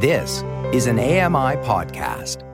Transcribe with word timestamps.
This 0.00 0.44
is 0.72 0.86
an 0.86 1.00
AMI 1.00 1.56
podcast. 1.66 2.44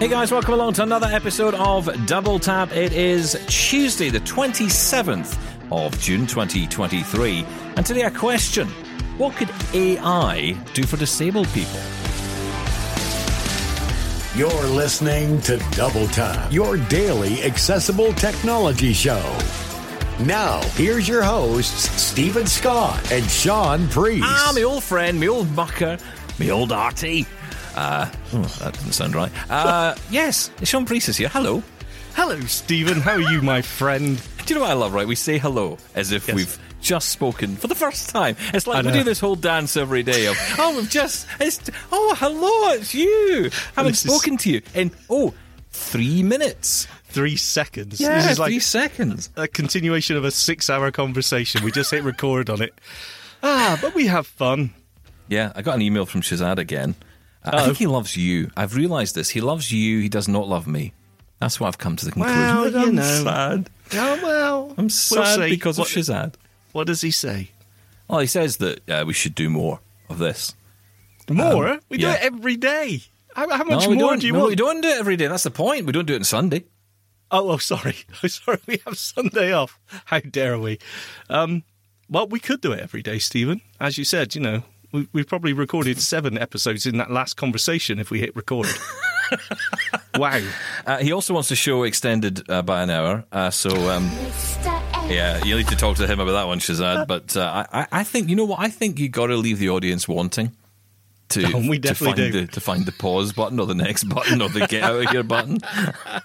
Hey 0.00 0.08
guys, 0.08 0.32
welcome 0.32 0.54
along 0.54 0.72
to 0.72 0.82
another 0.82 1.06
episode 1.06 1.54
of 1.54 1.88
Double 2.06 2.40
Tap. 2.40 2.72
It 2.72 2.92
is 2.92 3.40
Tuesday, 3.46 4.10
the 4.10 4.18
27th 4.18 5.38
of 5.70 5.96
June 6.00 6.26
2023. 6.26 7.46
And 7.76 7.86
today, 7.86 8.02
a 8.02 8.10
question 8.10 8.66
What 9.16 9.36
could 9.36 9.50
AI 9.72 10.56
do 10.74 10.82
for 10.82 10.96
disabled 10.96 11.46
people? 11.50 11.78
You're 14.34 14.66
listening 14.74 15.40
to 15.42 15.58
Double 15.70 16.08
Tap, 16.08 16.52
your 16.52 16.78
daily 16.78 17.44
accessible 17.44 18.12
technology 18.14 18.92
show. 18.92 19.38
Now, 20.26 20.60
here's 20.74 21.08
your 21.08 21.22
hosts, 21.22 21.90
Steven 22.00 22.46
Scott 22.46 23.10
and 23.10 23.24
Shaun 23.24 23.88
Preece. 23.88 24.22
Ah, 24.24 24.52
my 24.54 24.62
old 24.62 24.84
friend, 24.84 25.18
my 25.18 25.28
old 25.28 25.50
mucker, 25.52 25.96
my 26.38 26.50
old 26.50 26.72
arty. 26.72 27.26
Uh, 27.74 28.10
oh, 28.34 28.42
that 28.60 28.74
didn't 28.74 28.92
sound 28.92 29.14
right. 29.14 29.32
Uh, 29.50 29.94
yes, 30.10 30.50
Shaun 30.62 30.84
Preece 30.84 31.08
is 31.08 31.16
here. 31.16 31.28
Hello. 31.30 31.62
Hello, 32.14 32.38
Steven. 32.40 33.00
How 33.00 33.12
are 33.12 33.20
you, 33.32 33.40
my 33.40 33.62
friend? 33.62 34.20
Do 34.44 34.52
you 34.54 34.56
know 34.56 34.66
what 34.66 34.70
I 34.70 34.74
love, 34.74 34.92
right? 34.92 35.06
We 35.08 35.14
say 35.14 35.38
hello 35.38 35.78
as 35.94 36.12
if 36.12 36.28
Yes. 36.28 36.36
we've 36.36 36.58
just 36.82 37.08
spoken 37.08 37.56
for 37.56 37.66
the 37.68 37.74
first 37.74 38.10
time. 38.10 38.36
It's 38.52 38.66
like 38.66 38.84
we 38.84 38.92
do 38.92 39.02
this 39.02 39.20
whole 39.20 39.36
dance 39.36 39.76
every 39.76 40.02
day 40.02 40.26
of, 40.26 40.36
oh, 40.58 40.76
we've 40.76 40.90
just, 40.90 41.26
it's, 41.40 41.60
oh, 41.90 42.14
hello, 42.18 42.74
it's 42.78 42.94
you. 42.94 43.50
I 43.76 43.80
haven't 43.80 43.92
This 43.92 44.04
is- 44.04 44.12
spoken 44.14 44.36
to 44.38 44.50
you 44.50 44.60
in, 44.74 44.90
oh, 45.08 45.32
three 45.70 46.22
minutes. 46.22 46.86
Three 47.10 47.36
seconds. 47.36 48.00
Yeah, 48.00 48.16
this 48.16 48.32
is 48.32 48.38
like 48.38 48.50
three 48.50 48.60
seconds. 48.60 49.30
a 49.36 49.46
continuation 49.48 50.16
of 50.16 50.24
a 50.24 50.30
six-hour 50.30 50.90
conversation. 50.92 51.64
We 51.64 51.72
just 51.72 51.90
hit 51.90 52.02
record 52.04 52.48
on 52.50 52.62
it. 52.62 52.72
Ah, 53.42 53.78
but 53.80 53.94
we 53.94 54.06
have 54.06 54.26
fun. 54.26 54.72
Yeah, 55.28 55.52
I 55.54 55.62
got 55.62 55.74
an 55.76 55.82
email 55.82 56.06
from 56.06 56.20
Shazad 56.22 56.58
again. 56.58 56.94
Uh, 57.44 57.50
I 57.52 57.60
Oh. 57.62 57.64
think 57.66 57.78
he 57.78 57.86
loves 57.86 58.16
you. 58.16 58.50
I've 58.56 58.74
realised 58.76 59.14
this. 59.14 59.30
He 59.30 59.40
loves 59.40 59.72
you. 59.72 60.00
He 60.00 60.08
does 60.08 60.28
not 60.28 60.46
love 60.48 60.66
me. 60.66 60.92
That's 61.40 61.58
what 61.58 61.68
I've 61.68 61.78
come 61.78 61.96
to 61.96 62.04
the 62.04 62.12
conclusion. 62.12 62.38
Well, 62.40 62.70
you 62.70 62.78
I'm 62.78 62.94
know. 62.96 63.24
sad. 63.24 63.70
Oh 63.94 64.20
well, 64.22 64.74
I'm 64.76 64.84
We'll 64.84 64.90
sad 64.90 65.48
because 65.50 65.78
what, 65.78 65.88
of 65.88 65.96
Shazad. 65.96 66.34
What 66.72 66.86
does 66.86 67.00
he 67.00 67.10
say? 67.10 67.50
Well, 68.08 68.20
he 68.20 68.26
says 68.26 68.58
that 68.58 68.88
uh, 68.88 69.04
we 69.06 69.14
should 69.14 69.34
do 69.34 69.48
more 69.48 69.80
of 70.08 70.18
this. 70.18 70.54
More? 71.30 71.78
we 71.88 71.98
do 71.98 72.08
it 72.08 72.18
every 72.20 72.56
day. 72.56 73.02
How, 73.34 73.48
how 73.48 73.62
much 73.64 73.86
we 73.86 73.94
more 73.96 74.10
don't, 74.10 74.18
do 74.20 74.26
you 74.26 74.32
no, 74.32 74.40
want? 74.40 74.50
we 74.50 74.56
don't 74.56 74.80
do 74.80 74.88
it 74.88 74.98
every 74.98 75.16
day. 75.16 75.28
That's 75.28 75.44
the 75.44 75.50
point. 75.52 75.86
We 75.86 75.92
don't 75.92 76.06
do 76.06 76.14
it 76.14 76.16
on 76.18 76.24
Sunday. 76.24 76.64
Oh, 77.30 77.50
oh, 77.50 77.56
sorry. 77.58 77.96
Oh, 78.22 78.26
sorry. 78.28 78.58
We 78.66 78.80
have 78.86 78.98
Sunday 78.98 79.52
off. 79.52 79.78
How 80.06 80.20
dare 80.20 80.58
we? 80.58 80.78
Um, 81.28 81.62
well, 82.08 82.26
we 82.26 82.40
could 82.40 82.60
do 82.60 82.72
it 82.72 82.80
every 82.80 83.02
day, 83.02 83.18
Steven. 83.18 83.60
As 83.78 83.96
you 83.98 84.04
said, 84.04 84.34
you 84.34 84.40
know, 84.40 84.62
we, 84.92 85.08
we've 85.12 85.28
probably 85.28 85.52
recorded 85.52 86.00
seven 86.00 86.36
episodes 86.36 86.86
in 86.86 86.96
that 86.98 87.10
last 87.10 87.34
conversation 87.34 87.98
if 88.00 88.10
we 88.10 88.18
hit 88.18 88.34
record. 88.34 88.66
wow. 90.16 90.40
Uh, 90.86 90.98
he 90.98 91.12
also 91.12 91.34
wants 91.34 91.48
the 91.48 91.56
show 91.56 91.84
extended 91.84 92.48
uh, 92.50 92.62
by 92.62 92.82
an 92.82 92.90
hour. 92.90 93.24
Uh, 93.30 93.50
so, 93.50 93.70
um, 93.88 94.10
yeah, 95.08 95.42
you 95.44 95.56
need 95.56 95.68
to 95.68 95.76
talk 95.76 95.96
to 95.98 96.06
him 96.06 96.18
about 96.20 96.32
that 96.32 96.46
one, 96.48 96.58
Shazad. 96.58 97.06
But 97.06 97.36
uh, 97.36 97.64
I, 97.72 97.80
I- 97.82 97.86
I 98.00 98.04
think, 98.04 98.28
you 98.28 98.36
know 98.36 98.44
what? 98.44 98.60
I 98.60 98.68
think 98.70 98.98
you 98.98 99.08
got 99.08 99.26
to 99.28 99.36
leave 99.36 99.58
the 99.58 99.70
audience 99.70 100.08
wanting. 100.08 100.52
To, 101.30 101.56
we 101.68 101.78
to 101.78 101.94
find 101.94 102.16
do. 102.16 102.30
The, 102.30 102.46
to 102.48 102.60
find 102.60 102.86
the 102.86 102.92
pause 102.92 103.32
button 103.32 103.60
or 103.60 103.66
the 103.66 103.74
next 103.74 104.04
button 104.04 104.42
or 104.42 104.48
the 104.48 104.66
get 104.66 104.82
out 104.82 105.02
of 105.02 105.10
here 105.10 105.22
button. 105.22 105.58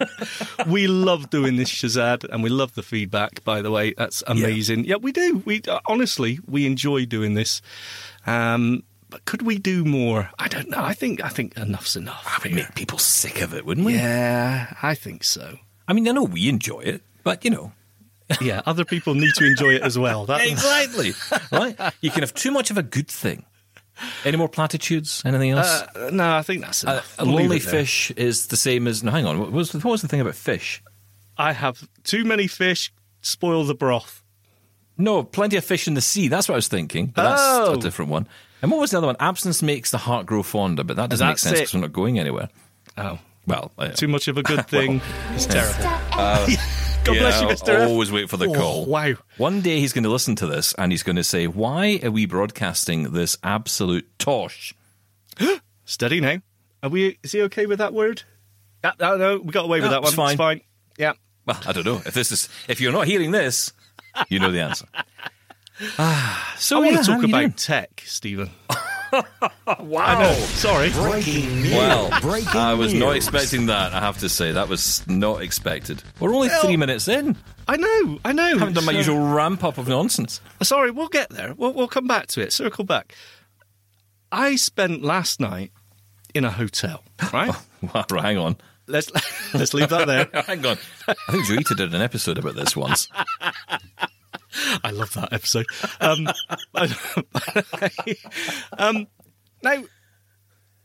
we 0.67 0.87
love 0.87 1.29
doing 1.29 1.57
this 1.57 1.69
Shazad, 1.69 2.23
and 2.29 2.41
we 2.43 2.49
love 2.49 2.73
the 2.75 2.83
feedback. 2.83 3.43
By 3.43 3.61
the 3.61 3.71
way, 3.71 3.93
that's 3.95 4.23
amazing. 4.27 4.85
Yeah, 4.85 4.95
we 4.95 5.11
do. 5.11 5.43
We 5.45 5.61
uh, 5.67 5.79
honestly 5.87 6.39
we 6.47 6.65
enjoy 6.65 7.05
doing 7.05 7.35
this. 7.35 7.61
Um, 8.25 8.83
but 9.09 9.25
could 9.25 9.43
we 9.43 9.59
do 9.59 9.85
more? 9.85 10.29
I 10.39 10.47
don't 10.47 10.69
know. 10.69 10.81
I 10.81 10.93
think 10.93 11.23
I 11.23 11.29
think 11.29 11.55
enough's 11.55 11.95
enough. 11.95 12.43
We'd 12.43 12.55
make 12.55 12.75
people 12.75 12.97
sick 12.97 13.41
of 13.41 13.53
it, 13.53 13.65
wouldn't 13.65 13.85
we? 13.85 13.93
Yeah, 13.93 14.73
I 14.81 14.95
think 14.95 15.23
so. 15.23 15.59
I 15.87 15.93
mean, 15.93 16.07
I 16.07 16.11
know 16.11 16.23
we 16.23 16.49
enjoy 16.49 16.79
it, 16.79 17.01
but 17.23 17.45
you 17.45 17.51
know. 17.51 17.71
Yeah, 18.41 18.63
other 18.65 18.85
people 18.85 19.13
need 19.13 19.35
to 19.35 19.45
enjoy 19.45 19.75
it 19.75 19.83
as 19.83 19.99
well. 19.99 20.25
That, 20.29 20.41
Exactly. 20.47 21.13
right? 21.51 21.93
You 22.01 22.09
can 22.09 22.21
have 22.21 22.33
too 22.33 22.49
much 22.49 22.71
of 22.71 22.77
a 22.77 22.81
good 22.81 23.07
thing. 23.07 23.45
Any 24.25 24.37
more 24.37 24.49
platitudes? 24.49 25.21
Anything 25.25 25.51
else? 25.51 25.67
Uh, 25.95 26.09
no, 26.11 26.35
I 26.35 26.41
think 26.41 26.61
that's 26.61 26.83
Uh, 26.85 26.91
enough. 26.91 27.15
a 27.19 27.25
We'll 27.25 27.35
lonely 27.35 27.57
it 27.57 27.63
there. 27.63 27.71
fish 27.71 28.11
is 28.11 28.47
the 28.47 28.57
same 28.57 28.87
as. 28.87 29.03
No, 29.03 29.11
hang 29.11 29.25
on. 29.25 29.39
What 29.39 29.51
was, 29.51 29.73
what 29.73 29.85
was 29.85 30.01
the 30.01 30.07
thing 30.07 30.21
about 30.21 30.35
fish? 30.35 30.81
I 31.37 31.53
have 31.53 31.87
too 32.03 32.23
many 32.25 32.47
fish. 32.47 32.91
Spoil 33.21 33.63
the 33.65 33.75
broth. 33.75 34.21
No, 34.97 35.23
plenty 35.23 35.57
of 35.57 35.65
fish 35.65 35.87
in 35.87 35.93
the 35.93 36.01
sea. 36.01 36.27
That's 36.29 36.47
what 36.47 36.55
I 36.55 36.57
was 36.57 36.67
thinking. 36.67 37.07
But 37.07 37.23
that's 37.23 37.41
Oh. 37.41 37.73
a 37.73 37.77
different 37.77 38.11
one. 38.11 38.27
And 38.61 38.71
what 38.71 38.79
was 38.79 38.91
the 38.91 38.97
other 38.97 39.07
one? 39.07 39.17
Absence 39.19 39.61
makes 39.61 39.91
the 39.91 39.97
heart 39.97 40.25
grow 40.25 40.43
fonder, 40.43 40.83
but 40.83 40.95
that 40.95 41.09
doesn't 41.09 41.27
make 41.27 41.37
sense 41.37 41.59
because 41.59 41.73
we're 41.73 41.81
not 41.81 41.93
going 41.93 42.17
anywhere. 42.19 42.49
Oh, 42.97 43.19
Well, 43.47 43.71
uh, 43.77 43.89
too 43.89 44.07
much 44.07 44.27
of 44.27 44.37
a 44.37 44.43
good 44.43 44.67
thing 44.69 45.01
is 45.35 45.45
terrible. 45.45 45.83
God 47.05 47.15
yeah, 47.15 47.21
bless 47.21 47.41
you, 47.41 47.47
I'll 47.73 47.81
F. 47.83 47.89
Always 47.89 48.11
wait 48.11 48.29
for 48.29 48.37
the 48.37 48.47
Oh, 48.47 48.53
call. 48.53 48.85
wow. 48.85 49.13
One 49.37 49.61
day 49.61 49.79
he's 49.79 49.93
going 49.93 50.03
to 50.05 50.09
listen 50.09 50.35
to 50.37 50.47
this 50.47 50.73
and 50.73 50.91
he's 50.91 51.03
going 51.03 51.15
to 51.17 51.23
say, 51.23 51.45
"Why 51.47 51.99
are 52.03 52.09
we 52.11 52.25
broadcasting 52.25 53.11
this 53.13 53.37
absolute 53.43 54.07
tosh?" 54.17 54.73
Steady 55.85 56.19
now. 56.19 56.37
Are 56.81 56.89
we? 56.89 57.17
Is 57.23 57.31
he 57.31 57.41
okay 57.43 57.65
with 57.67 57.77
that 57.79 57.93
word? 57.93 58.23
Yeah, 58.83 58.93
no, 58.99 59.17
no, 59.17 59.37
we 59.37 59.51
got 59.51 59.65
away 59.65 59.79
with 59.79 59.85
No, 59.85 59.91
that 59.91 60.01
one. 60.01 60.07
it's 60.07 60.15
fine. 60.15 60.31
It's 60.31 60.37
fine. 60.37 60.61
Yeah. 60.97 61.13
Well, 61.45 61.59
I 61.67 61.71
don't 61.73 61.85
know 61.85 62.01
if 62.05 62.13
this 62.13 62.31
is. 62.31 62.49
If 62.67 62.81
you're 62.81 62.91
not 62.91 63.05
hearing 63.07 63.31
this, 63.31 63.71
you 64.29 64.39
know 64.39 64.51
the 64.51 64.61
answer. 64.61 64.85
Ah, 65.99 66.55
so 66.57 66.77
I 66.77 66.79
want 66.79 66.91
yeah, 66.93 67.01
to 67.01 67.05
talk 67.05 67.23
about 67.25 67.39
doing? 67.39 67.51
tech, 67.51 68.01
Stephen. 68.05 68.49
Wow. 69.79 70.03
I 70.05 70.21
know. 70.23 70.33
Sorry. 70.33 70.89
Breaking 70.91 71.61
news. 71.63 71.73
Well, 71.73 72.09
Breaking 72.21 72.47
I 72.59 72.73
was 72.73 72.93
not 72.93 73.13
news. 73.13 73.27
expecting 73.27 73.67
that. 73.67 73.93
I 73.93 73.99
have 73.99 74.17
to 74.19 74.29
say 74.29 74.51
that 74.51 74.67
was 74.69 75.05
not 75.07 75.41
expected. 75.41 76.03
We're 76.19 76.33
only 76.33 76.47
Well- 76.49 76.61
three 76.63 76.77
minutes 76.77 77.07
in. 77.07 77.35
I 77.67 77.77
know. 77.77 78.19
I 78.23 78.31
know. 78.31 78.43
I 78.43 78.49
haven't 78.49 78.73
done 78.73 78.85
my 78.85 78.91
So- 78.93 78.97
usual 78.99 79.19
ramp 79.27 79.63
up 79.63 79.77
of 79.77 79.87
nonsense. 79.87 80.39
Sorry, 80.61 80.91
we'll 80.91 81.07
get 81.07 81.29
there. 81.31 81.53
We'll, 81.55 81.73
we'll 81.73 81.87
come 81.87 82.07
back 82.07 82.27
to 82.27 82.41
it. 82.41 82.53
Circle 82.53 82.83
back. 82.85 83.13
I 84.31 84.55
spent 84.55 85.01
last 85.03 85.39
night 85.39 85.71
in 86.33 86.45
a 86.45 86.51
hotel. 86.51 87.03
Right. 87.33 87.49
Oh, 87.53 87.65
well, 87.93 88.05
right, 88.11 88.23
hang 88.23 88.37
on. 88.37 88.57
let's 88.87 89.09
let's 89.53 89.73
leave 89.73 89.89
that 89.89 90.05
there. 90.07 90.29
Hang 90.43 90.65
on. 90.65 90.77
I 91.07 91.13
think 91.31 91.45
Joita 91.45 91.75
did 91.75 91.93
an 91.93 92.01
episode 92.01 92.37
about 92.37 92.55
this 92.55 92.75
once. 92.75 93.07
I 94.83 94.91
love 94.91 95.13
that 95.13 95.33
episode. 95.33 95.65
Um, 95.99 96.27
um, 98.77 99.07
now, 99.63 99.83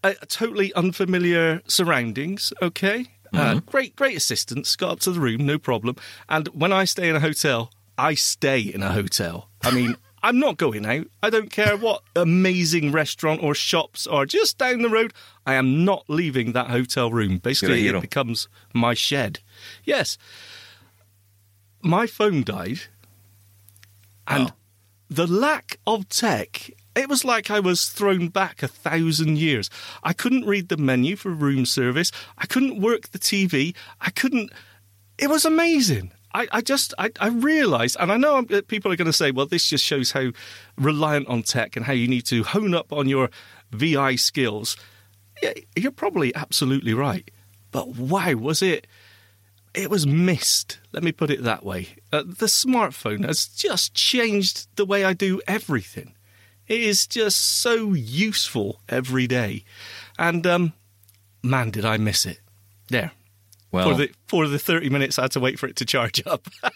uh, 0.02 0.14
totally 0.28 0.72
unfamiliar 0.74 1.60
surroundings. 1.66 2.52
Okay, 2.62 3.06
uh, 3.32 3.60
great, 3.60 3.96
great 3.96 4.16
assistance. 4.16 4.76
Got 4.76 4.92
up 4.92 5.00
to 5.00 5.12
the 5.12 5.20
room, 5.20 5.46
no 5.46 5.58
problem. 5.58 5.96
And 6.28 6.48
when 6.48 6.72
I 6.72 6.84
stay 6.84 7.08
in 7.08 7.16
a 7.16 7.20
hotel, 7.20 7.70
I 7.96 8.14
stay 8.14 8.60
in 8.60 8.82
a 8.82 8.92
hotel. 8.92 9.48
I 9.62 9.70
mean. 9.70 9.96
I'm 10.22 10.38
not 10.38 10.58
going 10.58 10.84
out. 10.84 11.06
I 11.22 11.30
don't 11.30 11.50
care 11.50 11.78
what 11.78 12.02
amazing 12.14 12.92
restaurant 12.92 13.42
or 13.42 13.54
shops 13.54 14.06
are 14.06 14.26
just 14.26 14.58
down 14.58 14.82
the 14.82 14.90
road. 14.90 15.14
I 15.46 15.54
am 15.54 15.86
not 15.86 16.04
leaving 16.08 16.52
that 16.52 16.68
hotel 16.68 17.10
room. 17.10 17.38
Basically, 17.38 17.88
it 17.88 17.98
becomes 18.02 18.46
my 18.74 18.92
shed. 18.92 19.38
Yes. 19.82 20.18
My 21.82 22.06
phone 22.06 22.44
died 22.44 22.80
and 24.30 24.48
oh. 24.48 24.52
the 25.10 25.26
lack 25.26 25.78
of 25.86 26.08
tech 26.08 26.70
it 26.94 27.08
was 27.08 27.24
like 27.24 27.50
i 27.50 27.60
was 27.60 27.88
thrown 27.88 28.28
back 28.28 28.62
a 28.62 28.68
thousand 28.68 29.38
years. 29.38 29.70
I 30.02 30.12
couldn't 30.12 30.46
read 30.46 30.68
the 30.68 30.76
menu 30.76 31.16
for 31.16 31.30
room 31.30 31.66
service. 31.66 32.10
I 32.38 32.46
couldn't 32.46 32.80
work 32.80 33.10
the 33.10 33.18
tv 33.18 33.74
i 34.00 34.10
couldn't 34.10 34.52
it 35.18 35.28
was 35.28 35.44
amazing. 35.44 36.12
I, 36.32 36.46
I 36.52 36.60
just 36.60 36.94
I, 36.96 37.10
I 37.20 37.28
realized 37.28 37.96
and 38.00 38.10
i 38.12 38.16
know 38.16 38.36
I'm- 38.36 38.46
uh, 38.50 38.62
people 38.66 38.90
are 38.92 38.96
going 38.96 39.06
to 39.06 39.12
say 39.12 39.30
well 39.30 39.46
this 39.46 39.68
just 39.68 39.84
shows 39.84 40.12
how 40.12 40.30
reliant 40.78 41.28
on 41.28 41.42
tech 41.42 41.76
and 41.76 41.84
how 41.84 41.92
you 41.92 42.08
need 42.08 42.26
to 42.26 42.42
hone 42.44 42.74
up 42.74 42.92
on 42.92 43.08
your 43.08 43.30
vi 43.72 44.16
skills. 44.16 44.76
Yeah, 45.42 45.54
you're 45.76 45.92
probably 45.92 46.34
absolutely 46.34 46.94
right. 46.94 47.30
But 47.70 47.88
wow 47.96 48.34
was 48.34 48.62
it 48.62 48.86
it 49.74 49.90
was 49.90 50.06
missed. 50.06 50.78
Let 50.92 51.02
me 51.02 51.12
put 51.12 51.30
it 51.30 51.42
that 51.44 51.64
way. 51.64 51.88
Uh, 52.12 52.22
the 52.22 52.46
smartphone 52.46 53.24
has 53.24 53.46
just 53.46 53.94
changed 53.94 54.68
the 54.76 54.84
way 54.84 55.04
I 55.04 55.12
do 55.12 55.40
everything. 55.46 56.14
It 56.66 56.80
is 56.80 57.06
just 57.06 57.40
so 57.40 57.92
useful 57.94 58.80
every 58.88 59.26
day, 59.26 59.64
and 60.18 60.46
um, 60.46 60.72
man, 61.42 61.70
did 61.70 61.84
I 61.84 61.96
miss 61.96 62.24
it. 62.26 62.40
There 62.88 63.10
Well, 63.72 63.90
for 63.90 63.94
the 63.94 64.10
for 64.28 64.46
the 64.46 64.58
thirty 64.58 64.88
minutes 64.88 65.18
I 65.18 65.22
had 65.22 65.32
to 65.32 65.40
wait 65.40 65.58
for 65.58 65.66
it 65.66 65.76
to 65.76 65.84
charge 65.84 66.22
up. 66.26 66.48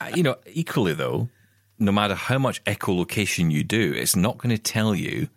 Uh, 0.00 0.10
you 0.14 0.22
know, 0.22 0.36
equally 0.52 0.92
though, 0.92 1.28
no 1.78 1.90
matter 1.90 2.14
how 2.14 2.38
much 2.38 2.62
echolocation 2.64 3.50
you 3.50 3.64
do, 3.64 3.92
it's 3.96 4.14
not 4.14 4.36
going 4.36 4.54
to 4.54 4.62
tell 4.62 4.94
you 4.94 5.28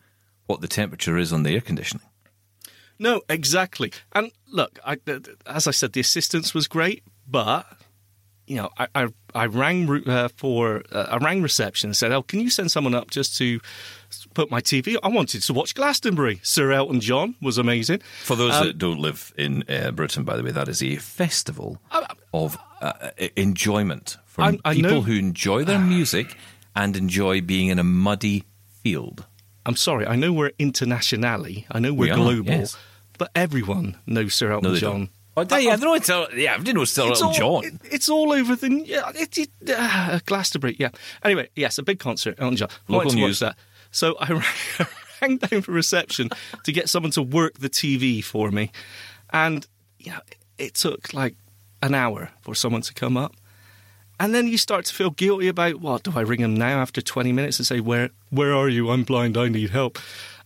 what 0.45 0.59
the 0.59 0.67
temperature 0.67 1.17
is 1.17 1.31
on 1.31 1.43
the 1.43 1.55
air 1.55 1.61
conditioning. 1.61 2.05
No, 3.01 3.21
exactly. 3.27 3.91
And 4.13 4.31
look, 4.51 4.79
I, 4.85 4.97
as 5.45 5.67
I 5.67 5.71
said, 5.71 5.91
the 5.93 5.99
assistance 5.99 6.53
was 6.53 6.67
great, 6.67 7.03
but 7.27 7.65
you 8.47 8.57
know, 8.57 8.69
I, 8.77 8.87
I 8.95 9.07
I 9.33 9.45
rang 9.45 9.89
uh, 10.07 10.27
for 10.35 10.83
uh, 10.91 11.07
I 11.15 11.17
rang 11.17 11.41
reception 11.41 11.89
and 11.89 11.97
said, 11.97 12.11
"Oh, 12.11 12.21
can 12.23 12.39
you 12.39 12.49
send 12.49 12.69
someone 12.71 12.95
up 12.95 13.09
just 13.09 13.37
to 13.37 13.59
put 14.33 14.51
my 14.51 14.61
TV?" 14.61 14.97
I 15.03 15.07
wanted 15.07 15.41
to 15.43 15.53
watch 15.53 15.73
Glastonbury. 15.73 16.39
Sir 16.43 16.71
Elton 16.71 16.99
John 16.99 17.35
was 17.41 17.57
amazing. 17.57 18.01
For 18.23 18.35
those 18.35 18.59
that 18.59 18.77
don't 18.77 18.99
live 18.99 19.33
in 19.37 19.63
uh, 19.69 19.91
Britain, 19.91 20.23
by 20.23 20.35
the 20.37 20.43
way, 20.43 20.51
that 20.51 20.67
is 20.67 20.81
a 20.83 20.97
festival 20.97 21.77
of 22.33 22.57
uh, 22.81 22.93
enjoyment 23.37 24.17
for 24.25 24.41
I- 24.43 24.59
I 24.65 24.73
people 24.75 24.91
know- 24.91 25.01
who 25.01 25.13
enjoy 25.13 25.63
their 25.63 25.79
music 25.79 26.35
and 26.75 26.95
enjoy 26.97 27.41
being 27.41 27.69
in 27.69 27.79
a 27.79 27.83
muddy 27.83 28.43
field. 28.83 29.25
I'm 29.65 29.75
sorry, 29.77 30.07
I 30.07 30.15
know 30.15 30.33
we're 30.33 30.53
internationally, 30.57 31.65
I 31.71 31.79
know 31.79 31.93
we're 31.93 32.05
We 32.07 32.11
are, 32.11 32.15
global, 32.15 32.49
yes. 32.49 32.75
But 33.21 33.29
everyone 33.35 33.97
knows 34.07 34.33
Sir 34.33 34.51
Elton 34.51 34.69
No, 34.69 34.73
they 34.73 34.79
John. 34.81 35.09
don't. 35.35 35.51
Oh, 35.51 35.55
yeah, 35.57 35.57
yeah, 35.59 35.73
I 35.73 35.75
don't 35.77 35.85
know. 35.85 35.93
It's, 35.93 36.09
yeah, 36.35 36.53
I 36.55 36.57
didn't 36.57 36.75
know 36.75 36.81
it's 36.81 36.91
still 36.91 37.07
Elton 37.07 37.27
all, 37.27 37.33
John. 37.33 37.63
it- 37.65 37.93
it's 37.95 38.09
all 38.09 38.33
over 38.33 38.55
the 38.55 38.69
yeah, 38.85 39.11
it, 39.15 39.37
it, 39.37 39.49
uh, 39.69 40.19
Glastonbury. 40.25 40.75
Yeah. 40.79 40.89
Anyway, 41.23 41.47
yes, 41.55 41.77
a 41.77 41.83
big 41.83 41.99
concert. 41.99 42.35
Elton 42.39 42.57
John. 42.57 42.69
Local 42.87 43.11
news. 43.13 43.39
that. 43.39 43.55
So 43.91 44.15
I 44.19 44.27
rang, 45.21 45.37
down 45.37 45.61
for 45.61 45.71
reception 45.71 46.29
to 46.63 46.71
get 46.71 46.89
someone 46.89 47.11
to 47.11 47.21
work 47.21 47.59
the 47.59 47.69
TV 47.69 48.23
for 48.23 48.49
me, 48.51 48.71
and 49.31 49.65
you 49.99 50.11
know, 50.11 50.19
it 50.57 50.73
took 50.73 51.13
like 51.13 51.35
an 51.83 51.93
hour 51.93 52.29
for 52.41 52.55
someone 52.55 52.81
to 52.81 52.93
come 52.93 53.15
up. 53.17 53.33
And 54.19 54.33
then 54.35 54.47
you 54.47 54.57
start 54.57 54.85
to 54.85 54.93
feel 54.93 55.09
guilty 55.11 55.47
about 55.47 55.75
what 55.81 56.03
do 56.03 56.11
I 56.15 56.21
ring 56.21 56.41
him 56.41 56.55
now 56.55 56.79
after 56.81 57.01
twenty 57.01 57.31
minutes 57.31 57.57
and 57.59 57.65
say 57.65 57.79
where 57.79 58.09
where 58.31 58.53
are 58.53 58.67
you? 58.69 58.89
I'm 58.91 59.03
blind. 59.03 59.37
I 59.37 59.47
need 59.47 59.69
help. 59.69 59.97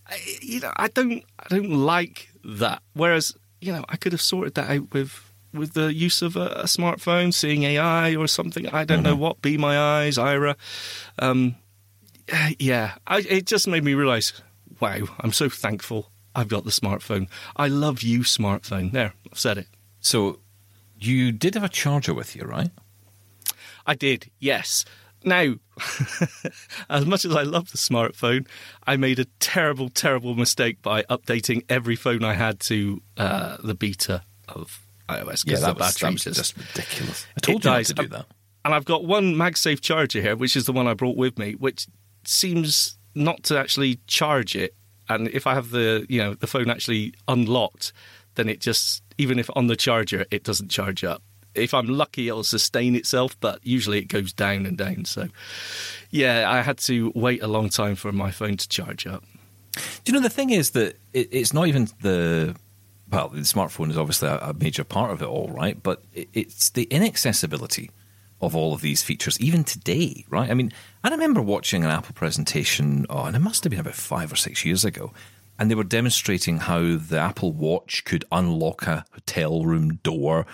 I, 0.08 0.18
you 0.42 0.60
know, 0.60 0.72
I 0.78 0.88
don't 0.90 1.24
I 1.40 1.48
don't 1.50 1.72
like 1.72 2.30
that. 2.46 2.82
Whereas 2.94 3.36
you 3.62 3.72
know, 3.72 3.84
I 3.90 3.98
could 3.98 4.12
have 4.12 4.22
sorted 4.22 4.54
that 4.56 4.70
out 4.70 4.94
with 4.94 5.32
with 5.54 5.74
the 5.74 5.94
use 5.94 6.22
of 6.22 6.36
a, 6.36 6.48
a 6.48 6.64
smartphone, 6.64 7.34
seeing 7.34 7.64
AI 7.64 8.16
or 8.16 8.28
something. 8.28 8.68
I 8.70 8.84
don't 8.84 9.04
know 9.04 9.16
what. 9.16 9.42
Be 9.42 9.58
my 9.58 9.80
eyes, 9.80 10.18
Aira. 10.18 10.56
Um, 11.18 11.56
yeah, 12.60 12.96
I, 13.08 13.20
it 13.20 13.46
just 13.46 13.68
made 13.68 13.84
me 13.84 13.94
realise. 13.94 14.34
Wow, 14.80 15.08
I'm 15.22 15.32
so 15.32 15.48
thankful 15.48 16.12
I've 16.36 16.50
got 16.50 16.66
the 16.66 16.72
smartphone. 16.72 17.28
I 17.56 17.68
love 17.68 18.04
you, 18.04 18.20
smartphone. 18.20 18.92
There, 18.92 19.14
I've 19.32 19.40
said 19.40 19.58
it. 19.58 19.68
So 20.02 20.40
you 21.00 21.32
did 21.32 21.56
have 21.56 21.64
a 21.64 21.70
charger 21.70 22.14
with 22.14 22.36
you, 22.36 22.44
right? 22.44 22.72
I 23.88 23.96
did, 23.96 24.30
yes. 24.40 24.84
Now, 25.26 25.56
as 26.90 27.06
much 27.06 27.26
as 27.26 27.36
I 27.36 27.42
love 27.42 27.72
the 27.72 27.78
smartphone, 27.78 28.48
I 28.86 28.96
made 28.96 29.20
a 29.20 29.26
terrible, 29.40 29.90
terrible 29.90 30.36
mistake 30.36 30.82
by 30.82 31.04
updating 31.04 31.64
every 31.68 31.96
phone 31.96 32.24
I 32.24 32.34
had 32.34 32.60
to 32.62 33.02
uh, 33.18 33.58
the 33.64 33.74
beta 33.74 34.22
of 34.48 34.86
iOS 35.10 35.44
because 35.44 35.62
the 35.62 35.74
battery 35.74 36.12
was 36.12 36.24
just, 36.24 36.38
just 36.38 36.58
ridiculous. 36.58 37.26
I 37.30 37.34
it 37.38 37.42
told 37.42 37.66
you 37.66 37.72
dies. 37.72 37.88
to 37.88 37.94
do 37.96 38.08
that. 38.10 38.28
And 38.64 38.74
I've 38.74 38.86
got 38.86 39.06
one 39.06 39.36
MagSafe 39.36 39.82
charger 39.82 40.22
here, 40.22 40.36
which 40.36 40.56
is 40.56 40.66
the 40.66 40.74
one 40.74 40.88
I 40.88 40.94
brought 40.94 41.18
with 41.18 41.38
me, 41.38 41.54
which 41.54 41.88
seems 42.24 42.98
not 43.14 43.44
to 43.44 43.60
actually 43.60 44.00
charge 44.08 44.56
it. 44.56 44.76
And 45.08 45.28
if 45.30 45.46
I 45.46 45.54
have 45.54 45.72
the 45.72 46.06
you 46.10 46.20
know 46.20 46.34
the 46.36 46.48
phone 46.48 46.70
actually 46.70 47.14
unlocked, 47.28 47.94
then 48.36 48.50
it 48.50 48.60
just 48.60 49.04
even 49.18 49.40
if 49.40 49.50
on 49.56 49.68
the 49.68 49.76
charger 49.76 50.26
it 50.32 50.44
doesn't 50.44 50.70
charge 50.70 51.04
up. 51.04 51.22
If 51.56 51.74
I'm 51.74 51.88
lucky, 51.88 52.28
it'll 52.28 52.44
sustain 52.44 52.96
itself, 52.96 53.40
but 53.40 53.60
usually 53.66 54.00
it 54.00 54.06
goes 54.06 54.34
down 54.34 54.66
and 54.66 54.78
down. 54.78 55.06
So, 55.06 55.30
yeah, 56.10 56.50
I 56.50 56.62
had 56.62 56.78
to 56.80 57.12
wait 57.16 57.42
a 57.42 57.48
long 57.48 57.70
time 57.70 57.96
for 57.96 58.12
my 58.12 58.32
phone 58.32 58.58
to 58.58 58.68
charge 58.68 59.08
up. 59.08 59.24
Do 59.74 59.82
you 60.06 60.14
know 60.14 60.22
the 60.22 60.30
thing 60.30 60.52
is 60.52 60.72
that 60.72 60.98
it, 61.14 61.30
it's 61.32 61.54
not 61.54 61.68
even 61.68 61.90
the 62.02 62.56
well, 63.12 63.30
the 63.30 63.42
smartphone 63.42 63.90
is 63.90 63.98
obviously 63.98 64.30
a, 64.30 64.54
major 64.60 64.84
part 64.84 65.12
of 65.12 65.22
it 65.22 65.28
all, 65.28 65.50
right? 65.50 65.82
But 65.82 66.04
it, 66.14 66.28
it's 66.34 66.70
the 66.72 66.84
inaccessibility 66.86 67.92
of 68.42 68.56
all 68.56 68.74
of 68.74 68.82
these 68.82 69.04
features, 69.04 69.40
even 69.40 69.64
today, 69.64 70.26
right? 70.30 70.50
I 70.50 70.54
mean, 70.54 70.74
I 71.04 71.10
remember 71.10 71.42
watching 71.42 71.84
an 71.84 71.90
Apple 71.90 72.14
presentation, 72.14 73.06
oh, 73.10 73.26
and 73.26 73.36
it 73.36 73.40
must 73.40 73.64
have 73.64 73.72
been 73.72 73.80
about 73.80 73.96
five 73.96 74.32
or 74.32 74.36
six 74.36 74.66
years 74.66 74.84
ago, 74.84 75.14
and 75.58 75.70
they 75.70 75.76
were 75.76 75.84
demonstrating 75.84 76.58
how 76.58 76.98
the 76.98 77.18
Apple 77.18 77.52
Watch 77.52 78.04
could 78.06 78.26
unlock 78.32 78.88
a 78.88 79.06
hotel 79.12 79.64
room 79.64 80.00
door. 80.04 80.46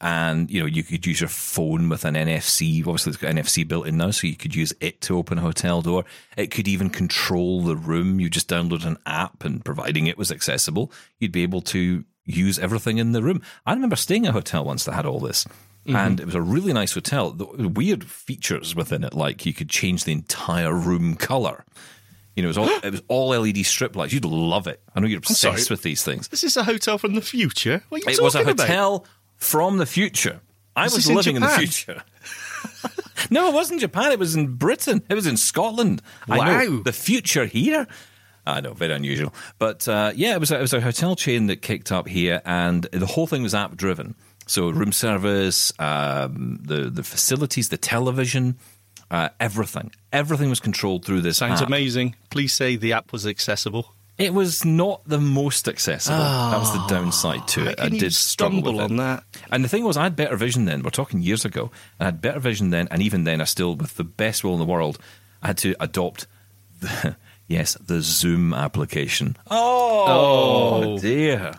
And 0.00 0.50
you 0.50 0.60
know 0.60 0.66
you 0.66 0.82
could 0.82 1.06
use 1.06 1.20
your 1.20 1.28
phone 1.28 1.88
with 1.88 2.04
an 2.04 2.14
NFC. 2.14 2.80
Obviously, 2.80 3.10
it's 3.10 3.20
got 3.20 3.34
NFC 3.34 3.66
built 3.66 3.86
in 3.86 3.96
now, 3.96 4.10
so 4.10 4.26
you 4.26 4.36
could 4.36 4.54
use 4.54 4.72
it 4.80 5.00
to 5.02 5.16
open 5.16 5.38
a 5.38 5.42
hotel 5.42 5.82
door. 5.82 6.04
It 6.36 6.50
could 6.50 6.68
even 6.68 6.90
control 6.90 7.62
the 7.62 7.76
room. 7.76 8.20
You 8.20 8.28
just 8.28 8.48
download 8.48 8.84
an 8.84 8.98
app, 9.06 9.44
and 9.44 9.64
providing 9.64 10.06
it 10.06 10.18
was 10.18 10.30
accessible, 10.30 10.92
you'd 11.18 11.32
be 11.32 11.42
able 11.42 11.62
to 11.62 12.04
use 12.24 12.58
everything 12.58 12.98
in 12.98 13.12
the 13.12 13.22
room. 13.22 13.42
I 13.66 13.74
remember 13.74 13.96
staying 13.96 14.26
at 14.26 14.30
a 14.30 14.32
hotel 14.32 14.64
once 14.64 14.84
that 14.84 14.94
had 14.94 15.06
all 15.06 15.20
this, 15.20 15.44
mm-hmm. 15.86 15.96
and 15.96 16.20
it 16.20 16.26
was 16.26 16.34
a 16.34 16.42
really 16.42 16.72
nice 16.72 16.94
hotel. 16.94 17.30
The 17.30 17.68
weird 17.68 18.04
features 18.04 18.74
within 18.74 19.04
it, 19.04 19.14
like 19.14 19.46
you 19.46 19.52
could 19.52 19.70
change 19.70 20.04
the 20.04 20.12
entire 20.12 20.74
room 20.74 21.16
color. 21.16 21.64
You 22.36 22.42
know, 22.42 22.48
it 22.48 22.56
was 22.56 22.58
all 22.58 22.68
it 22.82 22.90
was 22.90 23.02
all 23.08 23.28
LED 23.28 23.64
strip 23.66 23.96
lights. 23.96 24.12
You'd 24.12 24.24
love 24.24 24.66
it. 24.66 24.82
I 24.94 25.00
know 25.00 25.06
you're 25.06 25.18
obsessed 25.18 25.70
with 25.70 25.82
these 25.82 26.02
things. 26.02 26.28
This 26.28 26.44
is 26.44 26.54
this 26.54 26.62
a 26.62 26.64
hotel 26.64 26.98
from 26.98 27.14
the 27.14 27.22
future? 27.22 27.82
What 27.88 28.06
are 28.06 28.10
you 28.10 28.16
It 28.18 28.22
was 28.22 28.34
a 28.34 28.38
talking 28.38 28.52
about? 28.52 28.66
hotel 28.66 29.06
from 29.44 29.78
the 29.78 29.86
future. 29.86 30.40
I 30.76 30.84
Was 30.84 30.94
was 30.94 31.04
this 31.04 31.10
in 31.10 31.16
living 31.16 31.36
in, 31.36 31.42
the 31.42 31.48
future. 31.48 32.02
no, 33.30 33.48
it 33.48 33.54
wasn't 33.54 33.80
Japan. 33.80 34.10
It 34.12 34.18
was 34.18 34.34
in 34.34 34.54
Britain. 34.56 35.02
It 35.08 35.14
was 35.14 35.26
in 35.26 35.36
Scotland. 35.36 36.02
I 36.28 36.36
know 36.38 36.76
Wow. 36.76 36.82
the 36.84 36.92
future 36.92 37.46
here. 37.46 37.86
I 38.46 38.60
know, 38.60 38.74
very 38.74 38.92
unusual. 38.92 39.32
But 39.58 39.86
uh, 39.88 40.12
yeah, 40.14 40.34
it 40.34 40.40
was 40.40 40.50
a, 40.50 40.58
it 40.58 40.62
was 40.62 40.74
a 40.74 40.80
hotel 40.80 41.16
chain 41.16 41.46
that 41.46 41.62
kicked 41.62 41.90
up 41.92 42.08
here, 42.08 42.42
and 42.44 42.82
the 42.92 43.06
whole 43.06 43.26
thing 43.26 43.42
was 43.42 43.54
app 43.54 43.76
driven. 43.76 44.14
So 44.46 44.68
room 44.68 44.92
service, 44.92 45.72
um, 45.78 46.58
the 46.62 46.90
the 46.90 47.02
facilities, 47.02 47.70
the 47.70 47.78
television, 47.78 48.58
uh, 49.10 49.30
everything, 49.40 49.92
everything 50.12 50.50
was 50.50 50.60
controlled 50.60 51.04
through 51.06 51.22
this. 51.22 51.38
Sounds 51.38 51.62
app. 51.62 51.68
amazing. 51.68 52.16
Please 52.30 52.52
say 52.52 52.76
the 52.76 52.92
app 52.92 53.12
was 53.12 53.26
accessible. 53.26 53.94
It 54.16 54.32
was 54.32 54.64
not 54.64 55.02
the 55.06 55.18
most 55.18 55.66
accessible. 55.66 56.18
that 56.18 56.58
was 56.58 56.72
the 56.72 56.78
ah, 56.78 56.86
downside 56.88 57.48
to 57.48 57.66
it. 57.70 57.80
I 57.80 57.88
did 57.88 58.14
struggle 58.14 58.58
stumble 58.60 58.72
with 58.74 58.90
on 58.92 58.96
that? 58.98 59.24
And 59.50 59.64
the 59.64 59.68
thing 59.68 59.84
was, 59.84 59.96
I 59.96 60.04
had 60.04 60.14
better 60.14 60.36
vision 60.36 60.66
then. 60.66 60.82
We're 60.84 60.90
talking 60.90 61.20
years 61.20 61.44
ago. 61.44 61.72
I 61.98 62.04
had 62.04 62.20
better 62.20 62.38
vision 62.38 62.70
then, 62.70 62.86
and 62.92 63.02
even 63.02 63.24
then, 63.24 63.40
I 63.40 63.44
still, 63.44 63.74
with 63.74 63.96
the 63.96 64.04
best 64.04 64.44
will 64.44 64.52
in 64.52 64.60
the 64.60 64.64
world, 64.66 64.98
I 65.42 65.48
had 65.48 65.58
to 65.58 65.74
adopt 65.80 66.28
the 66.80 67.16
yes, 67.48 67.74
the 67.74 68.00
Zoom 68.00 68.54
application. 68.54 69.36
Oh, 69.50 70.04
oh, 70.06 70.84
oh, 70.84 70.98
dear, 70.98 71.54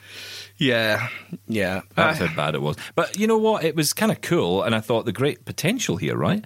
Yeah, 0.57 1.09
yeah. 1.47 1.81
that's 1.93 2.19
how 2.19 2.25
ah. 2.25 2.33
bad 2.37 2.55
it 2.55 2.61
was. 2.61 2.77
But 2.95 3.19
you 3.19 3.27
know 3.27 3.37
what? 3.37 3.65
It 3.65 3.75
was 3.75 3.91
kind 3.91 4.13
of 4.13 4.21
cool, 4.21 4.63
and 4.63 4.73
I 4.73 4.79
thought 4.79 5.05
the 5.05 5.11
great 5.11 5.43
potential 5.43 5.97
here, 5.97 6.15
right? 6.15 6.43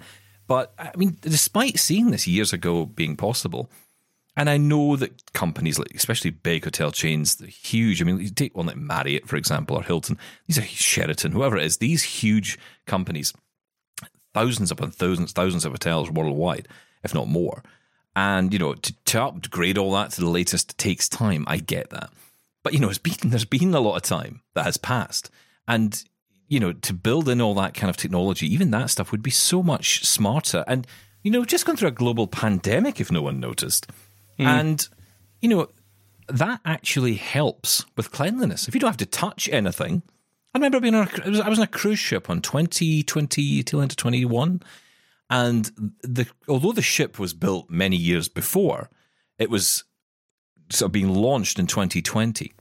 But 0.48 0.72
I 0.76 0.90
mean, 0.96 1.16
despite 1.20 1.78
seeing 1.78 2.10
this 2.10 2.26
years 2.26 2.52
ago 2.52 2.84
being 2.84 3.16
possible. 3.16 3.70
And 4.36 4.48
I 4.48 4.56
know 4.56 4.96
that 4.96 5.32
companies, 5.32 5.78
like 5.78 5.92
especially 5.94 6.30
big 6.30 6.64
hotel 6.64 6.92
chains, 6.92 7.36
they're 7.36 7.48
huge. 7.48 8.00
I 8.00 8.04
mean, 8.04 8.20
you 8.20 8.30
take 8.30 8.56
one 8.56 8.66
like 8.66 8.76
Marriott, 8.76 9.28
for 9.28 9.36
example, 9.36 9.76
or 9.76 9.82
Hilton. 9.82 10.18
These 10.46 10.58
are 10.58 10.62
Sheraton, 10.62 11.32
whoever 11.32 11.56
it 11.56 11.64
is. 11.64 11.78
These 11.78 12.02
huge 12.02 12.58
companies, 12.86 13.34
thousands 14.32 14.70
upon 14.70 14.92
thousands, 14.92 15.32
thousands 15.32 15.64
of 15.64 15.72
hotels 15.72 16.10
worldwide, 16.10 16.68
if 17.02 17.14
not 17.14 17.28
more. 17.28 17.62
And 18.16 18.52
you 18.52 18.58
know, 18.58 18.74
to, 18.74 18.94
to 19.06 19.22
upgrade 19.22 19.78
all 19.78 19.92
that 19.92 20.10
to 20.12 20.20
the 20.20 20.28
latest 20.28 20.78
takes 20.78 21.08
time. 21.08 21.44
I 21.46 21.58
get 21.58 21.90
that, 21.90 22.10
but 22.62 22.72
you 22.72 22.78
know, 22.78 22.88
it's 22.88 22.98
been 22.98 23.30
there's 23.30 23.44
been 23.44 23.74
a 23.74 23.80
lot 23.80 23.96
of 23.96 24.02
time 24.02 24.42
that 24.54 24.64
has 24.64 24.76
passed, 24.76 25.30
and 25.68 26.02
you 26.48 26.58
know, 26.58 26.72
to 26.72 26.92
build 26.92 27.28
in 27.28 27.40
all 27.40 27.54
that 27.54 27.74
kind 27.74 27.88
of 27.88 27.96
technology, 27.96 28.52
even 28.52 28.72
that 28.72 28.90
stuff 28.90 29.12
would 29.12 29.22
be 29.22 29.30
so 29.30 29.62
much 29.62 30.04
smarter. 30.04 30.64
And 30.66 30.86
you 31.22 31.30
know, 31.30 31.44
just 31.44 31.64
gone 31.64 31.76
through 31.76 31.88
a 31.88 31.92
global 31.92 32.26
pandemic, 32.26 33.00
if 33.00 33.12
no 33.12 33.22
one 33.22 33.38
noticed. 33.38 33.86
And, 34.46 34.88
you 35.40 35.48
know, 35.48 35.68
that 36.28 36.60
actually 36.64 37.14
helps 37.14 37.84
with 37.96 38.12
cleanliness. 38.12 38.68
If 38.68 38.74
you 38.74 38.80
don't 38.80 38.88
have 38.90 38.96
to 38.98 39.06
touch 39.06 39.48
anything, 39.50 40.02
I 40.54 40.58
remember 40.58 40.80
being 40.80 40.94
on 40.94 41.08
a, 41.08 41.26
I 41.26 41.48
was, 41.48 41.58
on 41.58 41.64
a 41.64 41.66
cruise 41.66 41.98
ship 41.98 42.28
on 42.30 42.40
2020 42.40 43.62
till 43.62 43.80
into 43.80 43.96
21. 43.96 44.62
And 45.28 45.92
the, 46.02 46.26
although 46.48 46.72
the 46.72 46.82
ship 46.82 47.18
was 47.18 47.34
built 47.34 47.70
many 47.70 47.96
years 47.96 48.28
before, 48.28 48.90
it 49.38 49.48
was 49.50 49.84
sort 50.70 50.88
of 50.88 50.92
being 50.92 51.12
launched 51.14 51.58
in 51.58 51.66
2020 51.66 52.52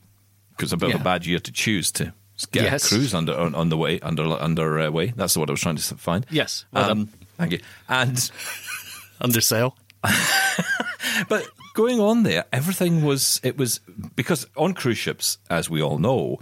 because 0.52 0.74
a 0.74 0.78
bit 0.78 0.94
of 0.94 1.02
a 1.02 1.04
bad 1.04 1.26
year 1.26 1.40
to 1.40 1.52
choose 1.52 1.92
to 1.94 2.14
get 2.52 2.64
Yes. 2.64 2.86
a 2.86 2.90
cruise 2.90 3.14
under 3.14 3.36
on, 3.36 3.56
on 3.56 3.70
the 3.70 3.78
way 3.78 4.00
under 4.02 4.24
under 4.24 4.80
uh, 4.80 4.90
way. 4.92 5.14
That's 5.16 5.38
what 5.38 5.50
I 5.50 5.54
was 5.54 5.62
trying 5.62 5.78
to 5.78 5.96
find. 5.96 6.26
Yes, 6.30 6.66
well 6.72 6.92
um, 6.92 7.10
thank 7.38 7.54
you. 7.54 7.60
And 7.88 8.32
under 9.22 9.42
sail. 9.42 9.78
but 11.30 11.48
going 11.74 12.00
on 12.00 12.24
there, 12.24 12.46
everything 12.52 13.04
was 13.04 13.40
it 13.44 13.58
was 13.58 13.80
because 14.16 14.46
on 14.56 14.74
cruise 14.74 14.98
ships, 14.98 15.38
as 15.50 15.70
we 15.70 15.82
all 15.82 15.98
know, 15.98 16.40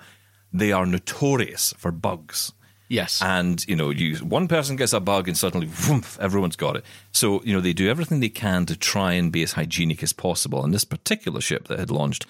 they 0.51 0.71
are 0.71 0.85
notorious 0.85 1.73
for 1.77 1.91
bugs. 1.91 2.53
Yes. 2.89 3.21
And 3.21 3.65
you 3.67 3.75
know, 3.75 3.89
you 3.89 4.15
one 4.17 4.47
person 4.47 4.75
gets 4.75 4.93
a 4.93 4.99
bug, 4.99 5.27
and 5.27 5.37
suddenly, 5.37 5.67
whoomph, 5.67 6.17
everyone's 6.19 6.55
got 6.55 6.77
it. 6.77 6.85
So 7.11 7.41
you 7.43 7.53
know, 7.53 7.61
they 7.61 7.73
do 7.73 7.89
everything 7.89 8.19
they 8.19 8.29
can 8.29 8.65
to 8.67 8.77
try 8.77 9.13
and 9.13 9.31
be 9.31 9.43
as 9.43 9.53
hygienic 9.53 10.03
as 10.03 10.13
possible. 10.13 10.63
And 10.63 10.73
this 10.73 10.85
particular 10.85 11.41
ship 11.41 11.67
that 11.67 11.79
had 11.79 11.91
launched, 11.91 12.25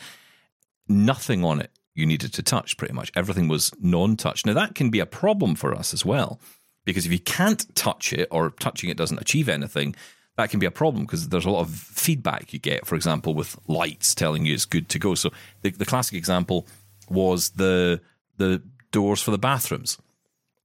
nothing 0.88 1.44
on 1.44 1.62
it 1.62 1.72
you 1.94 2.06
needed 2.06 2.34
to 2.34 2.44
touch. 2.44 2.78
Pretty 2.78 2.94
much 2.94 3.12
everything 3.16 3.48
was 3.48 3.72
non-touch. 3.80 4.46
Now 4.46 4.54
that 4.54 4.76
can 4.76 4.90
be 4.90 5.00
a 5.00 5.06
problem 5.06 5.56
for 5.56 5.76
us 5.76 5.94
as 5.94 6.04
well, 6.04 6.40
because 6.86 7.06
if 7.06 7.12
you 7.12 7.20
can't 7.20 7.76
touch 7.76 8.14
it 8.14 8.28
or 8.32 8.50
touching 8.50 8.90
it 8.90 8.98
doesn't 8.98 9.22
achieve 9.22 9.50
anything, 9.50 9.96
that 10.38 10.52
can 10.52 10.60
be 10.60 10.66
a 10.66 10.72
problem 10.72 11.04
because 11.04 11.30
there's 11.30 11.46
a 11.46 11.50
lot 11.50 11.62
of 11.62 11.72
feedback 11.72 12.54
you 12.54 12.60
get, 12.60 12.86
for 12.86 12.96
example, 12.96 13.34
with 13.34 13.58
lights 13.68 14.16
telling 14.16 14.46
you 14.46 14.54
it's 14.54 14.66
good 14.66 14.88
to 14.90 15.00
go. 15.00 15.16
So 15.16 15.32
the, 15.62 15.72
the 15.72 15.86
classic 15.86 16.16
example 16.16 16.68
was 17.10 17.50
the 17.52 18.00
the 18.38 18.62
doors 18.92 19.22
for 19.22 19.32
the 19.32 19.40
bathrooms. 19.40 19.98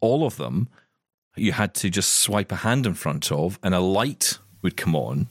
All 0.01 0.27
of 0.27 0.37
them, 0.37 0.69
you 1.37 1.53
had 1.53 1.75
to 1.77 1.89
just 1.89 2.13
swipe 2.13 2.53
a 2.53 2.57
hand 2.57 2.87
in 2.87 2.95
front 2.95 3.33
of, 3.33 3.59
and 3.63 3.75
a 3.75 3.81
light 3.81 4.39
would 4.61 4.77
come 4.77 4.95
on, 4.95 5.29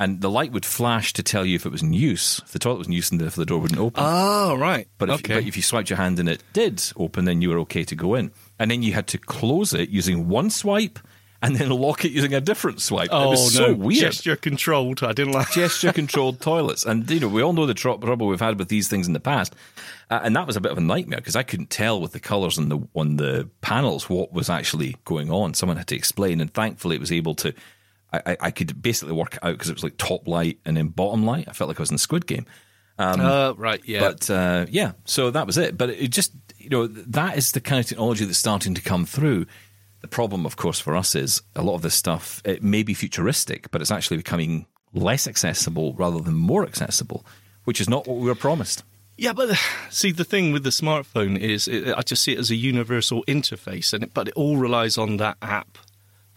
and 0.00 0.22
the 0.22 0.30
light 0.30 0.52
would 0.52 0.64
flash 0.64 1.12
to 1.12 1.22
tell 1.22 1.44
you 1.44 1.56
if 1.56 1.66
it 1.66 1.72
was 1.72 1.82
in 1.82 1.92
use. 1.92 2.40
If 2.44 2.52
the 2.52 2.58
toilet 2.58 2.78
was 2.78 2.86
in 2.86 2.94
use, 2.94 3.10
and 3.10 3.20
if 3.20 3.34
the 3.34 3.44
door 3.44 3.60
wouldn't 3.60 3.80
open. 3.80 4.02
Oh, 4.04 4.56
right. 4.56 4.88
But 4.96 5.10
if, 5.10 5.14
okay. 5.16 5.34
but 5.34 5.44
if 5.44 5.56
you 5.56 5.62
swiped 5.62 5.90
your 5.90 5.98
hand 5.98 6.18
and 6.18 6.30
it 6.30 6.42
did 6.54 6.82
open, 6.96 7.26
then 7.26 7.42
you 7.42 7.50
were 7.50 7.58
okay 7.60 7.84
to 7.84 7.94
go 7.94 8.14
in. 8.14 8.30
And 8.58 8.70
then 8.70 8.82
you 8.82 8.94
had 8.94 9.06
to 9.08 9.18
close 9.18 9.74
it 9.74 9.90
using 9.90 10.28
one 10.28 10.48
swipe 10.48 10.98
and 11.46 11.56
then 11.56 11.70
lock 11.70 12.04
it 12.04 12.10
using 12.12 12.34
a 12.34 12.40
different 12.40 12.80
swipe. 12.82 13.10
oh, 13.12 13.28
it 13.28 13.30
was 13.30 13.58
no. 13.58 13.66
so 13.68 13.74
weird. 13.74 14.00
Gesture 14.00 14.36
controlled. 14.36 15.02
I 15.02 15.12
didn't 15.12 15.32
like 15.32 15.50
Gesture 15.52 15.92
controlled 15.94 16.40
toilets. 16.40 16.84
And, 16.84 17.08
you 17.10 17.20
know, 17.20 17.28
we 17.28 17.42
all 17.42 17.52
know 17.52 17.66
the 17.66 17.74
tr- 17.74 17.92
trouble 17.92 18.26
we've 18.26 18.40
had 18.40 18.58
with 18.58 18.68
these 18.68 18.88
things 18.88 19.06
in 19.06 19.12
the 19.12 19.20
past. 19.20 19.54
Uh, 20.10 20.20
and 20.22 20.34
that 20.36 20.46
was 20.46 20.56
a 20.56 20.60
bit 20.60 20.72
of 20.72 20.78
a 20.78 20.82
nightmare 20.82 21.18
because 21.18 21.36
I 21.36 21.42
couldn't 21.42 21.70
tell 21.70 22.00
with 22.00 22.12
the 22.12 22.20
colours 22.20 22.58
on 22.58 22.68
the, 22.68 22.78
on 22.94 23.16
the 23.16 23.48
panels 23.60 24.08
what 24.10 24.32
was 24.32 24.50
actually 24.50 24.96
going 25.04 25.30
on. 25.30 25.54
Someone 25.54 25.76
had 25.76 25.86
to 25.88 25.96
explain. 25.96 26.40
And 26.40 26.52
thankfully, 26.52 26.96
it 26.96 27.00
was 27.00 27.12
able 27.12 27.34
to. 27.36 27.54
I, 28.12 28.22
I- 28.26 28.36
I 28.40 28.50
could 28.50 28.80
basically 28.82 29.14
work 29.14 29.34
it 29.34 29.44
out 29.44 29.52
because 29.52 29.68
it 29.70 29.74
was 29.74 29.82
like 29.84 29.96
top 29.98 30.28
light 30.28 30.58
and 30.64 30.76
then 30.76 30.88
bottom 30.88 31.24
light. 31.24 31.46
I 31.48 31.52
felt 31.52 31.68
like 31.68 31.78
I 31.80 31.82
was 31.82 31.90
in 31.90 31.96
the 31.96 32.00
Squid 32.00 32.26
Game. 32.26 32.46
Uh, 32.98 33.52
right, 33.58 33.82
yeah. 33.84 34.00
But 34.00 34.30
uh, 34.30 34.66
yeah, 34.70 34.92
so 35.04 35.30
that 35.30 35.46
was 35.46 35.58
it. 35.58 35.76
But 35.76 35.90
it 35.90 36.08
just, 36.08 36.32
you 36.56 36.70
know, 36.70 36.86
that 36.86 37.36
is 37.36 37.52
the 37.52 37.60
kind 37.60 37.78
of 37.78 37.86
technology 37.86 38.24
that's 38.24 38.38
starting 38.38 38.74
to 38.74 38.80
come 38.80 39.04
through. 39.04 39.46
The 40.06 40.10
problem, 40.14 40.46
of 40.46 40.54
course, 40.54 40.78
for 40.78 40.94
us 40.94 41.16
is 41.16 41.42
a 41.56 41.62
lot 41.62 41.74
of 41.74 41.82
this 41.82 41.96
stuff, 41.96 42.40
it 42.44 42.62
may 42.62 42.84
be 42.84 42.94
futuristic, 42.94 43.68
but 43.72 43.80
it's 43.80 43.90
actually 43.90 44.18
becoming 44.18 44.66
less 44.94 45.26
accessible 45.26 45.94
rather 45.94 46.20
than 46.20 46.34
more 46.36 46.62
accessible, 46.64 47.26
which 47.64 47.80
is 47.80 47.88
not 47.88 48.06
what 48.06 48.18
we 48.18 48.28
were 48.28 48.36
promised. 48.36 48.84
Yeah, 49.16 49.32
but 49.32 49.58
see, 49.90 50.12
the 50.12 50.22
thing 50.22 50.52
with 50.52 50.62
the 50.62 50.70
smartphone 50.70 51.36
is, 51.36 51.66
it, 51.66 51.92
I 51.92 52.02
just 52.02 52.22
see 52.22 52.34
it 52.34 52.38
as 52.38 52.52
a 52.52 52.54
universal 52.54 53.24
interface, 53.24 53.92
and 53.92 54.04
it, 54.04 54.14
but 54.14 54.28
it 54.28 54.34
all 54.34 54.56
relies 54.58 54.96
on 54.96 55.16
that 55.16 55.38
app 55.42 55.76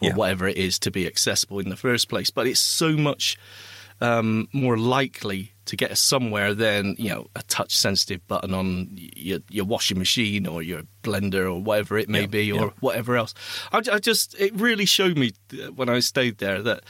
or 0.01 0.07
Yeah. 0.09 0.15
whatever 0.15 0.47
it 0.47 0.57
is 0.57 0.79
to 0.79 0.89
be 0.89 1.05
accessible 1.05 1.59
in 1.59 1.69
the 1.69 1.75
first 1.77 2.09
place. 2.09 2.31
But 2.31 2.47
it's 2.47 2.59
so 2.59 2.97
much 2.97 3.37
um, 4.01 4.47
more 4.51 4.79
likely 4.79 5.53
to 5.69 5.75
get 5.75 5.91
us 5.91 5.99
somewhere 5.99 6.53
than 6.53 6.95
you 6.99 7.09
know 7.09 7.27
a 7.35 7.41
touch-sensitive 7.43 8.27
button 8.27 8.53
on 8.53 8.89
your, 9.15 9.39
your 9.49 9.65
washing 9.65 9.97
machine 9.97 10.45
or 10.45 10.61
your 10.61 10.81
blender 11.03 11.45
or 11.45 11.59
whatever 11.61 11.97
it 11.97 12.09
may 12.09 12.21
Yeah, 12.21 12.27
be, 12.27 12.51
or 12.51 12.65
yeah. 12.65 12.69
whatever 12.81 13.15
else. 13.15 13.33
I, 13.71 13.77
I 13.91 13.99
just 13.99 14.35
it 14.39 14.53
really 14.55 14.85
showed 14.85 15.17
me 15.17 15.31
when 15.75 15.89
I 15.89 15.99
stayed 16.01 16.37
there 16.39 16.61
that 16.63 16.83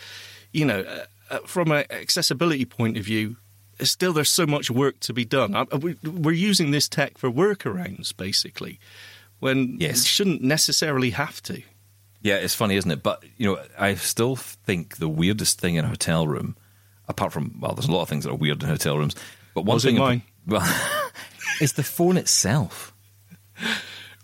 you 0.52 0.66
know 0.66 0.82
uh, 0.82 1.06
uh, 1.36 1.40
from 1.46 1.72
an 1.72 1.86
accessibility 1.92 2.66
point 2.66 2.98
of 2.98 3.04
view 3.06 3.36
still 3.82 4.12
there's 4.12 4.32
so 4.32 4.46
much 4.46 4.70
work 4.70 5.00
to 5.02 5.14
be 5.14 5.24
done. 5.24 5.56
I, 5.56 5.64
we, 5.78 5.96
we're 6.04 6.32
using 6.34 6.72
this 6.72 6.90
tech 6.90 7.18
for 7.18 7.32
workarounds, 7.32 8.16
basically, 8.16 8.78
when 9.40 9.78
Yes. 9.80 10.00
we 10.02 10.06
shouldn't 10.06 10.42
necessarily 10.42 11.12
have 11.12 11.42
to. 11.44 11.62
Yeah, 12.22 12.36
it's 12.36 12.56
funny, 12.56 12.76
isn't 12.76 12.92
it? 12.92 13.02
But, 13.02 13.24
you 13.38 13.46
know, 13.48 13.62
I 13.78 13.96
still 13.96 14.36
think 14.36 14.98
the 14.98 15.08
weirdest 15.08 15.62
thing 15.62 15.76
in 15.76 15.86
a 15.86 15.88
hotel 15.88 16.28
room, 16.28 16.58
apart 17.10 17.34
from, 17.34 17.60
well, 17.60 17.74
there's 17.74 17.88
a 17.88 17.92
lot 17.92 18.04
of 18.04 18.10
things 18.10 18.24
that 18.24 18.32
are 18.32 18.36
weird 18.36 18.64
in 18.64 18.70
hotel 18.70 18.98
rooms, 18.98 19.16
but 19.54 19.66
one 19.66 19.76
Was 19.76 19.84
thing. 19.84 19.98
mine? 19.98 20.22
Well, 20.48 20.66
is 21.62 21.74
the 21.74 21.84
phone 21.84 22.18
itself. 22.18 22.94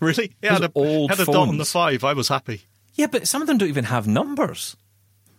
Really? 0.00 0.32
It 0.42 0.50
had 0.50 0.62
a, 0.62 0.70
old 0.74 1.10
had 1.10 1.20
a 1.20 1.24
dot 1.24 1.48
on 1.48 1.56
the 1.56 1.64
five. 1.64 2.04
I 2.04 2.12
was 2.12 2.28
happy. 2.28 2.60
Yeah, 2.96 3.06
but 3.06 3.26
some 3.26 3.40
of 3.40 3.48
them 3.48 3.56
don't 3.56 3.70
even 3.70 3.84
have 3.84 4.06
numbers. 4.06 4.76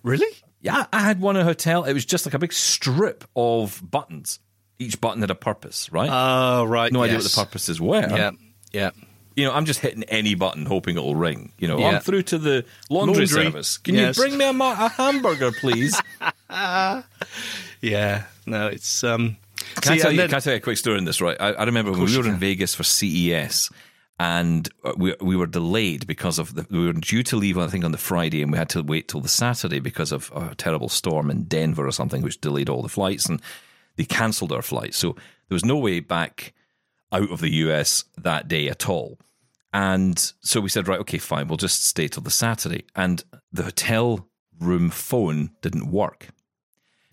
Really? 0.01 0.35
Yeah, 0.61 0.85
I 0.91 1.01
had 1.01 1.21
one 1.21 1.35
in 1.35 1.43
a 1.43 1.45
hotel. 1.45 1.83
It 1.83 1.93
was 1.93 2.05
just 2.05 2.25
like 2.25 2.33
a 2.33 2.39
big 2.39 2.53
strip 2.53 3.23
of 3.35 3.81
buttons. 3.87 4.39
Each 4.79 4.99
button 4.99 5.21
had 5.21 5.29
a 5.29 5.35
purpose, 5.35 5.91
right? 5.91 6.09
Oh, 6.11 6.65
right. 6.65 6.91
no 6.91 7.03
idea 7.03 7.17
what 7.17 7.23
yes. 7.23 7.35
the 7.35 7.45
purposes 7.45 7.79
were. 7.79 8.01
Yeah, 8.01 8.31
yeah. 8.71 8.89
You 9.37 9.45
know, 9.45 9.53
I'm 9.53 9.65
just 9.65 9.79
hitting 9.81 10.03
any 10.05 10.33
button 10.35 10.65
hoping 10.65 10.97
it'll 10.97 11.15
ring. 11.15 11.53
You 11.59 11.67
know, 11.67 11.77
Yeah. 11.77 11.89
I'm 11.91 12.01
through 12.01 12.23
to 12.23 12.37
the 12.39 12.65
laundry, 12.89 13.25
Laundry. 13.27 13.27
service. 13.27 13.77
Can 13.77 13.93
Yes. 13.95 14.17
you 14.17 14.23
bring 14.23 14.37
me 14.37 14.45
a, 14.49 14.51
ma- 14.51 14.71
a 14.85 14.89
hamburger, 14.89 15.51
please? 15.51 15.95
Yeah, 17.81 18.23
no, 18.45 18.67
it's 18.67 19.03
um. 19.03 19.37
Can, 19.81 19.93
I 19.93 19.97
tell 19.97 20.11
you, 20.11 20.17
then- 20.17 20.29
can 20.29 20.37
I 20.37 20.39
tell 20.39 20.53
you 20.53 20.57
a 20.57 20.61
quick 20.61 20.77
story 20.77 20.97
on 20.97 21.05
this? 21.05 21.21
Right, 21.21 21.37
I, 21.39 21.49
I 21.53 21.63
remember 21.65 21.91
when 21.91 22.05
we 22.05 22.17
were 22.17 22.27
in. 22.27 22.37
Vegas 22.37 22.73
for 22.73 22.83
CES, 22.83 23.69
and 24.19 24.67
uh, 24.83 24.93
we 24.97 25.13
we 25.21 25.35
were 25.35 25.45
delayed 25.47 26.07
because 26.07 26.39
of 26.39 26.55
the, 26.55 26.65
we 26.71 26.85
were 26.87 26.93
due 26.93 27.21
to 27.23 27.35
leave 27.35 27.57
I 27.57 27.67
think 27.67 27.85
on 27.85 27.91
the 27.91 27.97
Friday, 27.97 28.41
and 28.41 28.51
we 28.51 28.57
had 28.57 28.69
to 28.69 28.81
wait 28.81 29.07
till 29.07 29.21
the 29.21 29.27
Saturday 29.27 29.79
because 29.79 30.11
of 30.11 30.31
a 30.35 30.55
terrible 30.55 30.89
storm 30.89 31.29
in 31.29 31.43
Denver 31.43 31.85
or 31.87 31.91
something, 31.91 32.21
which 32.23 32.41
delayed 32.41 32.69
all 32.69 32.81
the 32.81 32.89
flights, 32.89 33.27
and 33.27 33.39
they 33.97 34.05
cancelled 34.05 34.51
our 34.51 34.63
flight. 34.63 34.95
So 34.95 35.13
there 35.13 35.55
was 35.55 35.65
no 35.65 35.77
way 35.77 35.99
back 35.99 36.53
out 37.11 37.29
of 37.31 37.39
the 37.41 37.51
US 37.65 38.03
that 38.17 38.47
day 38.47 38.67
at 38.69 38.89
all. 38.89 39.19
And 39.77 40.33
so 40.41 40.59
we 40.59 40.69
said, 40.69 40.87
right, 40.87 40.99
okay, 41.01 41.19
fine, 41.19 41.47
we'll 41.47 41.57
just 41.57 41.85
stay 41.85 42.07
till 42.07 42.23
the 42.23 42.31
Saturday. 42.31 42.85
And 42.95 43.23
the 43.51 43.61
hotel 43.61 44.27
room 44.59 44.89
phone 44.89 45.51
didn't 45.61 45.91
work. 45.91 46.29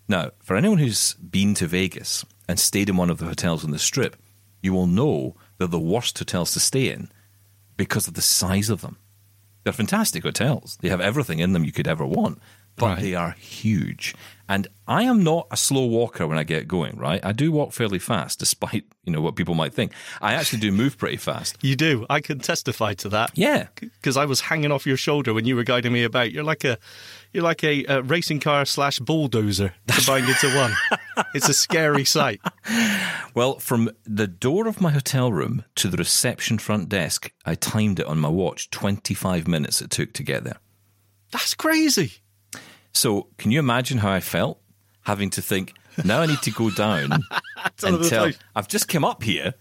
Now, 0.08 0.30
for 0.42 0.56
anyone 0.56 0.78
who's 0.78 1.12
been 1.12 1.52
to 1.56 1.66
Vegas 1.66 2.24
and 2.48 2.58
stayed 2.58 2.88
in 2.88 2.96
one 2.96 3.10
of 3.10 3.18
the 3.18 3.26
hotels 3.26 3.64
on 3.66 3.70
the 3.70 3.78
strip, 3.78 4.16
you 4.62 4.72
will 4.72 4.86
know 4.86 5.36
they're 5.58 5.68
the 5.68 5.78
worst 5.78 6.18
hotels 6.18 6.54
to 6.54 6.60
stay 6.60 6.88
in 6.88 7.10
because 7.76 8.08
of 8.08 8.14
the 8.14 8.22
size 8.22 8.70
of 8.70 8.80
them. 8.80 8.96
They're 9.62 9.72
fantastic 9.74 10.22
hotels. 10.22 10.78
They 10.80 10.88
have 10.88 11.02
everything 11.02 11.40
in 11.40 11.52
them 11.52 11.64
you 11.64 11.72
could 11.72 11.86
ever 11.86 12.06
want, 12.06 12.38
but 12.76 12.86
Right. 12.86 13.00
they 13.02 13.14
are 13.14 13.32
huge. 13.32 14.14
And 14.48 14.68
I 14.86 15.04
am 15.04 15.24
not 15.24 15.46
a 15.50 15.56
slow 15.56 15.86
walker 15.86 16.26
when 16.26 16.36
I 16.36 16.44
get 16.44 16.68
going, 16.68 16.96
right? 16.98 17.24
I 17.24 17.32
do 17.32 17.50
walk 17.50 17.72
fairly 17.72 17.98
fast, 17.98 18.38
despite 18.38 18.84
you 19.04 19.12
know 19.12 19.20
what 19.20 19.36
people 19.36 19.54
might 19.54 19.72
think. 19.72 19.92
I 20.20 20.34
actually 20.34 20.60
do 20.60 20.70
move 20.70 20.98
pretty 20.98 21.16
fast. 21.16 21.56
You 21.62 21.76
do. 21.76 22.04
I 22.10 22.20
can 22.20 22.38
testify 22.40 22.94
to 22.94 23.08
that. 23.10 23.30
Yeah. 23.34 23.68
because 23.80 24.16
I 24.16 24.26
was 24.26 24.40
hanging 24.42 24.70
off 24.70 24.86
your 24.86 24.96
shoulder 24.98 25.32
when 25.32 25.46
you 25.46 25.56
were 25.56 25.64
guiding 25.64 25.92
me 25.92 26.04
about. 26.04 26.32
You're 26.32 26.44
like 26.44 26.64
a, 26.64 26.78
you're 27.32 27.42
like 27.42 27.64
a, 27.64 27.84
uh 27.86 28.02
racing 28.02 28.40
car 28.40 28.64
slash 28.66 28.98
bulldozer 28.98 29.74
combined 29.88 30.28
into 30.28 30.54
one. 30.56 30.72
It's 31.32 31.48
a 31.48 31.54
scary 31.54 32.04
sight. 32.04 32.40
Well, 33.34 33.60
from 33.60 33.90
the 34.04 34.26
door 34.26 34.66
of 34.66 34.80
my 34.80 34.90
hotel 34.90 35.32
room 35.32 35.64
to 35.76 35.86
the 35.88 35.96
reception 35.96 36.58
front 36.58 36.88
desk, 36.88 37.30
I 37.44 37.54
timed 37.54 38.00
it 38.00 38.06
on 38.06 38.18
my 38.18 38.28
watch. 38.28 38.68
Twenty-five 38.70 39.46
minutes 39.46 39.80
it 39.80 39.90
took 39.90 40.12
to 40.14 40.24
get 40.24 40.42
there. 40.42 40.58
That's 41.30 41.54
crazy. 41.54 42.14
So, 42.94 43.28
can 43.38 43.50
you 43.50 43.58
imagine 43.58 43.98
how 43.98 44.10
I 44.10 44.20
felt 44.20 44.60
having 45.02 45.30
to 45.30 45.42
think? 45.42 45.74
Now 46.04 46.20
I 46.20 46.26
need 46.26 46.42
to 46.42 46.50
go 46.50 46.70
down 46.70 47.12
and 47.82 48.04
tell. 48.04 48.30
I've 48.54 48.68
just 48.68 48.88
come 48.88 49.04
up 49.04 49.22
here. 49.22 49.54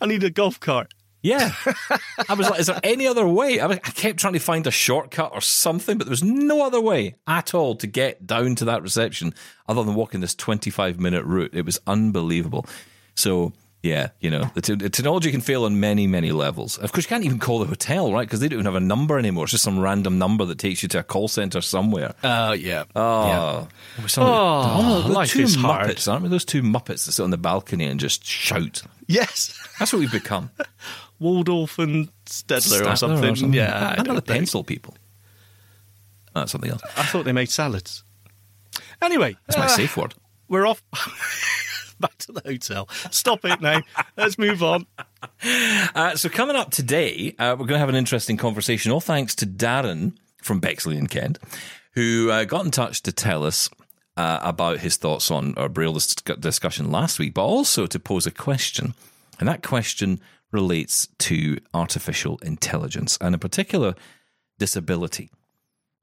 I 0.00 0.06
need 0.06 0.22
a 0.24 0.30
golf 0.30 0.60
cart. 0.60 0.92
Yeah, 1.22 1.54
I 2.28 2.34
was 2.34 2.50
like, 2.50 2.60
"Is 2.60 2.66
there 2.66 2.80
any 2.82 3.06
other 3.06 3.26
way?" 3.26 3.58
I, 3.58 3.66
was, 3.66 3.78
I 3.78 3.90
kept 3.90 4.18
trying 4.18 4.34
to 4.34 4.38
find 4.38 4.66
a 4.66 4.70
shortcut 4.70 5.32
or 5.32 5.40
something, 5.40 5.96
but 5.96 6.04
there 6.04 6.10
was 6.10 6.22
no 6.22 6.66
other 6.66 6.82
way 6.82 7.14
at 7.26 7.54
all 7.54 7.76
to 7.76 7.86
get 7.86 8.26
down 8.26 8.56
to 8.56 8.66
that 8.66 8.82
reception 8.82 9.32
other 9.66 9.82
than 9.82 9.94
walking 9.94 10.20
this 10.20 10.34
twenty-five 10.34 11.00
minute 11.00 11.24
route. 11.24 11.54
It 11.54 11.64
was 11.64 11.80
unbelievable. 11.86 12.66
So. 13.14 13.52
Yeah, 13.84 14.08
you 14.18 14.30
know, 14.30 14.50
the, 14.54 14.62
te- 14.62 14.76
the 14.76 14.88
technology 14.88 15.30
can 15.30 15.42
fail 15.42 15.64
on 15.66 15.78
many, 15.78 16.06
many 16.06 16.32
levels. 16.32 16.78
Of 16.78 16.90
course, 16.92 17.04
you 17.04 17.08
can't 17.10 17.22
even 17.22 17.38
call 17.38 17.58
the 17.58 17.66
hotel, 17.66 18.14
right? 18.14 18.26
Because 18.26 18.40
they 18.40 18.48
don't 18.48 18.56
even 18.60 18.64
have 18.64 18.76
a 18.76 18.80
number 18.80 19.18
anymore. 19.18 19.44
It's 19.44 19.50
just 19.50 19.62
some 19.62 19.78
random 19.78 20.18
number 20.18 20.46
that 20.46 20.56
takes 20.56 20.82
you 20.82 20.88
to 20.88 21.00
a 21.00 21.02
call 21.02 21.28
center 21.28 21.60
somewhere. 21.60 22.14
Uh, 22.22 22.56
yeah. 22.58 22.84
Oh, 22.96 23.68
Some, 24.06 24.24
Oh, 24.26 25.02
the 25.02 25.12
life 25.12 25.32
two 25.32 25.42
is 25.42 25.54
hard. 25.56 26.00
Aren't 26.08 26.22
we? 26.22 26.30
Those 26.30 26.46
two 26.46 26.62
Muppets 26.62 27.04
that 27.04 27.12
sit 27.12 27.22
on 27.22 27.28
the 27.28 27.36
balcony 27.36 27.84
and 27.84 28.00
just 28.00 28.24
shout. 28.24 28.82
Yes. 29.06 29.52
That's 29.78 29.92
what 29.92 29.98
we've 29.98 30.10
become. 30.10 30.50
Waldorf 31.18 31.78
and 31.78 32.08
Stedler, 32.24 32.80
or 32.80 32.84
Statler 32.84 32.96
something. 32.96 33.52
Yeah. 33.52 33.76
I 33.76 33.96
How 33.96 34.02
about 34.02 34.14
the 34.14 34.20
think. 34.22 34.26
pencil 34.38 34.64
people? 34.64 34.94
That's 36.34 36.52
something 36.52 36.70
else. 36.70 36.80
I 36.96 37.02
thought 37.02 37.26
they 37.26 37.32
made 37.32 37.50
salads. 37.50 38.02
Anyway, 39.02 39.36
That's 39.46 39.58
my 39.58 39.66
uh, 39.66 39.68
safe 39.68 39.94
word. 39.94 40.14
We're 40.48 40.66
off. 40.66 40.82
Back 42.00 42.16
to 42.18 42.32
the 42.32 42.42
hotel. 42.44 42.88
Stop 43.10 43.44
it 43.44 43.60
now. 43.60 43.80
Let's 44.16 44.38
move 44.38 44.62
on. 44.62 44.86
Uh, 45.94 46.14
so 46.16 46.28
coming 46.28 46.54
up 46.54 46.70
today, 46.70 47.34
uh, 47.38 47.56
we're 47.58 47.66
going 47.66 47.76
to 47.76 47.78
have 47.78 47.88
an 47.88 47.94
interesting 47.94 48.36
conversation. 48.36 48.92
All 48.92 49.00
thanks 49.00 49.34
to 49.36 49.46
Darren 49.46 50.16
from 50.42 50.60
Bexley 50.60 50.98
and 50.98 51.08
Kent, 51.08 51.38
who 51.94 52.30
uh, 52.30 52.44
got 52.44 52.64
in 52.64 52.70
touch 52.70 53.02
to 53.02 53.12
tell 53.12 53.44
us 53.44 53.70
uh, 54.16 54.40
about 54.42 54.80
his 54.80 54.96
thoughts 54.96 55.30
on 55.30 55.54
our 55.56 55.68
Braille 55.68 55.94
dis- 55.94 56.14
discussion 56.14 56.90
last 56.90 57.18
week, 57.18 57.34
but 57.34 57.44
also 57.44 57.86
to 57.86 57.98
pose 57.98 58.26
a 58.26 58.30
question. 58.30 58.94
And 59.38 59.48
that 59.48 59.62
question 59.62 60.20
relates 60.52 61.08
to 61.20 61.58
artificial 61.72 62.38
intelligence 62.42 63.18
and, 63.20 63.34
in 63.34 63.40
particular, 63.40 63.94
disability. 64.58 65.30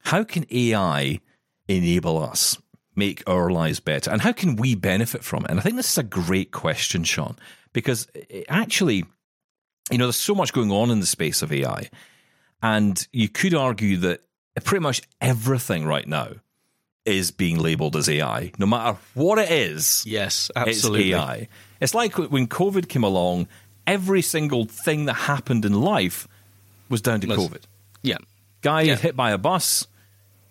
How 0.04 0.24
can 0.24 0.46
AI 0.50 1.20
enable 1.68 2.22
us, 2.22 2.58
make 2.94 3.22
our 3.26 3.50
lives 3.50 3.80
better, 3.80 4.10
and 4.10 4.20
how 4.20 4.32
can 4.32 4.56
we 4.56 4.74
benefit 4.74 5.24
from 5.24 5.44
it? 5.44 5.50
And 5.50 5.58
I 5.58 5.62
think 5.62 5.76
this 5.76 5.90
is 5.90 5.98
a 5.98 6.02
great 6.02 6.50
question, 6.50 7.04
Shaun, 7.04 7.36
because 7.72 8.06
eh, 8.30 8.42
actually, 8.48 9.04
you 9.90 9.98
know, 9.98 10.06
there's 10.06 10.16
so 10.16 10.34
much 10.34 10.52
going 10.52 10.70
on 10.70 10.90
in 10.90 11.00
the 11.00 11.06
space 11.06 11.42
of 11.42 11.52
AI. 11.52 11.88
And 12.62 13.06
you 13.12 13.28
could 13.28 13.54
argue 13.54 13.96
that 13.98 14.20
pretty 14.64 14.82
much 14.82 15.02
everything 15.20 15.84
right 15.84 16.06
now 16.06 16.28
is 17.04 17.32
being 17.32 17.58
labeled 17.58 17.96
as 17.96 18.08
AI, 18.08 18.52
no 18.58 18.66
matter 18.66 18.96
what 19.14 19.38
it 19.38 19.50
is. 19.50 20.04
Yes, 20.06 20.50
absolutely. 20.54 21.10
It's 21.10 21.18
AI. 21.18 21.48
It's 21.80 21.94
like 21.94 22.16
when 22.16 22.46
COVID 22.46 22.88
came 22.88 23.02
along, 23.02 23.48
every 23.86 24.22
single 24.22 24.66
thing 24.66 25.06
that 25.06 25.14
happened 25.14 25.64
in 25.64 25.72
life 25.72 26.28
was 26.88 27.02
down 27.02 27.20
to 27.22 27.26
COVID. 27.26 27.62
Yeah. 28.02 28.18
Guy 28.60 28.82
Yeah. 28.82 28.96
hit 28.96 29.16
by 29.16 29.32
a 29.32 29.38
bus, 29.38 29.88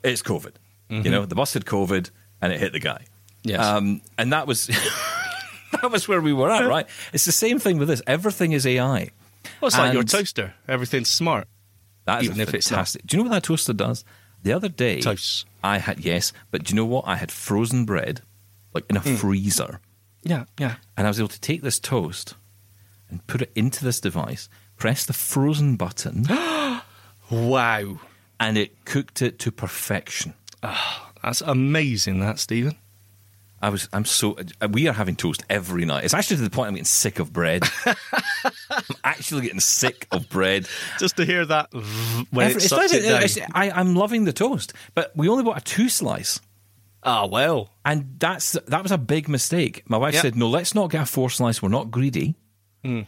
it's 0.04 0.22
COVID. 0.22 0.54
You 0.90 0.98
mm-hmm. 0.98 1.12
know, 1.12 1.26
the 1.26 1.36
bus 1.36 1.54
had 1.54 1.64
COVID 1.64 2.10
and 2.42 2.52
it 2.54 2.60
hit 2.60 2.74
the 2.74 2.80
guy. 2.80 3.06
Yes. 3.44 3.64
Um, 3.66 4.02
and 4.18 4.34
that 4.34 4.48
was 4.48 4.68
that 5.82 5.92
was 5.92 6.08
where 6.08 6.22
we 6.22 6.34
were 6.34 6.50
at, 6.50 6.68
right? 6.68 6.88
It's 7.14 7.26
the 7.26 7.32
same 7.32 7.60
thing 7.60 7.78
with 7.78 7.88
this. 7.88 8.02
Everything 8.08 8.52
is 8.52 8.66
AI. 8.66 9.10
Well, 9.60 9.68
it's 9.68 9.78
like 9.78 9.94
your 9.94 10.04
toaster. 10.04 10.54
Everything's 10.68 11.10
smart. 11.10 11.48
That 12.06 12.22
is 12.22 12.30
Even 12.30 12.42
if 12.42 12.54
it's 12.54 12.70
fantastic. 12.70 13.06
Do 13.06 13.18
you 13.18 13.24
know 13.24 13.30
what 13.30 13.36
that 13.36 13.44
toaster 13.44 13.74
does? 13.74 14.04
The 14.44 14.54
other 14.54 14.70
day, 14.70 15.02
Toasts. 15.02 15.46
I 15.64 15.78
had 15.78 16.00
yes, 16.00 16.34
but 16.50 16.64
do 16.64 16.72
you 16.72 16.76
know 16.76 16.86
what? 16.86 17.06
I 17.08 17.16
had 17.16 17.32
frozen 17.32 17.86
bread, 17.86 18.22
like 18.74 18.86
in 18.90 18.98
a 18.98 19.00
Hmm. 19.00 19.16
freezer, 19.16 19.80
Yeah, 20.24 20.46
yeah. 20.58 20.76
and 20.98 21.06
I 21.06 21.10
was 21.12 21.20
able 21.20 21.28
to 21.30 21.40
take 21.40 21.62
this 21.62 21.80
toast 21.80 22.34
and 23.10 23.26
put 23.28 23.44
it 23.44 23.52
into 23.56 23.84
this 23.86 24.00
device, 24.00 24.50
press 24.78 25.06
the 25.06 25.14
frozen 25.14 25.76
button, 25.76 26.26
Wow. 27.30 28.00
and 28.40 28.58
it 28.58 28.84
cooked 28.86 29.22
it 29.22 29.38
to 29.40 29.52
perfection. 29.52 30.34
That's 31.24 31.42
amazing, 31.42 32.20
that, 32.22 32.40
Steven. 32.40 32.76
I 33.64 33.70
was, 33.70 33.88
I'm 33.94 34.06
so, 34.06 34.36
uh, 34.60 34.68
we 34.72 34.88
are 34.88 34.94
having 34.94 35.16
toast 35.16 35.44
every 35.48 35.86
night. 35.86 36.04
It's 36.04 36.16
actually 36.16 36.38
to 36.38 36.42
the 36.44 36.50
point 36.50 36.70
I'm 36.70 36.74
getting 36.74 36.86
sick 36.86 37.20
of 37.20 37.32
bread. 37.32 37.62
I'm 37.86 38.84
actually 39.04 39.44
getting 39.44 39.60
sick 39.60 40.08
of 40.12 40.28
bread. 40.30 40.68
Just 40.98 41.18
to 41.18 41.26
hear 41.26 41.46
that 41.46 41.72
when 41.72 42.48
Every- 42.48 42.54
it 42.54 42.56
it's 42.56 42.68
sucks 42.70 42.92
it 42.92 43.04
down. 43.04 43.22
it's- 43.22 43.38
I, 43.54 43.70
I'm 43.70 43.96
loving 43.96 44.26
the 44.26 44.34
toast, 44.34 44.74
but 44.96 45.12
we 45.16 45.30
only 45.30 45.44
bought 45.44 45.60
a 45.60 45.64
two 45.64 45.90
slice. 45.90 46.40
Ah, 47.04 47.28
well. 47.28 47.70
And 47.86 48.16
that's 48.20 48.54
that 48.54 48.82
was 48.84 48.92
a 48.92 48.98
big 48.98 49.28
mistake. 49.30 49.84
My 49.88 49.98
wife 49.98 50.14
Yeah. 50.16 50.22
said, 50.22 50.36
"No, 50.36 50.48
let's 50.50 50.74
not 50.76 50.90
get 50.92 51.02
a 51.02 51.06
four 51.06 51.30
slice. 51.32 51.62
We're 51.62 51.70
not 51.70 51.90
greedy." 51.92 52.36
And 52.84 53.06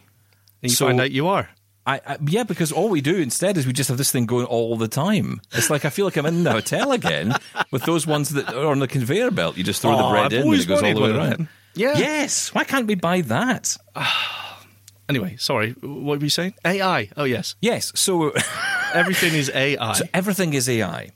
you 0.62 0.70
So- 0.70 0.86
find 0.88 1.00
out 1.02 1.12
you 1.12 1.28
are. 1.28 1.50
I, 1.86 2.00
I 2.06 2.18
yeah, 2.26 2.44
because 2.44 2.72
all 2.72 2.90
we 2.90 3.02
do 3.02 3.18
instead 3.18 3.58
is 3.58 3.68
we 3.68 3.74
just 3.74 3.90
have 3.90 3.98
this 3.98 4.12
thing 4.12 4.26
going 4.26 4.46
all 4.46 4.78
the 4.78 4.88
time. 4.88 5.42
It's 5.52 5.70
like 5.70 5.84
I 5.86 5.90
feel 5.90 6.06
like 6.06 6.16
I'm 6.18 6.26
in 6.26 6.44
the 6.44 6.52
hotel 6.52 6.92
again 6.92 7.34
with 7.72 7.84
those 7.84 8.08
ones 8.08 8.30
that 8.30 8.54
are 8.54 8.68
on 8.68 8.80
the 8.80 8.88
conveyor 8.88 9.32
belt. 9.32 9.58
You 9.58 9.64
just 9.64 9.82
throw 9.82 9.98
the 9.98 10.04
Oh, 10.04 10.12
bread 10.12 10.26
I've 10.28 10.34
in 10.34 10.48
and 10.48 10.54
it 10.54 10.68
goes 10.68 10.82
all 10.84 10.94
the 10.94 11.02
way 11.02 11.12
around. 11.12 11.48
Yeah. 11.76 11.98
Yes. 11.98 12.54
Why 12.54 12.64
can't 12.64 12.88
we 12.88 12.96
buy 12.96 13.22
that? 13.22 13.76
Anyway, 15.10 15.36
sorry. 15.38 15.72
What 15.82 16.20
were 16.20 16.24
you 16.24 16.30
saying? 16.30 16.54
AI. 16.66 17.10
Oh, 17.18 17.26
yes. 17.26 17.56
Yes. 17.62 17.92
So, 17.94 18.32
Everything 18.94 19.34
is 19.34 19.52
AI. 19.54 19.94
so 19.94 20.06
everything 20.14 20.54
is 20.54 20.70
AI. 20.70 21.10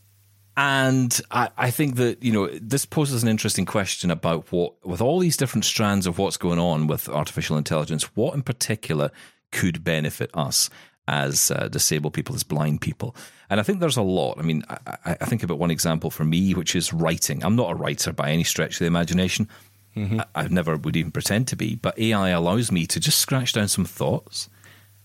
And 0.58 1.20
I, 1.32 1.50
I 1.58 1.72
think 1.72 1.96
that, 1.96 2.22
you 2.22 2.34
know, 2.34 2.48
this 2.48 2.86
poses 2.86 3.24
an 3.24 3.30
interesting 3.30 3.66
question 3.66 4.12
about 4.12 4.52
what, 4.52 4.74
with 4.86 5.00
all 5.02 5.20
these 5.20 5.38
different 5.38 5.64
strands 5.64 6.06
of 6.06 6.18
what's 6.18 6.36
going 6.36 6.60
on 6.60 6.88
with 6.88 7.08
artificial 7.08 7.58
intelligence, 7.58 8.04
what 8.16 8.34
in 8.34 8.42
particular 8.42 9.10
could 9.52 9.84
benefit 9.84 10.30
us 10.34 10.70
as 11.08 11.52
uh, 11.52 11.68
disabled 11.70 12.14
people, 12.14 12.36
as 12.36 12.44
blind 12.44 12.82
people? 12.82 13.16
And 13.50 13.60
I 13.60 13.64
think 13.64 13.80
there's 13.80 13.98
a 13.98 14.02
lot. 14.02 14.38
I 14.38 14.42
mean, 14.42 14.64
I, 14.70 14.78
I 15.06 15.26
think 15.26 15.44
about 15.44 15.58
one 15.60 15.72
example 15.72 16.10
for 16.12 16.26
me, 16.26 16.54
which 16.54 16.76
is 16.76 16.92
writing. 16.94 17.44
I'm 17.44 17.56
not 17.56 17.72
a 17.72 17.76
writer 17.76 18.12
by 18.12 18.32
any 18.32 18.44
stretch 18.44 18.74
of 18.76 18.80
the 18.80 18.86
imagination. 18.86 19.48
I, 19.96 20.26
I 20.36 20.48
never 20.50 20.78
would 20.78 20.96
even 20.96 21.12
pretend 21.12 21.48
to 21.48 21.56
be, 21.56 21.76
but 21.76 21.98
AI 21.98 22.30
allows 22.30 22.72
me 22.72 22.86
to 22.86 23.00
just 23.00 23.18
scratch 23.18 23.54
down 23.54 23.68
some 23.68 23.86
thoughts 23.86 24.48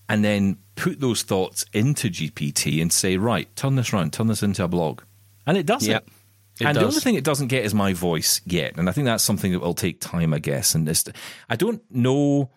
and 0.07 0.23
then 0.23 0.57
put 0.75 0.99
those 0.99 1.23
thoughts 1.23 1.65
into 1.73 2.09
GPT 2.09 2.79
and 2.79 2.93
say, 2.93 3.17
right, 3.17 3.47
turn 3.55 3.75
this 3.75 3.91
around, 3.91 4.13
turn 4.13 4.27
this 4.27 4.43
into 4.43 4.63
a 4.63 4.67
blog. 4.67 5.01
And 5.47 5.57
it 5.57 5.65
does 5.65 5.87
Yep, 5.87 6.05
it. 6.05 6.61
it 6.61 6.67
and 6.67 6.77
the 6.77 6.85
only 6.85 6.99
thing 6.99 7.15
it 7.15 7.23
doesn't 7.23 7.47
get 7.47 7.65
is 7.65 7.73
my 7.73 7.93
voice 7.93 8.39
yet. 8.45 8.77
And 8.77 8.87
I 8.87 8.91
think 8.91 9.05
that's 9.05 9.23
something 9.23 9.51
that 9.53 9.61
will 9.61 9.73
take 9.73 9.99
time, 9.99 10.31
I 10.31 10.37
guess. 10.39 10.75
And 10.75 10.87
this, 10.87 11.03
I 11.49 11.55
don't 11.55 11.81
know, 11.89 12.51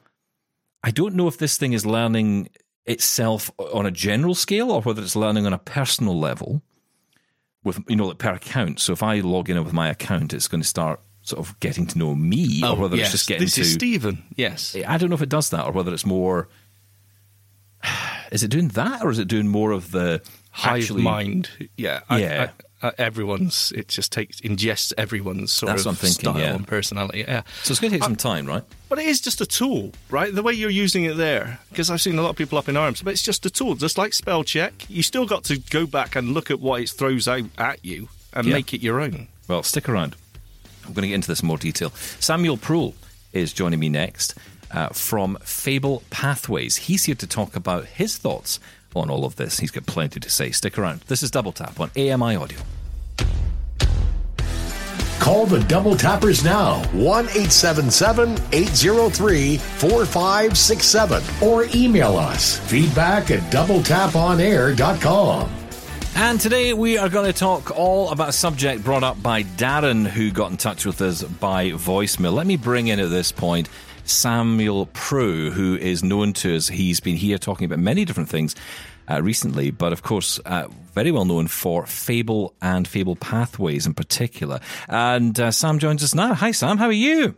I 0.87 0.93
don't 0.93 1.17
know 1.17 1.27
if 1.27 1.37
this 1.39 1.59
thing 1.59 1.73
is 1.73 1.85
learning 1.85 2.49
itself 2.85 3.51
on 3.59 3.85
a 3.87 3.91
general 3.91 4.37
scale 4.37 4.71
or 4.71 4.81
whether 4.83 5.03
it's 5.03 5.17
learning 5.17 5.45
on 5.45 5.53
a 5.53 5.59
personal 5.59 6.17
level 6.17 6.63
with, 7.65 7.81
you 7.89 7.97
know, 7.97 8.07
like 8.07 8.19
per 8.19 8.35
account. 8.35 8.79
So 8.79 8.93
if 8.93 9.03
I 9.03 9.19
log 9.19 9.51
in 9.51 9.63
with 9.65 9.73
my 9.73 9.89
account, 9.89 10.33
it's 10.33 10.47
going 10.47 10.63
to 10.63 10.69
start 10.69 11.01
sort 11.23 11.45
of 11.45 11.59
getting 11.59 11.89
to 11.89 11.99
know 11.99 12.15
me 12.15 12.63
or 12.63 12.69
oh, 12.69 12.75
whether 12.77 12.95
Oh, 12.95 12.99
yes. 12.99 13.07
it's 13.09 13.13
just 13.15 13.29
getting 13.29 13.45
This 13.47 13.57
to. 13.57 13.63
is 13.63 13.73
Steven. 13.73 14.23
Yes. 14.37 14.77
I 14.87 14.97
don't 14.97 15.09
know 15.09 15.17
if 15.17 15.23
it 15.23 15.29
does 15.29 15.51
that 15.51 15.67
or 15.67 15.73
whether 15.73 15.93
it's 15.93 16.07
more. 16.07 16.49
Is 18.31 18.45
it 18.45 18.49
doing 18.49 18.69
that 18.69 19.03
or 19.03 19.11
is 19.11 19.19
it 19.21 19.29
doing 19.29 19.47
more 19.49 19.71
of 19.73 19.91
the 19.93 20.21
Hive 20.51 20.83
actually- 20.83 21.03
mind. 21.03 21.49
Yeah. 21.77 22.01
I- 22.09 22.21
Yeah. 22.21 22.51
Everyone's, 22.99 23.73
it 23.75 23.89
just 23.89 24.13
takes, 24.13 24.41
ingests 24.41 24.93
everyone's 24.99 25.53
sort 25.53 25.69
That's 25.73 25.87
of 25.87 25.99
thinking, 25.99 26.21
style 26.33 26.39
yeah. 26.41 26.55
and 26.55 26.67
personality. 26.67 27.25
Yeah. 27.27 27.43
So 27.63 27.73
it's 27.73 27.81
going 27.81 27.93
to 27.93 27.99
take 27.99 28.05
some 28.05 28.17
time, 28.17 28.47
right? 28.47 28.63
But 28.89 28.99
it 28.99 29.07
is 29.07 29.21
just 29.21 29.41
a 29.41 29.47
tool, 29.47 29.93
right? 30.11 30.35
The 30.35 30.43
way 30.43 30.53
you're 30.53 30.71
using 30.71 31.05
it 31.05 31.17
there, 31.17 31.59
because 31.71 31.91
I've 31.91 32.01
seen 32.01 32.19
a 32.19 32.23
lot 32.23 32.31
of 32.31 32.37
people 32.37 32.59
up 32.59 32.69
in 32.69 32.77
arms, 32.77 33.03
but 33.03 33.13
it's 33.13 33.23
just 33.23 33.45
a 33.47 33.51
tool, 33.51 33.75
just 33.75 33.99
like 33.99 34.13
spell 34.15 34.45
check. 34.45 34.73
You 34.89 35.03
still 35.03 35.27
got 35.27 35.45
to 35.45 35.59
go 35.59 35.87
back 35.87 36.17
and 36.17 36.33
look 36.33 36.51
at 36.51 36.61
what 36.61 36.81
it 36.81 36.91
throws 36.91 37.27
out 37.29 37.45
at 37.59 37.85
you 37.85 38.09
and 38.33 38.47
Yeah. 38.47 38.55
make 38.55 38.73
it 38.75 38.81
your 38.83 39.01
own. 39.01 39.29
Well, 39.49 39.63
stick 39.63 39.89
around. 39.89 40.17
I'm 40.87 40.93
going 40.93 41.03
to 41.03 41.09
get 41.09 41.15
into 41.15 41.29
this 41.29 41.41
in 41.41 41.49
more 41.49 41.59
detail. 41.59 41.91
Samuel 42.21 42.57
Proulx 42.57 42.95
is 43.33 43.53
joining 43.53 43.81
me 43.81 43.89
next 43.89 44.35
uh, 44.71 44.89
from 44.91 45.37
Fable 45.43 46.03
Pathways. 46.11 46.77
He's 46.77 47.05
here 47.05 47.15
to 47.17 47.27
talk 47.27 47.57
about 47.57 47.87
his 47.87 48.17
thoughts 48.19 48.61
on 48.95 49.11
all 49.11 49.25
of 49.27 49.37
this. 49.37 49.59
He's 49.59 49.71
got 49.71 49.85
plenty 49.85 50.21
to 50.21 50.31
say. 50.31 50.51
Stick 50.53 50.79
around. 50.79 51.01
This 51.03 51.23
is 51.23 51.31
Double 51.31 51.53
Tap 51.53 51.79
on 51.81 51.91
AMI 51.97 52.37
Audio. 52.37 52.59
Call 55.37 55.45
the 55.45 55.61
Double 55.65 55.95
Tappers 55.95 56.43
now 56.43 56.83
1 56.93 57.25
877 57.27 58.39
803 58.53 59.59
4567 59.59 61.23
or 61.47 61.67
email 61.75 62.17
us 62.17 62.59
feedback 62.61 63.31
at 63.31 63.41
doubletaponair.com. 63.53 65.51
And 66.15 66.41
today 66.41 66.73
we 66.73 66.97
are 66.97 67.11
going 67.11 67.31
to 67.31 67.39
talk 67.39 67.71
all 67.77 68.09
about 68.13 68.31
a 68.31 68.33
subject 68.33 68.83
brought 68.83 69.05
up 69.05 69.23
by 69.23 69.43
Darren, 69.43 70.07
who 70.07 70.31
got 70.31 70.53
in 70.53 70.57
touch 70.57 70.87
with 70.87 71.03
us 71.03 71.23
by 71.23 71.73
voicemail. 71.73 72.33
Let 72.33 72.47
me 72.47 72.57
bring 72.57 72.87
in 72.87 72.99
at 72.99 73.11
this 73.11 73.31
point 73.31 73.69
Samuel 74.05 74.87
Proulx, 74.87 75.53
who 75.53 75.77
is 75.77 76.03
known 76.03 76.33
to 76.33 76.57
us. 76.57 76.69
He's 76.69 77.01
been 77.01 77.17
here 77.17 77.37
talking 77.37 77.67
about 77.67 77.81
many 77.81 78.07
different 78.07 78.31
things 78.31 78.55
uh, 79.09 79.23
recently, 79.23 79.71
but 79.71 79.93
of 79.93 80.03
course, 80.03 80.39
uh, 80.47 80.69
very 80.95 81.11
well 81.11 81.25
known 81.25 81.47
for 81.47 81.87
Fable 81.87 82.55
and 82.61 82.87
Fable 82.89 83.17
Pathways 83.17 83.87
in 83.87 83.95
particular. 83.95 84.61
And 84.89 85.39
uh, 85.39 85.51
Sam 85.51 85.79
joins 85.79 86.03
us 86.03 86.15
now. 86.15 86.35
Hi, 86.35 86.53
Sam. 86.53 86.79
How 86.79 86.87
are 86.87 86.93
you? 86.93 87.35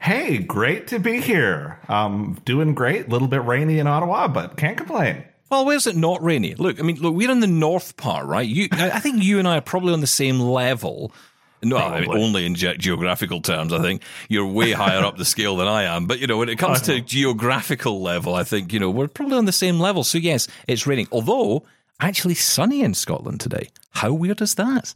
Hey, 0.00 0.38
great 0.38 0.88
to 0.88 0.98
be 0.98 1.20
here. 1.20 1.80
Um, 1.88 2.38
doing 2.44 2.74
great. 2.74 3.06
A 3.06 3.10
little 3.10 3.28
bit 3.28 3.44
rainy 3.44 3.78
in 3.78 3.86
Ottawa, 3.86 4.28
but 4.28 4.56
can't 4.56 4.76
complain. 4.76 5.24
Well, 5.50 5.64
where's 5.64 5.86
it 5.86 5.96
not 5.96 6.22
rainy? 6.22 6.54
Look, 6.54 6.78
I 6.78 6.82
mean, 6.82 6.96
look, 7.00 7.14
we're 7.14 7.30
in 7.30 7.40
the 7.40 7.46
north 7.46 7.96
part, 7.96 8.26
right? 8.26 8.46
You, 8.46 8.68
I 8.72 8.90
I 8.90 9.00
think 9.00 9.22
you 9.22 9.38
and 9.38 9.48
I 9.48 9.58
are 9.58 9.62
probably 9.62 9.92
on 9.94 10.00
the 10.00 10.06
same 10.06 10.40
level. 10.40 11.12
No, 11.62 11.76
I 11.76 12.00
mean, 12.02 12.10
only 12.16 12.46
in 12.46 12.54
ge- 12.54 12.78
geographical 12.78 13.40
terms. 13.40 13.72
I 13.72 13.80
think 13.82 14.02
you're 14.28 14.46
way 14.46 14.72
higher 14.72 15.04
up 15.04 15.16
the 15.16 15.24
scale 15.24 15.56
than 15.56 15.66
I 15.68 15.84
am. 15.84 16.06
But 16.06 16.18
you 16.20 16.26
know, 16.26 16.36
when 16.38 16.48
it 16.48 16.58
comes 16.58 16.80
to 16.82 17.00
geographical 17.00 18.00
level, 18.02 18.34
I 18.34 18.44
think 18.44 18.72
you 18.72 18.78
know 18.80 18.90
we're 18.90 19.08
probably 19.08 19.36
on 19.38 19.44
the 19.46 19.52
same 19.52 19.80
level. 19.80 20.04
So 20.04 20.18
yes, 20.18 20.46
it's 20.66 20.86
raining. 20.86 21.08
Although 21.12 21.64
actually 22.00 22.34
sunny 22.34 22.82
in 22.82 22.94
Scotland 22.94 23.40
today. 23.40 23.68
How 23.90 24.12
weird 24.12 24.40
is 24.40 24.54
that? 24.54 24.94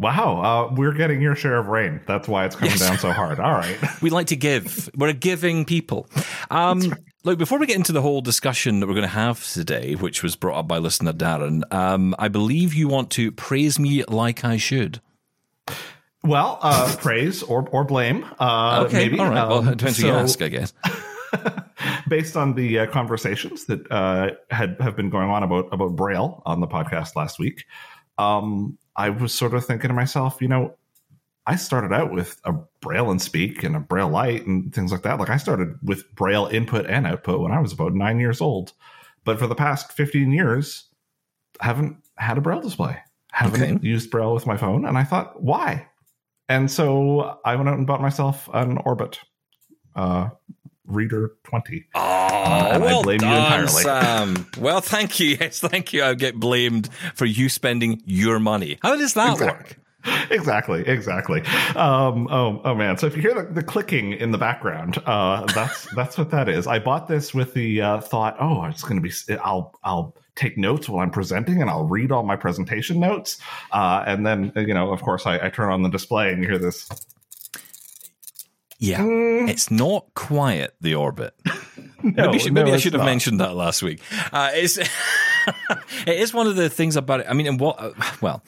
Wow, 0.00 0.42
uh, 0.70 0.74
we're 0.74 0.92
getting 0.92 1.20
your 1.20 1.34
share 1.34 1.56
of 1.58 1.66
rain. 1.66 2.00
That's 2.06 2.28
why 2.28 2.44
it's 2.44 2.54
coming 2.54 2.70
Yes. 2.70 2.80
down 2.80 2.98
so 2.98 3.10
hard. 3.10 3.40
All 3.40 3.52
right. 3.52 3.76
We 4.02 4.10
like 4.10 4.28
to 4.28 4.36
give. 4.36 4.88
We're 4.96 5.08
a 5.08 5.12
giving 5.12 5.64
people. 5.64 6.08
Um, 6.50 6.94
Look, 7.24 7.36
before 7.36 7.58
we 7.58 7.66
get 7.66 7.74
into 7.76 7.90
the 7.90 8.00
whole 8.00 8.20
discussion 8.20 8.78
that 8.78 8.86
we're 8.86 8.94
going 8.94 9.02
to 9.02 9.08
have 9.08 9.44
today, 9.52 9.96
which 9.96 10.22
was 10.22 10.36
brought 10.36 10.56
up 10.60 10.68
by 10.68 10.78
listener 10.78 11.12
Darren, 11.12 11.62
um, 11.74 12.14
I 12.16 12.28
believe 12.28 12.74
you 12.74 12.86
want 12.86 13.10
to 13.12 13.32
praise 13.32 13.76
me 13.78 14.04
like 14.04 14.44
I 14.44 14.56
should. 14.56 15.00
Well, 16.24 16.58
uh, 16.62 16.94
praise 16.98 17.42
or 17.42 17.68
or 17.70 17.84
blame. 17.84 18.24
Uh, 18.38 18.84
Okay, 18.86 18.96
maybe. 19.08 19.18
all 19.18 19.26
right. 19.26 19.34
well, 19.48 19.58
Um, 19.58 19.68
it 19.68 19.78
depends 19.78 19.98
so- 20.00 20.08
ask, 20.10 20.42
I 20.42 20.48
guess. 20.48 20.72
based 22.08 22.36
on 22.36 22.54
the 22.54 22.80
uh, 22.80 22.86
conversations 22.86 23.66
that 23.66 23.90
uh, 23.90 24.30
had 24.50 24.76
have 24.80 24.96
been 24.96 25.10
going 25.10 25.30
on 25.30 25.42
about 25.42 25.68
about 25.72 25.94
Braille 25.96 26.42
on 26.46 26.60
the 26.60 26.66
podcast 26.66 27.14
last 27.16 27.38
week, 27.38 27.64
um, 28.18 28.78
I 28.96 29.10
was 29.10 29.32
sort 29.32 29.54
of 29.54 29.64
thinking 29.64 29.88
to 29.88 29.94
myself, 29.94 30.38
you 30.40 30.48
know, 30.48 30.74
I 31.46 31.56
started 31.56 31.92
out 31.94 32.12
with 32.12 32.40
a 32.44 32.52
Braille 32.80 33.10
and 33.10 33.20
Speak 33.22 33.62
and 33.62 33.76
a 33.76 33.80
Braille 33.80 34.08
Light 34.08 34.46
and 34.46 34.74
things 34.74 34.90
like 34.90 35.02
that. 35.02 35.18
Like 35.20 35.30
I 35.30 35.36
started 35.36 35.74
with 35.82 36.10
Braille 36.14 36.46
input 36.46 36.86
and 36.86 37.06
output 37.06 37.40
when 37.40 37.52
I 37.52 37.60
was 37.60 37.72
about 37.72 37.94
nine 37.94 38.18
years 38.18 38.40
old, 38.40 38.72
but 39.24 39.38
for 39.38 39.46
the 39.46 39.54
past 39.54 39.92
fifteen 39.92 40.32
years, 40.32 40.84
I 41.60 41.66
haven't 41.66 41.98
had 42.16 42.38
a 42.38 42.40
Braille 42.40 42.60
display. 42.60 42.98
Haven't 43.38 43.62
Okay. 43.62 43.78
used 43.86 44.10
Braille 44.10 44.34
with 44.34 44.46
my 44.46 44.56
phone, 44.56 44.84
and 44.84 44.98
I 44.98 45.04
thought, 45.04 45.42
why? 45.42 45.86
And 46.48 46.70
so 46.70 47.38
I 47.44 47.54
went 47.56 47.68
out 47.68 47.78
and 47.78 47.86
bought 47.86 48.00
myself 48.00 48.48
an 48.52 48.78
Orbit. 48.84 49.20
Uh, 49.94 50.30
Reader 50.86 51.32
20. 51.44 51.84
Oh, 51.94 52.00
and 52.00 52.74
I 52.74 52.78
well 52.78 53.02
blame 53.02 53.16
you 53.16 53.26
done, 53.26 53.36
entirely. 53.60 53.82
Sam. 53.82 54.46
Well, 54.58 54.80
thank 54.80 55.20
you. 55.20 55.36
Yes, 55.40 55.60
thank 55.60 55.92
you. 55.92 56.02
I 56.02 56.14
get 56.14 56.36
blamed 56.36 56.88
for 57.14 57.26
you 57.26 57.48
spending 57.50 58.00
your 58.06 58.38
money. 58.38 58.78
How 58.82 58.96
does 58.96 59.12
that 59.14 59.32
Exactly. 59.32 59.46
work? 59.58 59.78
Exactly, 60.30 60.82
exactly. 60.86 61.42
Um, 61.76 62.28
oh, 62.30 62.62
oh 62.64 62.74
man! 62.74 62.96
So 62.96 63.06
if 63.06 63.16
you 63.16 63.20
hear 63.20 63.34
the, 63.34 63.42
the 63.52 63.62
clicking 63.62 64.12
in 64.12 64.30
the 64.30 64.38
background, 64.38 64.96
uh, 65.04 65.44
that's 65.52 65.86
that's 65.96 66.16
what 66.16 66.30
that 66.30 66.48
is. 66.48 66.66
I 66.66 66.78
bought 66.78 67.08
this 67.08 67.34
with 67.34 67.52
the 67.52 67.82
uh, 67.82 68.00
thought, 68.00 68.36
oh, 68.40 68.64
it's 68.64 68.82
going 68.84 69.02
to 69.02 69.06
be. 69.06 69.12
I'll 69.44 69.74
I'll 69.82 70.14
take 70.38 70.56
notes 70.56 70.88
while 70.88 71.02
I'm 71.02 71.10
presenting, 71.10 71.60
and 71.60 71.68
I'll 71.68 71.84
read 71.86 72.12
all 72.12 72.22
my 72.22 72.36
presentation 72.36 73.00
notes. 73.00 73.38
Uh, 73.72 74.04
and 74.06 74.24
then, 74.26 74.52
you 74.56 74.72
know, 74.74 74.92
of 74.92 75.02
course, 75.02 75.26
I, 75.26 75.38
I 75.46 75.50
turn 75.50 75.70
on 75.70 75.82
the 75.82 75.88
display, 75.90 76.32
and 76.32 76.42
you 76.42 76.48
hear 76.48 76.58
this. 76.58 76.88
Yeah, 78.78 79.00
Mm. 79.00 79.48
it's 79.50 79.70
not 79.70 80.06
quiet. 80.14 80.74
The 80.80 80.94
orbit. 80.94 81.34
No, 82.00 82.26
maybe, 82.26 82.38
should- 82.38 82.52
no, 82.54 82.64
I 82.64 82.76
should 82.76 82.92
have 82.92 83.00
not. 83.00 83.06
mentioned 83.06 83.40
that 83.40 83.56
last 83.56 83.82
week. 83.82 84.00
Uh, 84.32 84.50
it's 84.52 84.78
it 86.06 86.06
is 86.06 86.32
one 86.32 86.46
of 86.46 86.54
the 86.54 86.70
things 86.70 86.94
about 86.94 87.18
it. 87.20 87.26
I 87.28 87.32
mean, 87.32 87.48
and 87.48 87.58
what? 87.58 87.74
Uh, 87.80 87.90
well, 88.20 88.40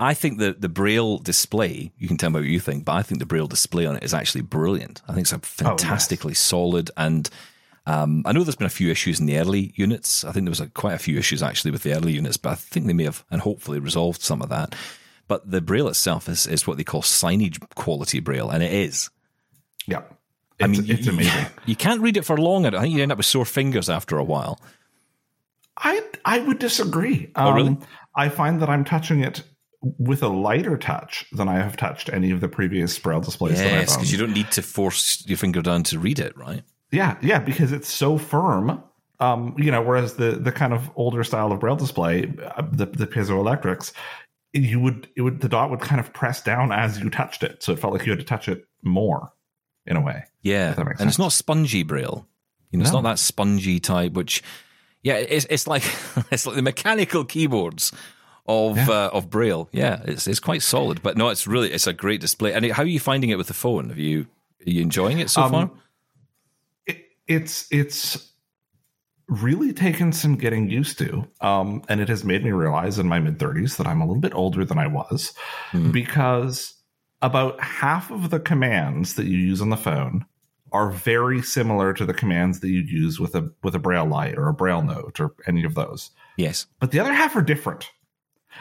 I 0.00 0.14
think 0.14 0.38
the 0.38 0.52
the 0.58 0.68
braille 0.68 1.18
display. 1.18 1.92
You 1.96 2.08
can 2.08 2.16
tell 2.16 2.30
me 2.30 2.40
what 2.40 2.48
you 2.48 2.58
think, 2.58 2.84
but 2.84 2.94
I 2.96 3.02
think 3.02 3.20
the 3.20 3.24
braille 3.26 3.46
display 3.46 3.86
on 3.86 3.94
it 3.96 4.02
is 4.02 4.12
actually 4.12 4.40
brilliant. 4.40 5.00
I 5.06 5.12
think 5.12 5.26
it's 5.26 5.32
a 5.32 5.38
fantastically 5.38 6.34
solid 6.34 6.90
and. 6.96 7.30
Um, 7.88 8.22
I 8.26 8.32
know 8.32 8.44
there's 8.44 8.54
been 8.56 8.66
a 8.66 8.70
few 8.70 8.90
issues 8.90 9.18
in 9.18 9.24
the 9.26 9.38
early 9.38 9.72
units. 9.74 10.22
I 10.24 10.32
think 10.32 10.44
there 10.44 10.50
was 10.50 10.60
a, 10.60 10.66
quite 10.68 10.92
a 10.94 10.98
few 10.98 11.16
issues 11.18 11.42
actually 11.42 11.70
with 11.70 11.84
the 11.84 11.94
early 11.94 12.12
units, 12.12 12.36
but 12.36 12.50
I 12.50 12.54
think 12.54 12.86
they 12.86 12.92
may 12.92 13.04
have 13.04 13.24
and 13.30 13.40
hopefully 13.40 13.78
resolved 13.78 14.20
some 14.20 14.42
of 14.42 14.50
that. 14.50 14.74
But 15.26 15.50
the 15.50 15.60
braille 15.62 15.88
itself 15.88 16.28
is, 16.28 16.46
is 16.46 16.66
what 16.66 16.76
they 16.76 16.84
call 16.84 17.00
signage 17.02 17.58
quality 17.76 18.20
braille, 18.20 18.50
and 18.50 18.62
it 18.62 18.72
is. 18.72 19.08
Yeah, 19.86 20.00
I 20.60 20.64
It's- 20.64 20.78
mean, 20.78 20.90
it's 20.90 21.06
you, 21.06 21.12
amazing. 21.12 21.46
You 21.66 21.76
can't 21.76 22.00
read 22.02 22.16
it 22.18 22.24
for 22.26 22.36
long. 22.36 22.66
And 22.66 22.76
I 22.76 22.82
think 22.82 22.94
you 22.94 23.02
end 23.02 23.12
up 23.12 23.18
with 23.18 23.26
sore 23.26 23.46
fingers 23.46 23.88
after 23.88 24.18
a 24.18 24.24
while. 24.24 24.60
I 25.76 26.02
I 26.24 26.40
would 26.40 26.58
disagree. 26.58 27.30
Oh, 27.36 27.52
really? 27.52 27.68
Um, 27.68 27.80
I 28.14 28.28
find 28.28 28.60
that 28.60 28.68
I'm 28.68 28.84
touching 28.84 29.20
it 29.20 29.44
with 29.80 30.22
a 30.24 30.28
lighter 30.28 30.76
touch 30.76 31.24
than 31.32 31.48
I 31.48 31.54
have 31.56 31.76
touched 31.76 32.10
any 32.12 32.32
of 32.32 32.40
the 32.40 32.48
previous 32.48 32.98
braille 32.98 33.20
displays 33.20 33.60
Yes, 33.60 33.94
because 33.96 34.10
you 34.10 34.18
don't 34.18 34.32
need 34.34 34.50
to 34.52 34.62
force 34.62 35.24
your 35.26 35.38
finger 35.38 35.62
down 35.62 35.84
to 35.84 35.98
read 36.00 36.18
it, 36.18 36.36
right? 36.36 36.62
Yeah, 36.90 37.16
yeah, 37.22 37.38
because 37.38 37.72
it's 37.72 37.88
so 37.88 38.18
firm. 38.18 38.82
Um, 39.20 39.54
you 39.58 39.70
know, 39.70 39.82
whereas 39.82 40.14
the 40.14 40.32
the 40.32 40.52
kind 40.52 40.72
of 40.72 40.90
older 40.96 41.24
style 41.24 41.50
of 41.52 41.60
braille 41.60 41.76
display, 41.76 42.32
uh, 42.56 42.62
the 42.70 42.86
the 42.86 43.06
piezoelectrics, 43.06 43.92
you 44.52 44.78
would 44.80 45.08
it 45.16 45.22
would 45.22 45.40
the 45.40 45.48
dot 45.48 45.70
would 45.70 45.80
kind 45.80 46.00
of 46.00 46.12
press 46.12 46.40
down 46.42 46.70
as 46.72 47.00
you 47.00 47.10
touched 47.10 47.42
it, 47.42 47.62
so 47.62 47.72
it 47.72 47.78
felt 47.80 47.92
like 47.92 48.06
you 48.06 48.12
had 48.12 48.20
to 48.20 48.24
touch 48.24 48.48
it 48.48 48.64
more, 48.82 49.32
in 49.86 49.96
a 49.96 50.00
way. 50.00 50.24
Yeah, 50.42 50.70
If 50.70 50.76
that 50.76 50.84
makes 50.86 51.00
and 51.00 51.08
it's 51.08 51.18
not 51.18 51.32
spongy 51.32 51.82
braille. 51.82 52.26
You 52.70 52.78
know, 52.78 52.82
it's 52.84 52.92
not 52.92 53.02
that 53.04 53.18
spongy 53.18 53.80
type. 53.80 54.12
Which, 54.12 54.42
yeah, 55.02 55.14
it's 55.14 55.46
it's 55.50 55.66
like 55.66 55.82
it's 56.30 56.46
like 56.46 56.54
the 56.56 56.62
mechanical 56.62 57.24
keyboards 57.24 57.92
of 58.46 58.76
Yeah. 58.76 58.88
uh, 58.88 59.10
of 59.12 59.28
braille. 59.30 59.68
Yeah, 59.72 60.00
it's 60.04 60.28
it's 60.28 60.38
quite 60.40 60.62
solid. 60.62 61.02
But 61.02 61.16
no, 61.16 61.28
it's 61.28 61.46
really 61.48 61.72
it's 61.72 61.86
a 61.88 61.92
great 61.92 62.20
display. 62.20 62.52
And 62.52 62.64
how 62.70 62.84
are 62.84 62.86
you 62.86 63.00
finding 63.00 63.30
it 63.30 63.36
with 63.36 63.48
the 63.48 63.54
phone? 63.54 63.88
Have 63.88 63.98
you 63.98 64.26
are 64.66 64.70
you 64.70 64.80
enjoying 64.80 65.18
it 65.18 65.28
so 65.28 65.42
Um, 65.42 65.50
far? 65.50 65.70
It, 67.28 67.42
it's 67.42 67.66
it's 67.70 68.32
really 69.28 69.72
taken 69.72 70.12
some 70.12 70.36
getting 70.36 70.70
used 70.70 70.98
to, 70.98 71.26
um, 71.40 71.82
and 71.88 72.00
it 72.00 72.08
has 72.08 72.24
made 72.24 72.42
me 72.44 72.50
realize 72.50 72.98
in 72.98 73.06
my 73.08 73.20
mid 73.20 73.38
thirties 73.38 73.76
that 73.76 73.86
I'm 73.86 74.00
a 74.00 74.06
little 74.06 74.20
bit 74.20 74.34
older 74.34 74.64
than 74.64 74.78
I 74.78 74.86
was, 74.86 75.34
Hmm. 75.70 75.90
because 75.90 76.74
about 77.20 77.60
half 77.60 78.10
of 78.10 78.30
the 78.30 78.40
commands 78.40 79.14
that 79.14 79.26
you 79.26 79.36
use 79.36 79.60
on 79.60 79.70
the 79.70 79.76
phone 79.76 80.24
are 80.72 80.90
very 80.90 81.42
similar 81.42 81.92
to 81.94 82.04
the 82.06 82.14
commands 82.14 82.60
that 82.60 82.68
you'd 82.68 82.90
use 82.90 83.18
with 83.18 83.34
a 83.34 83.50
with 83.62 83.74
a 83.74 83.78
braille 83.78 84.06
light 84.06 84.36
or 84.38 84.48
a 84.48 84.54
braille 84.54 84.82
note 84.82 85.18
or 85.20 85.34
any 85.46 85.64
of 85.64 85.74
those 85.74 86.10
Yes. 86.36 86.66
but 86.78 86.90
the 86.90 87.00
other 87.00 87.12
half 87.12 87.34
are 87.36 87.42
different 87.42 87.90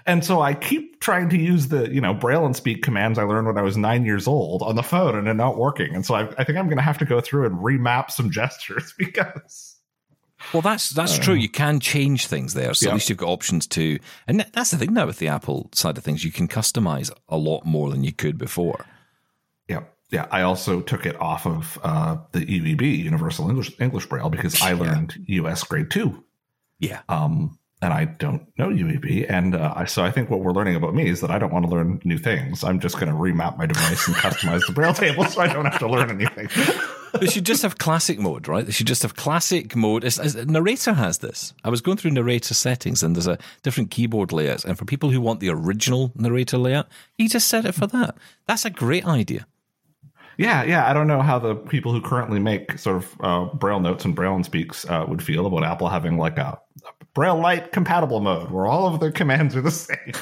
and 0.05 0.23
so 0.23 0.41
i 0.41 0.53
keep 0.53 0.99
trying 0.99 1.29
to 1.29 1.37
use 1.37 1.67
the 1.69 1.89
you 1.93 1.99
know 2.01 2.13
braille 2.13 2.45
and 2.45 2.55
speak 2.55 2.83
commands 2.83 3.17
i 3.17 3.23
learned 3.23 3.47
when 3.47 3.57
i 3.57 3.61
was 3.61 3.77
nine 3.77 4.05
years 4.05 4.27
old 4.27 4.61
on 4.61 4.75
the 4.75 4.83
phone 4.83 5.15
and 5.17 5.25
they're 5.25 5.33
not 5.33 5.57
working 5.57 5.93
and 5.95 6.05
so 6.05 6.15
i, 6.15 6.21
I 6.37 6.43
think 6.43 6.57
i'm 6.57 6.65
going 6.67 6.77
to 6.77 6.83
have 6.83 6.97
to 6.99 7.05
go 7.05 7.21
through 7.21 7.45
and 7.45 7.57
remap 7.57 8.11
some 8.11 8.29
gestures 8.39 8.93
because 8.97 9.75
Well, 10.53 10.61
that's 10.61 10.91
that's 10.91 11.17
true. 11.17 11.33
You 11.33 11.49
can 11.49 11.79
change 11.79 12.27
things 12.27 12.53
there, 12.53 12.73
so 12.75 12.85
Yeah. 12.85 12.91
at 12.91 12.93
least 12.95 13.09
you've 13.09 13.17
got 13.17 13.29
options 13.29 13.65
to. 13.67 13.97
And 14.27 14.45
that's 14.53 14.69
the 14.69 14.77
thing 14.77 14.93
now 14.93 15.07
with 15.07 15.17
the 15.17 15.27
Apple 15.29 15.69
side 15.73 15.97
of 15.97 16.03
things, 16.03 16.23
you 16.23 16.31
can 16.31 16.47
customize 16.47 17.09
a 17.27 17.37
lot 17.37 17.65
more 17.65 17.89
than 17.89 18.03
you 18.03 18.13
could 18.13 18.37
before. 18.37 18.85
yeah 19.67 19.81
yeah 20.11 20.27
i 20.31 20.41
also 20.43 20.79
took 20.81 21.05
it 21.07 21.19
off 21.19 21.45
of 21.47 21.79
uh, 21.83 22.15
the 22.33 22.45
ueb 22.45 22.81
universal 22.81 23.49
english 23.49 23.71
english 23.81 24.05
braille 24.05 24.29
because 24.29 24.61
i 24.61 24.73
learned 24.73 25.17
us 25.27 25.63
grade 25.63 25.89
2 25.91 26.23
Yeah, 26.79 27.01
um, 27.09 27.57
and 27.81 27.93
I 27.93 28.05
don't 28.05 28.47
know 28.57 28.69
UEB. 28.69 29.29
And 29.29 29.55
uh, 29.55 29.73
I, 29.75 29.85
so 29.85 30.03
I 30.03 30.09
think 30.09 30.29
what 30.29 30.39
we're 30.39 30.51
learning 30.51 30.75
about 30.75 30.95
me 30.95 31.07
is 31.07 31.21
that 31.21 31.29
I 31.29 31.37
don't 31.37 31.53
want 31.53 31.65
to 31.65 31.71
learn 31.71 32.01
new 32.03 32.17
things. 32.17 32.63
I'm 32.63 32.79
just 32.79 32.95
going 32.95 33.07
to 33.07 33.13
remap 33.13 33.57
my 33.57 33.67
device 33.67 34.07
and 34.07 34.15
customize 34.15 34.65
the 34.65 34.73
braille 34.73 34.93
table 34.93 35.25
so 35.25 35.41
I 35.41 35.47
don't 35.47 35.65
have 35.65 35.77
to 35.79 35.87
learn 35.87 36.09
anything. 36.09 36.49
they 37.19 37.27
should 37.27 37.45
just 37.45 37.61
have 37.61 37.77
classic 37.77 38.17
mode, 38.17 38.47
right? 38.47 38.65
They 38.65 38.71
should 38.71 38.87
just 38.87 39.03
have 39.03 39.15
classic 39.15 39.75
mode. 39.75 40.03
Narrator 40.47 40.93
has 40.93 41.19
this. 41.19 41.53
I 41.63 41.69
was 41.69 41.81
going 41.81 41.97
through 41.97 42.11
narrator 42.11 42.55
settings, 42.55 43.03
and 43.03 43.15
there's 43.15 43.27
a 43.27 43.37
different 43.61 43.91
keyboard 43.91 44.31
layouts. 44.31 44.65
And 44.65 44.75
for 44.75 44.85
people 44.85 45.11
who 45.11 45.21
want 45.21 45.39
the 45.39 45.49
original 45.49 46.11
narrator 46.15 46.57
layout, 46.57 46.87
you 47.17 47.29
just 47.29 47.47
set 47.47 47.65
it 47.65 47.75
for 47.75 47.85
that. 47.87 48.15
That's 48.47 48.65
a 48.65 48.71
great 48.71 49.05
idea. 49.05 49.45
yeah, 50.39 50.63
yeah. 50.63 50.89
I 50.89 50.93
don't 50.93 51.07
know 51.07 51.21
how 51.21 51.37
the 51.37 51.55
people 51.55 51.91
who 51.91 52.01
currently 52.01 52.39
make 52.39 52.79
sort 52.79 52.97
of 52.97 53.15
uh, 53.21 53.45
braille 53.53 53.79
notes 53.79 54.03
and 54.03 54.15
braille 54.15 54.35
and 54.35 54.45
speaks 54.45 54.83
uh, 54.89 55.05
would 55.07 55.21
feel 55.21 55.45
about 55.45 55.63
Apple 55.63 55.89
having 55.89 56.17
like 56.17 56.39
a 56.39 56.59
braille 57.17 57.39
light 57.39 57.71
compatible 57.71 58.19
mode 58.19 58.51
where 58.51 58.67
all 58.67 58.93
of 58.93 58.99
their 58.99 59.11
commands 59.11 59.55
are 59.55 59.61
the 59.61 59.71
same. 59.71 60.13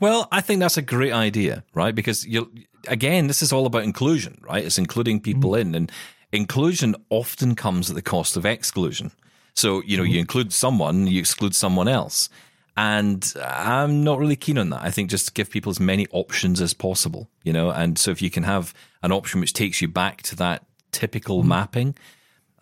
Well, 0.00 0.28
I 0.32 0.40
think 0.42 0.60
that's 0.60 0.76
a 0.76 0.82
great 0.82 1.12
idea, 1.12 1.64
right? 1.72 1.94
Because 1.94 2.26
you 2.26 2.50
again, 2.88 3.28
this 3.28 3.40
is 3.40 3.50
all 3.52 3.64
about 3.64 3.84
inclusion, 3.84 4.38
right? 4.42 4.64
It's 4.64 4.76
including 4.76 5.20
people 5.20 5.52
mm-hmm. 5.52 5.68
in, 5.68 5.74
and 5.74 5.92
inclusion 6.32 6.96
often 7.08 7.54
comes 7.54 7.88
at 7.88 7.96
the 7.96 8.02
cost 8.02 8.36
of 8.36 8.44
exclusion. 8.44 9.12
So 9.54 9.82
you 9.86 9.96
know, 9.96 10.02
you 10.02 10.10
mm-hmm. 10.10 10.18
include 10.18 10.52
someone, 10.52 11.06
you 11.06 11.20
exclude 11.20 11.54
someone 11.54 11.88
else, 11.88 12.28
and 12.76 13.32
I'm 13.42 14.02
not 14.04 14.18
really 14.18 14.36
keen 14.36 14.58
on 14.58 14.70
that. 14.70 14.82
I 14.82 14.90
think 14.90 15.08
just 15.08 15.34
give 15.34 15.48
people 15.48 15.70
as 15.70 15.80
many 15.80 16.06
options 16.10 16.60
as 16.60 16.74
possible, 16.74 17.30
you 17.44 17.52
know. 17.52 17.70
And 17.70 17.96
so 17.96 18.10
if 18.10 18.20
you 18.20 18.28
can 18.28 18.42
have 18.42 18.74
an 19.02 19.12
option 19.12 19.40
which 19.40 19.54
takes 19.54 19.80
you 19.80 19.88
back 19.88 20.22
to 20.24 20.36
that 20.36 20.66
typical 20.92 21.38
mm-hmm. 21.38 21.48
mapping, 21.48 21.94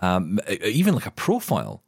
um, 0.01 0.39
even 0.63 0.95
like 0.95 1.07
a 1.07 1.11
profile 1.13 1.83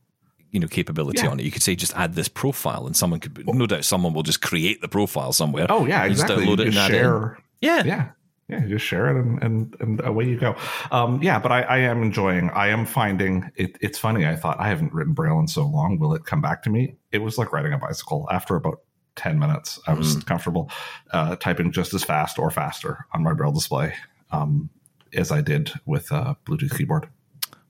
you 0.51 0.61
know 0.61 0.67
capability 0.69 1.21
Yeah. 1.23 1.29
on 1.31 1.41
it. 1.41 1.45
You 1.45 1.51
could 1.51 1.63
say 1.63 1.75
just 1.77 1.95
add 1.97 2.15
this 2.15 2.29
profile, 2.29 2.87
and 2.87 2.97
someone 2.97 3.21
could 3.21 3.47
no 3.47 3.67
doubt 3.67 3.85
someone 3.85 4.13
will 4.15 4.23
just 4.23 4.41
create 4.43 4.81
the 4.81 4.89
profile 4.89 5.33
somewhere. 5.33 5.67
Oh 5.69 5.87
yeah, 5.87 6.05
You 6.05 6.15
just 6.15 6.27
download 6.27 6.55
it 6.61 6.67
and 6.67 6.73
just 6.73 6.79
add 6.79 6.91
it 6.91 6.95
share. 6.95 7.39
Yeah, 7.61 7.85
Yeah. 7.85 8.09
Yeah, 8.49 8.67
just 8.67 8.85
share 8.85 9.07
it 9.17 9.25
and, 9.25 9.41
and, 9.45 9.77
and 9.79 10.01
away 10.05 10.25
you 10.27 10.37
go. 10.37 10.57
Um, 10.91 11.23
yeah, 11.23 11.39
but 11.39 11.53
I, 11.53 11.63
I 11.63 11.79
am 11.79 12.03
enjoying, 12.03 12.51
I 12.51 12.67
am 12.71 12.85
finding 12.85 13.49
it, 13.55 13.79
it's 13.81 13.97
funny. 13.97 14.27
I 14.27 14.35
thought 14.35 14.59
I 14.59 14.67
haven't 14.67 14.93
written 14.93 15.13
Braille 15.13 15.39
in 15.39 15.47
so 15.47 15.65
long. 15.65 16.01
Will 16.01 16.15
it 16.15 16.25
come 16.25 16.41
back 16.41 16.65
to 16.65 16.71
me? 16.71 16.97
It 17.13 17.19
was 17.19 17.39
like 17.39 17.53
riding 17.53 17.73
a 17.73 17.79
bicycle. 17.79 18.27
After 18.29 18.57
about 18.57 18.81
10 19.15 19.39
minutes, 19.39 19.79
I 19.87 19.93
was 19.93 20.17
Mm. 20.17 20.27
comfortable 20.27 20.69
uh, 21.13 21.37
typing 21.37 21.71
just 21.71 21.95
as 21.95 22.03
fast 22.03 22.41
or 22.41 22.51
faster 22.51 23.07
on 23.13 23.23
my 23.23 23.35
Braille 23.35 23.53
display 23.53 23.95
um, 24.33 24.69
as 25.15 25.31
I 25.31 25.43
did 25.43 25.71
with 25.87 26.11
a 26.11 26.37
Bluetooth 26.45 26.77
keyboard. 26.77 27.09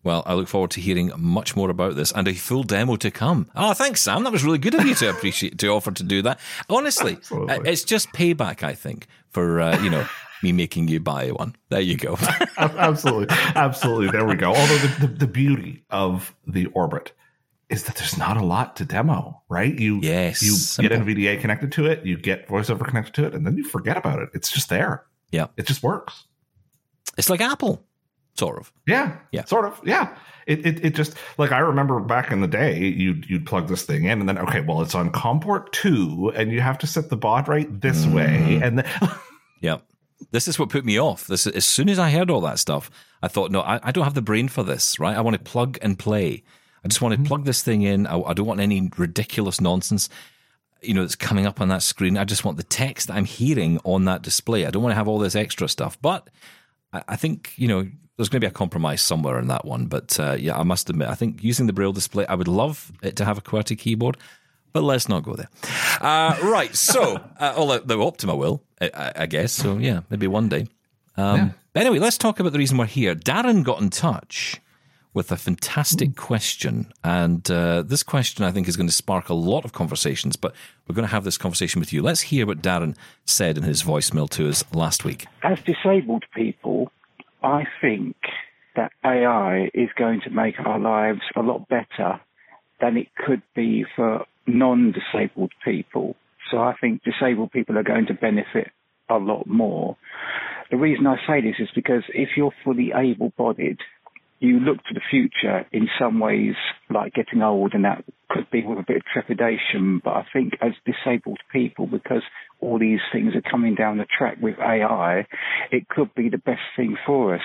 Well, 0.03 0.23
I 0.25 0.35
look 0.35 0.49
forward 0.49 0.71
to 0.73 0.81
hearing 0.81 1.13
much 1.19 1.55
more 1.57 1.69
about 1.71 1.95
this 1.95 2.11
and 2.13 2.27
a 2.27 2.33
full 2.35 2.63
demo 2.63 2.97
to 2.97 3.11
come. 3.11 3.49
Oh, 3.55 3.75
thanks, 3.75 4.01
Sam. 4.01 4.25
That 4.25 4.33
was 4.33 4.43
really 4.45 4.59
good 4.59 4.75
of 4.75 4.87
you 4.87 4.95
to 4.95 5.11
appreciate 5.11 5.59
to 5.59 5.69
offer 5.69 5.91
to 5.93 6.03
do 6.03 6.23
that. 6.23 6.41
Honestly, 6.71 7.17
Absolutely. 7.17 7.55
uh, 7.55 7.61
it's 7.63 7.85
just 7.85 8.11
payback, 8.13 8.63
I 8.63 8.75
think, 8.75 9.07
for 9.29 9.61
uh, 9.61 9.79
you 9.83 9.91
know 9.91 10.07
me 10.43 10.53
making 10.53 10.89
you 10.89 11.01
buy 11.01 11.29
one. 11.29 11.55
There 11.69 11.81
you 11.83 11.97
go. 11.99 12.17
absolutely 12.57 13.27
absolutely 13.55 14.09
there 14.11 14.25
we 14.25 14.35
go 14.37 14.49
although 14.55 14.79
the, 14.79 15.07
the, 15.07 15.07
the 15.07 15.27
beauty 15.27 15.85
of 15.91 16.35
the 16.47 16.67
orbit 16.67 17.13
is 17.69 17.85
that 17.85 17.97
there's 17.97 18.17
not 18.19 18.37
a 18.37 18.45
lot 18.45 18.77
to 18.77 18.85
demo 18.85 19.41
right 19.49 19.79
you 19.79 19.99
Yes, 20.03 20.43
you 20.43 20.53
simple. 20.53 20.97
get 20.97 21.07
nvda 21.07 21.41
connected 21.41 21.73
to 21.73 21.87
it 21.87 22.05
you 22.05 22.17
get 22.19 22.49
voiceover 22.49 22.87
connected 22.87 23.15
to 23.15 23.27
it 23.27 23.35
and 23.35 23.47
then 23.47 23.57
you 23.57 23.65
forget 23.65 23.97
about 23.97 24.19
it 24.21 24.29
it's 24.35 24.51
just 24.51 24.69
there 24.71 25.05
yeah, 25.31 25.47
it 25.57 25.67
just 25.67 25.83
works 25.83 26.25
it's 27.17 27.29
like 27.31 27.41
Apple, 27.41 27.85
sort 28.41 28.59
of. 28.59 28.73
yeah 28.87 29.19
Yeah. 29.31 29.45
sort 29.45 29.65
of 29.67 29.81
yeah 29.85 30.17
it, 30.47 30.67
it, 30.67 30.85
it 30.85 30.95
just 30.97 31.15
like 31.39 31.53
i 31.53 31.59
remember 31.61 32.01
back 32.01 32.33
in 32.33 32.41
the 32.41 32.49
day 32.49 32.79
you'd 32.79 33.29
you'd 33.31 33.47
plug 33.47 33.69
this 33.69 33.83
thing 33.85 34.05
in 34.05 34.19
and 34.21 34.29
then 34.29 34.39
okay 34.39 34.61
well 34.63 34.81
it's 34.83 34.95
on 34.97 35.11
com 35.13 35.39
port 35.41 35.73
2 35.75 36.33
and 36.35 36.51
you 36.51 36.61
have 36.61 36.79
to 36.79 36.87
set 36.89 37.09
the 37.11 37.17
baud 37.17 37.47
rate 37.47 37.81
this 37.81 38.05
Mm-hmm. 38.05 38.15
way 38.15 38.61
and 38.63 38.79
then 38.79 38.87
Yeah. 39.61 39.79
This 40.33 40.49
is 40.49 40.59
what 40.59 40.69
put 40.71 40.85
me 40.85 40.99
off. 40.99 41.27
This 41.27 41.47
as 41.47 41.65
soon 41.65 41.89
as 41.89 41.99
I 41.99 42.11
heard 42.11 42.31
all 42.31 42.41
that 42.43 42.59
stuff, 42.59 42.91
I 43.23 43.29
thought, 43.29 43.51
no, 43.51 43.61
I, 43.63 43.79
I 43.83 43.91
don't 43.93 44.05
have 44.05 44.15
the 44.15 44.23
brain 44.31 44.49
for 44.49 44.63
this, 44.63 44.99
right? 44.99 45.17
I 45.17 45.21
want 45.23 45.35
to 45.37 45.43
plug 45.53 45.79
and 45.83 45.99
play. 45.99 46.43
I 46.85 46.89
just 46.89 47.01
want 47.03 47.15
to 47.17 47.29
plug 47.29 47.45
this 47.47 47.63
thing 47.63 47.83
in. 47.83 48.07
I, 48.07 48.19
I 48.21 48.33
don't 48.35 48.47
want 48.47 48.61
any 48.61 48.91
ridiculous 48.99 49.61
nonsense, 49.61 50.09
you 50.83 50.93
know, 50.95 51.03
that's 51.03 51.17
coming 51.17 51.47
up 51.47 51.61
on 51.61 51.69
that 51.69 51.83
screen. 51.83 52.17
I 52.19 52.25
just 52.25 52.45
want 52.45 52.57
the 52.59 52.63
text 52.63 53.09
that 53.09 53.17
I'm 53.17 53.25
hearing 53.27 53.81
on 53.85 54.05
that 54.07 54.23
display. 54.23 54.65
I 54.67 54.71
don't 54.71 54.83
want 54.83 54.93
to 54.93 54.97
have 54.97 55.09
all 55.09 55.19
this 55.19 55.35
extra 55.35 55.69
stuff. 55.69 55.99
But 56.01 56.29
I 56.93 57.17
think 57.17 57.53
you 57.57 57.69
know 57.69 57.87
there's 58.17 58.29
going 58.29 58.41
to 58.41 58.47
be 58.47 58.51
a 58.51 58.53
compromise 58.53 59.01
somewhere 59.01 59.39
in 59.39 59.49
that 59.49 59.65
one. 59.65 59.87
But 59.87 60.21
uh, 60.21 60.37
yeah, 60.39 60.59
I 60.59 60.63
must 60.63 60.91
admit, 60.91 61.09
I 61.09 61.15
think 61.15 61.43
using 61.43 61.67
the 61.67 61.73
braille 61.73 61.93
display, 61.93 62.27
I 62.27 62.35
would 62.35 62.49
love 62.49 62.93
it 63.03 63.17
to 63.17 63.25
have 63.25 63.39
a 63.39 63.41
QWERTY 63.41 63.79
keyboard. 63.79 64.19
But 64.73 64.83
let's 64.83 65.09
not 65.09 65.23
go 65.23 65.35
there. 65.35 65.49
Uh, 66.01 66.37
right. 66.43 66.75
So, 66.77 67.17
uh, 67.41 67.55
although 67.57 67.79
the 67.79 67.99
Optima 67.99 68.37
will, 68.37 68.63
I, 68.81 69.13
I, 69.17 69.27
guess. 69.27 69.53
So, 69.53 69.79
yeah, 69.79 70.01
maybe 70.11 70.27
one 70.27 70.49
day. 70.49 70.69
Um, 71.17 71.37
yeah. 71.37 71.49
But 71.73 71.81
anyway, 71.81 71.99
let's 71.99 72.19
talk 72.19 72.41
about 72.41 72.53
the 72.53 72.59
reason 72.59 72.77
we're 72.77 72.85
here. 72.85 73.15
Darren 73.15 73.65
got 73.65 73.81
in 73.81 73.89
touch 73.89 74.61
with 75.13 75.33
a 75.33 75.37
fantastic 75.37 76.17
question. 76.17 76.93
And 77.03 77.49
uh, 77.51 77.83
this 77.83 78.03
question, 78.03 78.45
I 78.45 78.53
think, 78.53 78.69
is 78.69 78.77
going 78.77 78.89
to 78.89 78.95
spark 78.95 79.29
a 79.29 79.35
lot 79.35 79.65
of 79.65 79.73
conversations, 79.73 80.37
but 80.37 80.55
we're 80.87 80.95
going 80.95 81.07
to 81.07 81.13
have 81.13 81.25
this 81.25 81.39
conversation 81.39 81.81
with 81.81 81.93
you. 81.93 82.03
Let's 82.03 82.21
hear 82.21 82.47
what 82.47 82.63
Darren 82.63 82.97
said 83.25 83.57
in 83.57 83.65
his 83.65 83.83
voicemail 83.83 84.29
to 84.31 84.49
us 84.49 84.65
last 84.73 85.05
week. 85.05 85.27
As 85.43 85.59
disabled 85.63 86.25
people, 86.35 86.93
I 87.43 87.65
think 87.81 88.17
that 88.77 88.93
AI 89.05 89.71
is 89.75 89.89
going 89.97 90.21
to 90.23 90.31
make 90.31 90.59
our 90.61 90.79
lives 90.79 91.23
a 91.35 91.41
lot 91.41 91.69
better 91.69 92.21
than 92.81 92.97
it 92.97 93.09
could 93.17 93.43
be 93.55 93.85
for 93.97 94.25
non 94.47 94.93
disabled 94.93 95.53
people. 95.65 96.17
So 96.51 96.59
I 96.59 96.75
think 96.81 97.03
disabled 97.03 97.53
people 97.53 97.79
are 97.79 97.83
going 97.83 98.07
to 98.07 98.15
benefit 98.15 98.71
a 99.09 99.17
lot 99.17 99.47
more. 99.47 99.97
The 100.71 100.77
reason 100.77 101.07
I 101.07 101.17
say 101.27 101.41
this 101.41 101.57
is 101.59 101.69
because 101.75 102.05
if 102.15 102.31
you're 102.37 102.55
fully 102.65 102.93
able 102.95 103.33
bodied, 103.37 103.79
you 104.41 104.59
look 104.59 104.79
to 104.85 104.95
the 104.95 105.01
future 105.11 105.67
in 105.71 105.89
some 105.99 106.19
ways 106.19 106.55
like 106.89 107.13
getting 107.13 107.43
old 107.43 107.75
and 107.75 107.85
that 107.85 108.05
could 108.31 108.51
be 108.51 108.65
with 108.65 108.79
a 108.79 108.85
bit 108.87 108.97
of 108.97 109.03
trepidation. 109.13 110.01
But 110.03 110.15
I 110.15 110.27
think 110.33 110.55
as 110.63 110.73
disabled 110.87 111.41
people, 111.53 111.87
because 111.87 112.23
all 112.59 112.79
these 112.79 113.01
things 113.13 113.35
are 113.35 113.51
coming 113.51 113.75
down 113.75 113.99
the 113.99 114.07
track 114.07 114.39
with 114.41 114.59
AI, 114.59 115.27
it 115.71 115.89
could 115.89 116.15
be 116.15 116.31
the 116.31 116.39
best 116.39 116.63
thing 116.75 116.97
for 117.07 117.35
us. 117.35 117.43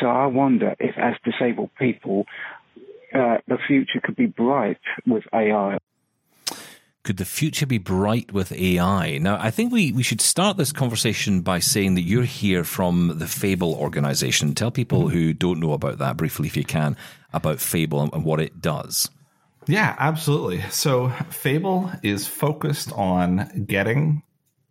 So 0.00 0.08
I 0.08 0.26
wonder 0.26 0.74
if 0.80 0.96
as 0.98 1.14
disabled 1.24 1.70
people, 1.78 2.24
uh, 3.14 3.38
the 3.46 3.58
future 3.68 4.00
could 4.02 4.16
be 4.16 4.26
bright 4.26 4.80
with 5.06 5.22
AI. 5.32 5.78
Could 7.04 7.16
the 7.16 7.24
future 7.24 7.66
be 7.66 7.78
bright 7.78 8.32
with 8.32 8.52
AI? 8.52 9.18
Now, 9.18 9.36
I 9.40 9.50
think 9.50 9.72
we, 9.72 9.90
we 9.90 10.04
should 10.04 10.20
start 10.20 10.56
this 10.56 10.70
conversation 10.70 11.40
by 11.40 11.58
saying 11.58 11.96
that 11.96 12.02
you're 12.02 12.22
here 12.22 12.62
from 12.62 13.18
the 13.18 13.26
Fable 13.26 13.74
organization. 13.74 14.54
Tell 14.54 14.70
people 14.70 15.08
who 15.08 15.32
don't 15.32 15.58
know 15.58 15.72
about 15.72 15.98
that 15.98 16.16
briefly, 16.16 16.46
if 16.46 16.56
you 16.56 16.64
can, 16.64 16.96
about 17.32 17.58
Fable 17.58 18.08
and 18.12 18.24
what 18.24 18.38
it 18.38 18.60
does. 18.60 19.10
Yeah, 19.66 19.96
absolutely. 19.98 20.60
So, 20.70 21.08
Fable 21.30 21.90
is 22.04 22.28
focused 22.28 22.92
on 22.92 23.64
getting 23.66 24.22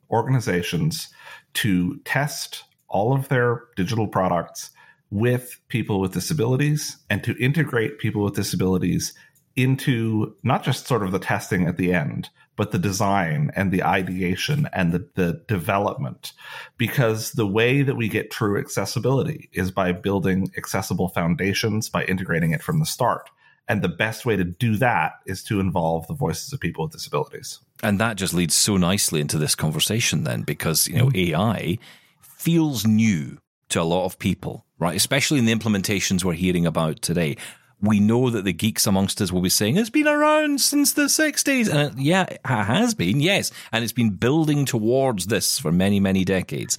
organizations 0.09 1.09
to 1.55 1.99
test 2.05 2.63
all 2.87 3.13
of 3.13 3.27
their 3.27 3.63
digital 3.75 4.07
products 4.07 4.69
with 5.09 5.59
people 5.67 5.99
with 5.99 6.13
disabilities 6.13 6.97
and 7.09 7.23
to 7.25 7.35
integrate 7.43 7.99
people 7.99 8.23
with 8.23 8.35
disabilities 8.35 9.13
into 9.55 10.35
not 10.43 10.63
just 10.63 10.87
sort 10.87 11.03
of 11.03 11.11
the 11.11 11.19
testing 11.19 11.67
at 11.67 11.77
the 11.77 11.93
end, 11.93 12.29
but 12.55 12.71
the 12.71 12.79
design 12.79 13.51
and 13.55 13.71
the 13.71 13.83
ideation 13.83 14.67
and 14.73 14.91
the, 14.91 15.09
the 15.15 15.41
development. 15.47 16.33
Because 16.77 17.31
the 17.31 17.47
way 17.47 17.81
that 17.81 17.95
we 17.95 18.07
get 18.07 18.31
true 18.31 18.59
accessibility 18.59 19.49
is 19.53 19.71
by 19.71 19.91
building 19.91 20.51
accessible 20.57 21.09
foundations, 21.09 21.89
by 21.89 22.03
integrating 22.05 22.51
it 22.51 22.61
from 22.61 22.79
the 22.79 22.85
start. 22.85 23.29
And 23.67 23.81
the 23.81 23.89
best 23.89 24.25
way 24.25 24.35
to 24.35 24.43
do 24.43 24.75
that 24.77 25.13
is 25.25 25.43
to 25.45 25.59
involve 25.59 26.07
the 26.07 26.13
voices 26.13 26.51
of 26.51 26.59
people 26.59 26.83
with 26.83 26.91
disabilities. 26.91 27.59
And 27.81 27.99
that 27.99 28.17
just 28.17 28.33
leads 28.33 28.53
so 28.53 28.75
nicely 28.77 29.21
into 29.21 29.37
this 29.37 29.55
conversation 29.55 30.23
then, 30.23 30.41
because, 30.41 30.87
you 30.87 30.97
know, 30.97 31.07
mm-hmm. 31.07 31.35
AI 31.35 31.77
feels 32.21 32.85
new 32.85 33.37
to 33.69 33.81
a 33.81 33.83
lot 33.83 34.05
of 34.05 34.19
people, 34.19 34.65
right? 34.77 34.95
Especially 34.95 35.39
in 35.39 35.45
the 35.45 35.55
implementations 35.55 36.23
we're 36.23 36.33
hearing 36.33 36.65
about 36.65 37.01
today 37.01 37.37
we 37.81 37.99
know 37.99 38.29
that 38.29 38.45
the 38.45 38.53
geeks 38.53 38.85
amongst 38.85 39.21
us 39.21 39.31
will 39.31 39.41
be 39.41 39.49
saying 39.49 39.77
it's 39.77 39.89
been 39.89 40.07
around 40.07 40.61
since 40.61 40.93
the 40.93 41.03
60s. 41.03 41.69
And 41.69 41.99
it, 41.99 42.01
yeah, 42.01 42.23
it 42.23 42.41
has 42.45 42.93
been, 42.93 43.19
yes. 43.19 43.51
And 43.71 43.83
it's 43.83 43.93
been 43.93 44.11
building 44.11 44.65
towards 44.65 45.27
this 45.27 45.59
for 45.59 45.71
many, 45.71 45.99
many 45.99 46.23
decades. 46.23 46.77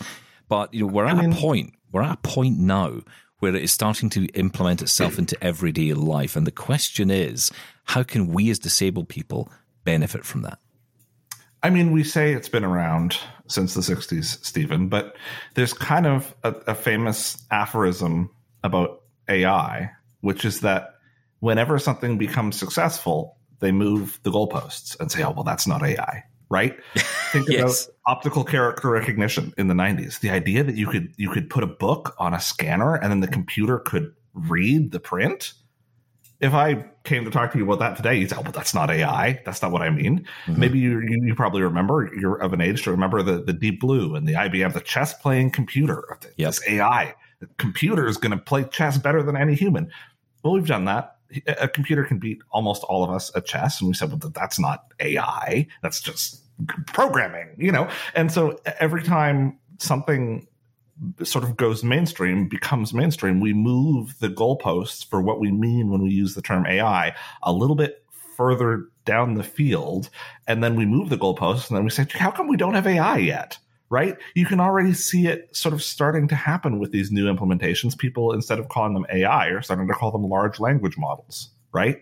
But, 0.49 0.73
you 0.73 0.87
know, 0.87 0.93
we're 0.93 1.07
at 1.07 1.17
I 1.17 1.23
mean, 1.23 1.33
a 1.33 1.37
point, 1.37 1.75
we're 1.91 2.03
at 2.03 2.15
a 2.15 2.29
point 2.29 2.59
now 2.59 3.01
where 3.41 3.57
it 3.57 3.63
is 3.63 3.73
starting 3.73 4.09
to 4.11 4.27
implement 4.35 4.83
itself 4.83 5.19
into 5.19 5.37
everyday 5.43 5.93
life. 5.95 6.37
And 6.37 6.47
the 6.47 6.53
question 6.53 7.11
is, 7.11 7.51
how 7.85 8.05
can 8.05 8.29
we 8.29 8.51
as 8.51 8.61
disabled 8.61 9.09
people 9.09 9.51
benefit 9.83 10.25
from 10.25 10.43
that? 10.43 10.59
I 11.65 11.71
mean, 11.71 11.91
we 11.91 12.05
say 12.05 12.33
it's 12.33 12.49
been 12.49 12.65
around 12.65 13.19
since 13.49 13.75
the 13.75 13.81
60s, 13.81 14.45
Steven, 14.45 14.89
but 14.89 15.17
there's 15.55 15.73
kind 15.73 16.07
of 16.07 16.35
a, 16.45 16.51
a 16.69 16.75
famous 16.75 17.45
aphorism 17.51 18.31
about 18.63 19.03
AI, 19.29 19.91
which 20.21 20.45
is 20.45 20.61
that 20.61 20.92
whenever 21.43 21.77
something 21.77 22.19
becomes 22.19 22.57
successful, 22.57 23.37
they 23.59 23.73
move 23.73 24.21
the 24.23 24.31
goalposts 24.31 24.99
and 25.01 25.11
say, 25.11 25.25
oh, 25.25 25.33
well, 25.33 25.43
that's 25.43 25.67
not 25.67 25.83
AI, 25.83 26.23
right? 26.49 26.79
Think 27.33 27.49
yes. 27.49 27.85
about 27.85 27.97
optical 28.07 28.45
character 28.45 28.89
recognition 28.89 29.53
in 29.59 29.67
the 29.67 29.75
90s. 29.75 30.21
The 30.21 30.31
idea 30.31 30.63
that 30.63 30.77
you 30.77 30.87
could 30.87 31.13
you 31.17 31.31
could 31.31 31.51
put 31.51 31.65
a 31.65 31.67
book 31.67 32.15
on 32.19 32.33
a 32.33 32.41
scanner 32.41 32.95
and 32.95 33.11
then 33.11 33.21
the 33.21 33.29
computer 33.29 33.81
could 33.81 34.15
read 34.35 34.93
the 34.93 35.01
print. 35.01 35.53
If 36.41 36.55
I 36.55 36.85
came 37.03 37.25
to 37.25 37.31
talk 37.31 37.53
to 37.53 37.59
you 37.59 37.65
about 37.65 37.81
that 37.81 37.97
today, 37.97 38.17
you'd 38.17 38.31
say, 38.31 38.37
oh, 38.37 38.43
well, 38.43 38.53
that's 38.53 38.75
not 38.75 38.91
AI. 38.91 39.41
That's 39.45 39.63
not 39.63 39.73
what 39.73 39.83
I 39.83 39.91
mean. 39.91 40.25
Mm-hmm. 40.47 40.61
Maybe 40.61 40.79
you, 40.79 41.01
you, 41.01 41.25
you, 41.25 41.35
probably 41.35 41.63
remember, 41.63 42.11
you're 42.17 42.37
of 42.37 42.53
an 42.53 42.61
age 42.61 42.83
to 42.85 42.91
remember 42.93 43.23
the, 43.23 43.43
the 43.43 43.53
Deep 43.53 43.81
Blue 43.81 44.15
and 44.15 44.27
the 44.27 44.35
IBM, 44.35 44.73
the 44.75 44.81
chess 44.81 45.15
playing 45.15 45.51
computer, 45.51 46.19
yes. 46.37 46.59
this 46.59 46.69
AI. 46.69 47.15
The 47.41 47.49
computer 47.59 48.09
is 48.09 48.17
going 48.17 48.37
to 48.37 48.43
play 48.43 48.65
chess 48.65 48.99
better 48.99 49.23
than 49.23 49.37
any 49.37 49.55
human. 49.55 49.91
Well, 50.43 50.55
we've 50.55 50.67
done 50.67 50.85
that 50.87 51.17
a 51.47 51.69
computer 51.69 52.05
can 52.05 52.19
beat 52.19 52.43
almost 52.51 52.83
all 52.85 53.05
of 53.05 53.11
us 53.11 53.31
at 53.35 53.47
chess. 53.47 53.81
And 53.81 53.89
we 53.89 53.95
said, 53.95 54.11
well, 54.11 54.33
that's 54.35 54.59
not 54.59 54.93
AI. 55.01 55.67
That's 55.83 56.01
just 56.01 56.43
programming, 56.87 57.55
you 57.57 57.73
know? 57.73 57.89
And 58.15 58.31
so 58.31 58.59
every 58.79 59.03
time 59.03 59.59
something 59.79 60.47
sort 61.23 61.45
of 61.45 61.57
goes 61.57 61.83
mainstream, 61.83 62.49
becomes 62.49 62.95
mainstream, 62.95 63.41
we 63.41 63.53
move 63.53 64.19
the 64.21 64.29
goalposts 64.29 65.09
for 65.09 65.21
what 65.21 65.41
we 65.41 65.51
mean 65.51 65.91
when 65.91 66.03
we 66.03 66.11
use 66.11 66.35
the 66.35 66.43
term 66.43 66.67
AI 66.67 67.15
a 67.43 67.53
little 67.53 67.77
bit 67.77 68.05
further 68.37 68.89
down 69.05 69.35
the 69.35 69.43
field. 69.43 70.11
And 70.47 70.63
then 70.63 70.77
we 70.77 70.87
move 70.87 71.09
the 71.09 71.19
goalposts 71.19 71.69
and 71.69 71.77
then 71.77 71.85
we 71.85 71.91
say, 71.91 72.07
how 72.11 72.31
come 72.31 72.49
we 72.49 72.57
don't 72.57 72.75
have 72.75 72.87
AI 72.87 73.19
yet? 73.19 73.59
Right? 73.93 74.17
You 74.35 74.47
can 74.47 74.59
already 74.59 74.95
see 74.95 75.27
it 75.27 75.55
sort 75.55 75.75
of 75.75 75.83
starting 75.83 76.27
to 76.29 76.35
happen 76.35 76.79
with 76.79 76.93
these 76.93 77.13
new 77.13 77.33
implementations. 77.33 77.97
People, 77.97 78.33
instead 78.33 78.59
of 78.59 78.71
calling 78.71 78.95
them 78.95 79.05
AI, 79.13 79.49
are 79.49 79.61
starting 79.61 79.87
to 79.87 79.93
call 79.93 80.11
them 80.11 80.25
large 80.25 80.59
language 80.59 80.97
models, 80.97 81.51
right? 81.75 82.01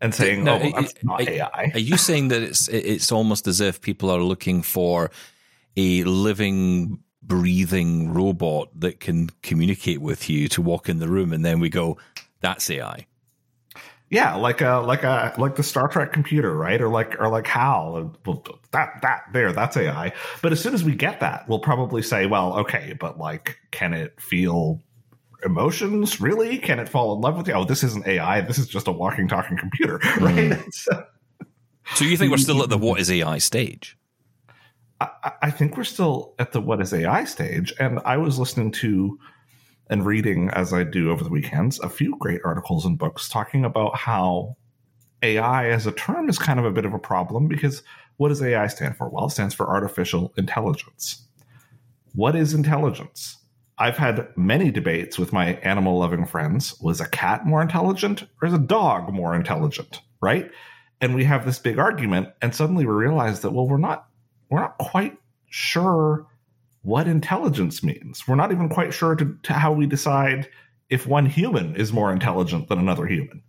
And 0.00 0.14
saying, 0.14 0.44
no, 0.44 0.54
"Oh, 0.54 0.58
well, 0.60 0.72
that's 0.72 0.94
not 1.02 1.20
are, 1.20 1.30
AI." 1.30 1.72
Are 1.74 1.80
you 1.80 1.96
saying 1.96 2.28
that 2.28 2.42
it's 2.42 2.68
it's 2.68 3.10
almost 3.10 3.48
as 3.48 3.60
if 3.60 3.80
people 3.80 4.10
are 4.10 4.22
looking 4.22 4.62
for 4.62 5.10
a 5.76 6.04
living, 6.04 7.00
breathing 7.20 8.14
robot 8.14 8.68
that 8.78 9.00
can 9.00 9.30
communicate 9.42 10.00
with 10.00 10.30
you 10.30 10.46
to 10.48 10.62
walk 10.62 10.88
in 10.88 11.00
the 11.00 11.08
room, 11.08 11.32
and 11.32 11.44
then 11.44 11.58
we 11.58 11.68
go, 11.68 11.98
"That's 12.40 12.70
AI." 12.70 13.06
Yeah, 14.12 14.34
like 14.34 14.60
a 14.60 14.74
like 14.86 15.04
a 15.04 15.32
like 15.38 15.56
the 15.56 15.62
Star 15.62 15.88
Trek 15.88 16.12
computer, 16.12 16.54
right? 16.54 16.78
Or 16.82 16.90
like 16.90 17.18
or 17.18 17.28
like 17.28 17.46
HAL. 17.46 18.14
Well, 18.26 18.44
that 18.72 19.00
that 19.00 19.22
there, 19.32 19.54
that's 19.54 19.74
AI. 19.74 20.12
But 20.42 20.52
as 20.52 20.60
soon 20.60 20.74
as 20.74 20.84
we 20.84 20.94
get 20.94 21.20
that, 21.20 21.48
we'll 21.48 21.60
probably 21.60 22.02
say, 22.02 22.26
well, 22.26 22.58
okay, 22.58 22.94
but 23.00 23.18
like, 23.18 23.56
can 23.70 23.94
it 23.94 24.20
feel 24.20 24.82
emotions? 25.46 26.20
Really? 26.20 26.58
Can 26.58 26.78
it 26.78 26.90
fall 26.90 27.14
in 27.14 27.22
love 27.22 27.38
with 27.38 27.48
you? 27.48 27.54
Oh, 27.54 27.64
this 27.64 27.82
isn't 27.82 28.06
AI. 28.06 28.42
This 28.42 28.58
is 28.58 28.66
just 28.66 28.86
a 28.86 28.92
walking, 28.92 29.28
talking 29.28 29.56
computer, 29.56 29.94
right? 30.20 30.50
Mm. 30.50 30.62
so, 30.74 31.06
so 31.94 32.04
you 32.04 32.18
think 32.18 32.30
we're 32.30 32.36
still 32.36 32.62
at 32.62 32.68
the 32.68 32.76
what 32.86 33.00
is 33.00 33.10
AI 33.10 33.38
stage? 33.38 33.96
I, 35.00 35.32
I 35.40 35.50
think 35.50 35.78
we're 35.78 35.84
still 35.84 36.34
at 36.38 36.52
the 36.52 36.60
what 36.60 36.82
is 36.82 36.92
AI 36.92 37.24
stage, 37.24 37.72
and 37.80 37.98
I 38.04 38.18
was 38.18 38.38
listening 38.38 38.72
to 38.72 39.18
and 39.92 40.06
reading, 40.06 40.48
as 40.50 40.72
I 40.72 40.84
do 40.84 41.10
over 41.10 41.22
the 41.22 41.30
weekends, 41.30 41.78
a 41.80 41.88
few 41.88 42.16
great 42.18 42.40
articles 42.46 42.86
and 42.86 42.98
books 42.98 43.28
talking 43.28 43.62
about 43.62 43.94
how 43.94 44.56
AI 45.22 45.68
as 45.68 45.86
a 45.86 45.92
term 45.92 46.30
is 46.30 46.38
kind 46.38 46.58
of 46.58 46.64
a 46.64 46.70
bit 46.70 46.86
of 46.86 46.94
a 46.94 46.98
problem 46.98 47.46
because 47.46 47.82
what 48.16 48.30
does 48.30 48.42
AI 48.42 48.68
stand 48.68 48.96
for? 48.96 49.10
Well, 49.10 49.26
it 49.26 49.30
stands 49.30 49.54
for 49.54 49.68
artificial 49.68 50.32
intelligence. 50.38 51.28
What 52.14 52.34
is 52.34 52.54
intelligence? 52.54 53.36
I've 53.76 53.98
had 53.98 54.28
many 54.34 54.70
debates 54.70 55.18
with 55.18 55.30
my 55.30 55.56
animal 55.56 55.98
loving 55.98 56.24
friends. 56.24 56.74
Was 56.80 57.02
a 57.02 57.08
cat 57.08 57.44
more 57.44 57.60
intelligent 57.60 58.22
or 58.40 58.48
is 58.48 58.54
a 58.54 58.58
dog 58.58 59.12
more 59.12 59.34
intelligent? 59.34 60.00
Right? 60.22 60.50
And 61.02 61.14
we 61.14 61.24
have 61.24 61.44
this 61.44 61.58
big 61.58 61.78
argument, 61.78 62.28
and 62.40 62.54
suddenly 62.54 62.86
we 62.86 62.94
realize 62.94 63.40
that, 63.40 63.50
well, 63.50 63.68
we're 63.68 63.76
not 63.76 64.06
we're 64.48 64.60
not 64.60 64.78
quite 64.78 65.18
sure 65.50 66.26
what 66.82 67.06
intelligence 67.06 67.82
means. 67.82 68.26
We're 68.26 68.34
not 68.34 68.52
even 68.52 68.68
quite 68.68 68.92
sure 68.92 69.14
to, 69.16 69.36
to 69.42 69.52
how 69.52 69.72
we 69.72 69.86
decide 69.86 70.48
if 70.90 71.06
one 71.06 71.26
human 71.26 71.74
is 71.76 71.92
more 71.92 72.12
intelligent 72.12 72.68
than 72.68 72.78
another 72.78 73.06
human. 73.06 73.42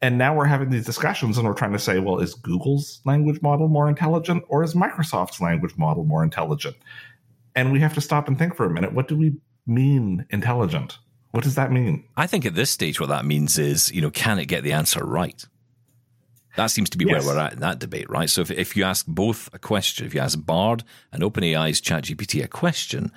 And 0.00 0.16
now 0.16 0.34
we're 0.34 0.44
having 0.44 0.70
these 0.70 0.86
discussions 0.86 1.38
and 1.38 1.46
we're 1.46 1.54
trying 1.54 1.72
to 1.72 1.78
say, 1.78 1.98
well, 1.98 2.18
is 2.18 2.34
Google's 2.34 3.00
language 3.04 3.42
model 3.42 3.68
more 3.68 3.88
intelligent 3.88 4.44
or 4.48 4.62
is 4.62 4.74
Microsoft's 4.74 5.40
language 5.40 5.76
model 5.76 6.04
more 6.04 6.22
intelligent? 6.22 6.76
And 7.54 7.72
we 7.72 7.80
have 7.80 7.94
to 7.94 8.00
stop 8.00 8.28
and 8.28 8.38
think 8.38 8.54
for 8.54 8.64
a 8.64 8.70
minute. 8.70 8.92
What 8.92 9.08
do 9.08 9.16
we 9.16 9.36
mean 9.66 10.24
intelligent? 10.30 10.98
What 11.32 11.44
does 11.44 11.56
that 11.56 11.72
mean? 11.72 12.04
I 12.16 12.26
think 12.26 12.46
at 12.46 12.54
this 12.54 12.70
stage, 12.70 13.00
what 13.00 13.08
that 13.10 13.24
means 13.24 13.58
is, 13.58 13.92
you 13.92 14.00
know, 14.00 14.10
can 14.10 14.38
it 14.38 14.46
get 14.46 14.62
the 14.62 14.72
answer 14.72 15.04
right? 15.04 15.44
That 16.58 16.72
seems 16.72 16.90
to 16.90 16.98
be 16.98 17.04
Yes. 17.04 17.24
where 17.24 17.36
we're 17.36 17.40
at 17.40 17.52
in 17.52 17.60
that 17.60 17.78
debate, 17.78 18.10
right? 18.10 18.28
So 18.28 18.40
if, 18.40 18.50
if 18.50 18.76
you 18.76 18.82
ask 18.82 19.06
both 19.06 19.48
a 19.52 19.60
question, 19.60 20.04
if 20.06 20.12
you 20.12 20.20
ask 20.20 20.44
Bard 20.44 20.82
and 21.12 21.22
OpenAI's 21.22 21.80
ChatGPT 21.80 22.42
a 22.42 22.48
question, 22.48 23.12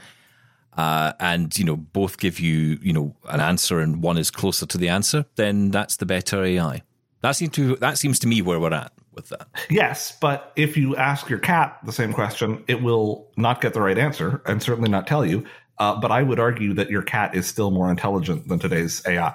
uh, 0.77 1.13
and 1.19 1.57
you 1.57 1.65
know 1.65 1.75
both 1.75 2.17
give 2.19 2.39
you 2.39 2.77
you 2.83 2.93
know 2.93 3.15
an 3.29 3.39
answer 3.39 3.79
and 3.79 4.03
one 4.03 4.19
is 4.19 4.29
closer 4.29 4.67
to 4.67 4.77
the 4.77 4.89
answer, 4.89 5.25
then 5.37 5.71
that's 5.71 5.97
the 5.97 6.05
better 6.05 6.43
AI. 6.43 6.83
That 7.21 7.31
seems 7.31 7.53
to 7.53 7.75
that 7.77 7.97
seems 7.97 8.19
to 8.19 8.27
me 8.27 8.43
where 8.43 8.59
we're 8.59 8.73
at 8.73 8.93
with 9.11 9.29
that. 9.29 9.47
Yes, 9.71 10.15
but 10.21 10.53
if 10.55 10.77
you 10.77 10.95
ask 10.95 11.27
your 11.27 11.39
cat 11.39 11.79
the 11.83 11.91
same 11.91 12.13
question, 12.13 12.63
it 12.67 12.83
will 12.83 13.27
not 13.37 13.59
get 13.59 13.73
the 13.73 13.81
right 13.81 13.97
answer 13.97 14.41
and 14.45 14.61
certainly 14.61 14.89
not 14.89 15.07
tell 15.07 15.25
you. 15.25 15.43
Uh, 15.79 15.99
but 15.99 16.11
I 16.11 16.21
would 16.21 16.39
argue 16.39 16.73
that 16.75 16.91
your 16.91 17.01
cat 17.01 17.33
is 17.33 17.47
still 17.47 17.71
more 17.71 17.89
intelligent 17.89 18.47
than 18.47 18.59
today's 18.59 19.01
AI. 19.07 19.33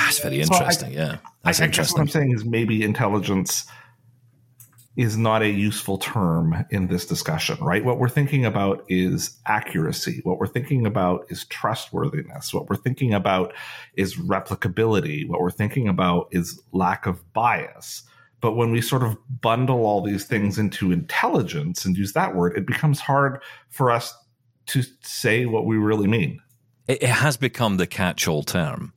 That's 0.00 0.18
very 0.20 0.42
So 0.44 0.54
I- 0.54 0.56
interesting. 0.58 0.92
yeah, 0.92 1.18
that's 1.44 1.60
I, 1.60 1.64
I 1.64 1.68
guess 1.68 1.92
what. 1.92 2.00
I'm 2.00 2.08
saying 2.08 2.32
is 2.32 2.44
maybe 2.44 2.82
intelligence 2.82 3.66
is 4.96 5.16
not 5.16 5.40
a 5.40 5.48
useful 5.48 5.98
term 5.98 6.64
in 6.70 6.88
this 6.88 7.06
discussion, 7.06 7.56
right? 7.62 7.84
What 7.84 7.98
we're 7.98 8.08
thinking 8.08 8.44
about 8.44 8.84
is 8.88 9.38
accuracy. 9.46 10.20
What 10.24 10.38
we're 10.38 10.48
thinking 10.48 10.84
about 10.84 11.26
is 11.30 11.44
trustworthiness. 11.46 12.52
What 12.52 12.68
we're 12.68 12.76
thinking 12.76 13.14
about 13.14 13.54
is 13.94 14.16
replicability. 14.16 15.28
What 15.28 15.40
we're 15.40 15.50
thinking 15.52 15.88
about 15.88 16.28
is 16.32 16.60
lack 16.72 17.06
of 17.06 17.32
bias. 17.32 18.02
But 18.40 18.52
when 18.56 18.72
we 18.72 18.80
sort 18.80 19.02
of 19.02 19.16
bundle 19.40 19.86
all 19.86 20.02
these 20.02 20.24
things 20.24 20.58
into 20.58 20.92
intelligence 20.92 21.84
and 21.84 21.96
use 21.96 22.12
that 22.14 22.34
word, 22.34 22.56
it 22.56 22.66
becomes 22.66 22.98
hard 23.00 23.40
for 23.68 23.90
us 23.90 24.12
to 24.66 24.82
say 25.02 25.46
what 25.46 25.66
we 25.66 25.76
really 25.76 26.08
mean. 26.08 26.40
It, 26.88 27.02
it 27.02 27.08
has 27.10 27.36
become 27.36 27.76
the 27.76 27.86
catch-all 27.86 28.42
term 28.42 28.92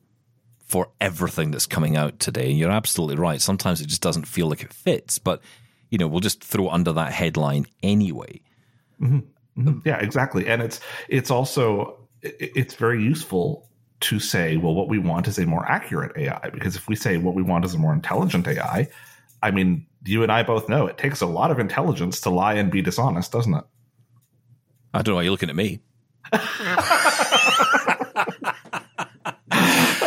for 0.65 0.89
everything 1.01 1.51
that's 1.51 1.65
coming 1.65 1.95
out 1.95 2.19
today. 2.19 2.49
And 2.49 2.57
you're 2.57 2.71
absolutely 2.71 3.15
right. 3.15 3.41
Sometimes 3.41 3.81
it 3.81 3.87
just 3.87 4.01
doesn't 4.01 4.27
feel 4.27 4.47
like 4.47 4.63
it 4.63 4.73
fits, 4.73 5.19
but 5.19 5.41
you 5.89 5.97
know, 5.97 6.07
we'll 6.07 6.21
just 6.21 6.43
throw 6.43 6.67
it 6.67 6.73
under 6.73 6.93
that 6.93 7.13
headline 7.13 7.67
anyway. 7.83 8.41
Mm-hmm. 8.99 9.19
Mm-hmm. 9.61 9.87
Yeah, 9.87 9.99
exactly. 9.99 10.47
And 10.47 10.61
it's 10.61 10.79
it's 11.07 11.29
also 11.29 11.99
it's 12.21 12.73
very 12.73 13.03
useful 13.03 13.69
to 13.99 14.19
say, 14.19 14.57
well, 14.57 14.73
what 14.73 14.89
we 14.89 14.97
want 14.97 15.27
is 15.27 15.37
a 15.37 15.45
more 15.45 15.65
accurate 15.69 16.17
AI 16.17 16.49
because 16.51 16.75
if 16.75 16.87
we 16.87 16.95
say 16.95 17.17
what 17.17 17.35
we 17.35 17.43
want 17.43 17.63
is 17.65 17.73
a 17.73 17.77
more 17.77 17.93
intelligent 17.93 18.47
AI, 18.47 18.87
I 19.43 19.51
mean, 19.51 19.85
you 20.05 20.23
and 20.23 20.31
I 20.31 20.43
both 20.43 20.67
know 20.67 20.87
it 20.87 20.97
takes 20.97 21.21
a 21.21 21.27
lot 21.27 21.51
of 21.51 21.59
intelligence 21.59 22.21
to 22.21 22.29
lie 22.29 22.55
and 22.55 22.71
be 22.71 22.81
dishonest, 22.81 23.31
doesn't 23.31 23.53
it? 23.53 23.63
I 24.93 25.01
don't 25.01 25.13
know 25.13 25.15
why 25.17 25.23
you're 25.23 25.31
looking 25.31 25.49
at 25.49 25.55
me. 25.55 25.81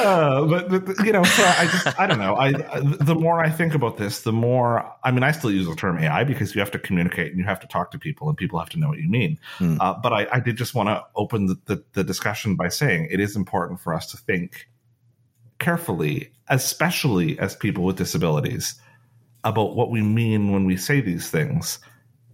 Uh, 0.06 0.46
but, 0.46 0.86
but, 0.86 1.06
you 1.06 1.12
know, 1.12 1.24
so 1.24 1.44
I 1.44 1.66
just 1.66 2.00
I 2.00 2.06
don't 2.06 2.18
know. 2.18 2.36
I, 2.36 2.52
the 2.80 3.14
more 3.14 3.40
I 3.40 3.50
think 3.50 3.74
about 3.74 3.96
this, 3.96 4.20
the 4.22 4.32
more 4.32 4.90
I 5.02 5.10
mean, 5.10 5.22
I 5.22 5.32
still 5.32 5.50
use 5.50 5.66
the 5.66 5.74
term 5.74 5.98
AI 5.98 6.24
because 6.24 6.54
you 6.54 6.60
have 6.60 6.70
to 6.72 6.78
communicate 6.78 7.30
and 7.30 7.38
you 7.38 7.44
have 7.44 7.60
to 7.60 7.66
talk 7.66 7.90
to 7.90 7.98
people 7.98 8.28
and 8.28 8.36
people 8.38 8.58
have 8.58 8.70
to 8.70 8.78
know 8.78 8.88
what 8.88 8.98
you 8.98 9.08
mean. 9.08 9.38
Hmm. 9.58 9.78
Uh, 9.80 9.94
but 9.94 10.12
I, 10.12 10.26
I 10.32 10.40
did 10.40 10.56
just 10.56 10.74
want 10.74 10.88
to 10.88 11.04
open 11.16 11.46
the, 11.46 11.58
the, 11.66 11.84
the 11.92 12.04
discussion 12.04 12.56
by 12.56 12.68
saying 12.68 13.08
it 13.10 13.20
is 13.20 13.36
important 13.36 13.80
for 13.80 13.94
us 13.94 14.10
to 14.12 14.16
think 14.16 14.68
carefully, 15.58 16.32
especially 16.48 17.38
as 17.38 17.56
people 17.56 17.84
with 17.84 17.96
disabilities, 17.96 18.80
about 19.44 19.74
what 19.76 19.90
we 19.90 20.02
mean 20.02 20.52
when 20.52 20.64
we 20.64 20.76
say 20.76 21.00
these 21.00 21.30
things 21.30 21.78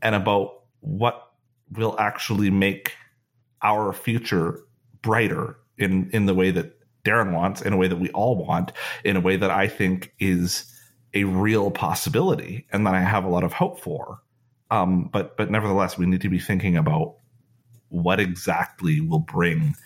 and 0.03 0.15
about 0.15 0.63
what 0.81 1.31
will 1.71 1.99
actually 1.99 2.51
make 2.51 2.95
our 3.63 3.93
future 3.93 4.61
brighter 5.01 5.57
in 5.79 6.11
in 6.13 6.27
the 6.27 6.35
way 6.35 6.51
that 6.51 6.79
Darren 7.05 7.33
wants, 7.33 7.63
in 7.63 7.73
a 7.73 7.77
way 7.77 7.89
that 7.89 7.97
we 7.97 8.11
all 8.11 8.37
want, 8.37 8.73
in 9.05 9.17
a 9.17 9.21
way 9.21 9.37
that 9.37 9.51
I 9.51 9.69
think 9.69 10.13
is 10.19 10.73
a 11.15 11.25
real 11.25 11.71
possibility 11.71 12.67
and 12.73 12.87
that 12.87 12.95
I 12.95 13.01
have 13.01 13.25
a 13.25 13.29
lot 13.29 13.45
of 13.45 13.53
hope 13.53 13.81
for. 13.81 14.21
Um, 14.71 15.11
but 15.13 15.37
but 15.37 15.51
nevertheless, 15.51 15.99
we 15.99 16.07
need 16.07 16.23
to 16.23 16.31
be 16.31 16.39
thinking 16.39 16.77
about 16.77 17.17
what 17.89 18.19
exactly 18.19 19.01
will 19.01 19.19
bring 19.19 19.77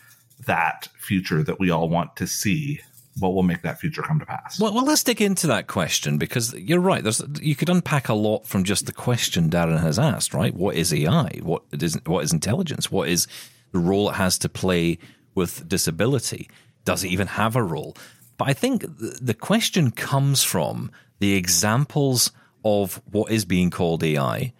that 0.46 0.88
future 0.98 1.42
that 1.42 1.58
we 1.58 1.70
all 1.70 1.88
want 1.88 2.16
to 2.16 2.26
see. 2.26 2.80
What 3.18 3.32
will 3.32 3.42
make 3.42 3.62
that 3.62 3.80
future 3.80 4.02
come 4.02 4.18
to 4.20 4.26
pass? 4.26 4.60
Well, 4.60 4.74
well, 4.74 4.84
let's 4.84 5.02
dig 5.02 5.22
into 5.22 5.46
that 5.46 5.68
question 5.68 6.18
because 6.18 6.52
you're 6.52 6.80
right. 6.80 7.02
There's 7.02 7.22
you 7.40 7.56
could 7.56 7.70
unpack 7.70 8.10
a 8.10 8.14
lot 8.14 8.46
from 8.46 8.62
just 8.62 8.84
the 8.84 8.92
question 8.92 9.48
Darren 9.48 9.80
has 9.80 9.98
asked. 9.98 10.34
Right? 10.34 10.54
What 10.54 10.76
is 10.76 10.92
AI? 10.92 11.40
What 11.42 11.62
is 11.72 11.98
what 12.04 12.24
is 12.24 12.32
intelligence? 12.32 12.92
What 12.92 13.08
is 13.08 13.26
the 13.72 13.78
role 13.78 14.10
it 14.10 14.16
has 14.16 14.38
to 14.40 14.50
play 14.50 14.98
with 15.34 15.66
disability? 15.66 16.48
Does 16.86 17.04
it 17.04 17.08
even 17.08 17.26
have 17.26 17.54
a 17.54 17.62
role? 17.62 17.94
But 18.38 18.48
I 18.48 18.54
think 18.54 18.84
the 18.86 19.34
question 19.34 19.90
comes 19.90 20.42
from 20.42 20.90
the 21.18 21.34
examples 21.34 22.32
of 22.64 23.02
what 23.10 23.30
is 23.30 23.44
being 23.44 23.70
called 23.70 24.02
AI 24.02 24.52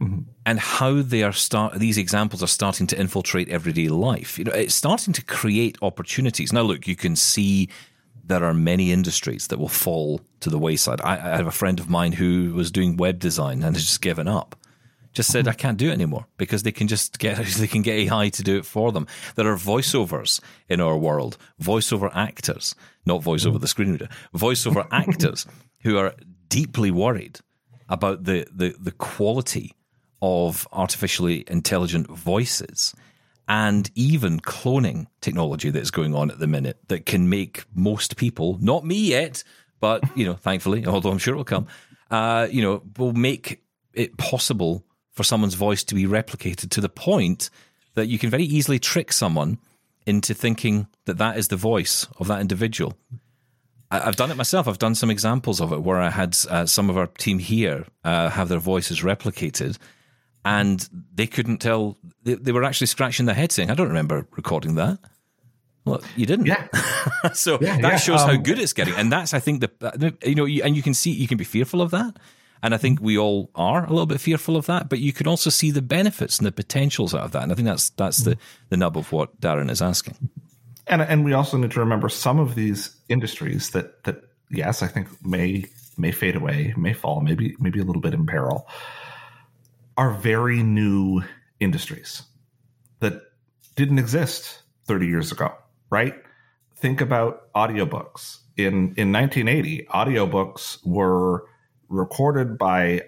mm-hmm. 0.00 0.20
and 0.46 0.60
how 0.60 1.02
they 1.02 1.22
are 1.22 1.32
start 1.32 1.78
these 1.78 1.98
examples 1.98 2.42
are 2.42 2.48
starting 2.48 2.86
to 2.88 2.98
infiltrate 2.98 3.48
everyday 3.48 3.88
life. 3.88 4.38
You 4.38 4.44
know, 4.44 4.52
it's 4.52 4.74
starting 4.74 5.12
to 5.14 5.24
create 5.24 5.78
opportunities. 5.82 6.52
Now, 6.52 6.62
look, 6.62 6.86
you 6.86 6.96
can 6.96 7.16
see 7.16 7.68
there 8.24 8.44
are 8.44 8.54
many 8.54 8.92
industries 8.92 9.48
that 9.48 9.58
will 9.58 9.68
fall 9.68 10.20
to 10.40 10.50
the 10.50 10.58
wayside. 10.58 11.00
I, 11.02 11.14
I 11.14 11.36
have 11.36 11.46
a 11.46 11.52
friend 11.52 11.80
of 11.80 11.90
mine 11.90 12.12
who 12.12 12.54
was 12.54 12.70
doing 12.70 12.96
web 12.96 13.18
design 13.18 13.62
and 13.62 13.74
has 13.74 13.84
just 13.84 14.00
given 14.00 14.28
up. 14.28 14.56
Just 15.12 15.32
said 15.32 15.48
I 15.48 15.52
can't 15.52 15.76
do 15.76 15.88
it 15.88 15.92
anymore 15.92 16.26
because 16.36 16.62
they 16.62 16.72
can 16.72 16.86
just 16.86 17.18
get 17.18 17.44
they 17.58 17.66
can 17.66 17.82
get 17.82 17.96
AI 17.96 18.28
to 18.30 18.42
do 18.42 18.56
it 18.56 18.64
for 18.64 18.92
them. 18.92 19.06
There 19.34 19.48
are 19.48 19.56
voiceovers 19.56 20.40
in 20.68 20.80
our 20.80 20.96
world, 20.96 21.36
voiceover 21.60 22.10
actors, 22.14 22.74
not 23.04 23.22
voiceover 23.22 23.60
the 23.60 23.68
screen 23.68 23.92
reader, 23.92 24.08
voiceover 24.34 24.86
actors 24.92 25.46
who 25.82 25.96
are 25.98 26.14
deeply 26.48 26.90
worried 26.90 27.40
about 27.88 28.24
the, 28.24 28.46
the, 28.54 28.74
the 28.78 28.92
quality 28.92 29.74
of 30.22 30.68
artificially 30.72 31.44
intelligent 31.48 32.06
voices 32.06 32.94
and 33.48 33.90
even 33.94 34.38
cloning 34.38 35.06
technology 35.20 35.70
that's 35.70 35.90
going 35.90 36.14
on 36.14 36.30
at 36.30 36.38
the 36.38 36.46
minute 36.46 36.78
that 36.88 37.04
can 37.06 37.28
make 37.28 37.64
most 37.74 38.16
people, 38.16 38.58
not 38.60 38.84
me 38.84 38.96
yet, 38.96 39.42
but 39.80 40.04
you 40.16 40.24
know, 40.24 40.34
thankfully, 40.34 40.86
although 40.86 41.10
I'm 41.10 41.18
sure 41.18 41.34
it'll 41.34 41.44
come, 41.44 41.66
uh, 42.10 42.46
you 42.50 42.62
know, 42.62 42.82
will 42.96 43.12
make 43.12 43.62
it 43.92 44.16
possible 44.18 44.84
for 45.12 45.24
someone's 45.24 45.54
voice 45.54 45.82
to 45.84 45.94
be 45.94 46.04
replicated 46.04 46.70
to 46.70 46.80
the 46.80 46.88
point 46.88 47.50
that 47.94 48.06
you 48.06 48.18
can 48.18 48.30
very 48.30 48.44
easily 48.44 48.78
trick 48.78 49.12
someone 49.12 49.58
into 50.06 50.32
thinking 50.34 50.86
that 51.04 51.18
that 51.18 51.36
is 51.36 51.48
the 51.48 51.56
voice 51.56 52.06
of 52.18 52.26
that 52.28 52.40
individual. 52.40 52.94
I- 53.90 54.00
I've 54.06 54.16
done 54.16 54.30
it 54.30 54.36
myself. 54.36 54.68
I've 54.68 54.78
done 54.78 54.94
some 54.94 55.10
examples 55.10 55.60
of 55.60 55.72
it 55.72 55.82
where 55.82 56.00
I 56.00 56.10
had 56.10 56.36
uh, 56.48 56.66
some 56.66 56.88
of 56.90 56.96
our 56.96 57.06
team 57.06 57.38
here 57.38 57.86
uh, 58.04 58.28
have 58.30 58.48
their 58.48 58.58
voices 58.60 59.00
replicated, 59.02 59.76
and 60.44 60.88
they 61.14 61.26
couldn't 61.26 61.58
tell. 61.58 61.98
They, 62.22 62.34
they 62.34 62.52
were 62.52 62.64
actually 62.64 62.86
scratching 62.86 63.26
their 63.26 63.34
head 63.34 63.52
saying, 63.52 63.70
"I 63.70 63.74
don't 63.74 63.88
remember 63.88 64.26
recording 64.36 64.76
that." 64.76 64.98
Well, 65.84 66.02
you 66.14 66.26
didn't. 66.26 66.46
Yeah. 66.46 66.68
so 67.32 67.58
Yeah, 67.60 67.76
that 67.80 67.82
yeah, 67.92 67.96
shows 67.96 68.20
how 68.22 68.30
um, 68.32 68.42
good 68.42 68.58
it's 68.58 68.72
getting, 68.72 68.94
and 68.94 69.10
that's 69.10 69.34
I 69.34 69.40
think 69.40 69.60
the 69.60 70.14
you 70.24 70.34
know, 70.34 70.44
you, 70.44 70.62
and 70.62 70.76
you 70.76 70.82
can 70.82 70.94
see 70.94 71.10
you 71.10 71.26
can 71.26 71.36
be 71.38 71.44
fearful 71.44 71.82
of 71.82 71.90
that, 71.90 72.16
and 72.62 72.74
I 72.74 72.78
think 72.78 73.00
we 73.00 73.16
all 73.18 73.50
are 73.54 73.84
a 73.84 73.88
little 73.88 74.06
bit 74.06 74.20
fearful 74.20 74.56
of 74.56 74.66
that, 74.66 74.88
but 74.88 74.98
you 74.98 75.12
can 75.12 75.26
also 75.26 75.50
see 75.50 75.70
the 75.70 75.82
benefits 75.82 76.38
and 76.38 76.46
the 76.46 76.52
potentials 76.52 77.14
out 77.14 77.22
of 77.22 77.32
that, 77.32 77.42
and 77.42 77.52
I 77.52 77.54
think 77.54 77.66
that's 77.66 77.90
that's 77.90 78.18
the 78.18 78.36
the 78.68 78.76
nub 78.76 78.96
of 78.96 79.12
what 79.12 79.40
Darren 79.40 79.70
is 79.70 79.82
asking. 79.82 80.16
and 80.86 81.02
and 81.02 81.24
we 81.24 81.32
also 81.32 81.56
need 81.56 81.70
to 81.72 81.80
remember 81.80 82.08
some 82.08 82.38
of 82.38 82.54
these 82.54 82.96
industries 83.08 83.70
that 83.70 84.04
that 84.04 84.22
yes, 84.50 84.82
I 84.82 84.88
think 84.88 85.08
may 85.24 85.64
may 85.96 86.12
fade 86.12 86.36
away, 86.36 86.74
may 86.76 86.92
fall, 86.92 87.20
maybe 87.20 87.56
maybe 87.58 87.80
a 87.80 87.84
little 87.84 88.02
bit 88.02 88.14
in 88.14 88.26
peril, 88.26 88.68
are 89.96 90.12
very 90.12 90.62
new 90.62 91.22
industries 91.60 92.22
that 93.00 93.22
didn't 93.76 93.98
exist 93.98 94.62
30 94.86 95.06
years 95.06 95.32
ago, 95.32 95.52
right? 95.90 96.14
Think 96.76 97.00
about 97.00 97.52
audiobooks. 97.54 98.38
In 98.56 98.94
in 98.96 99.12
1980, 99.12 99.86
audiobooks 99.90 100.78
were 100.84 101.44
recorded 101.90 102.56
by 102.56 103.02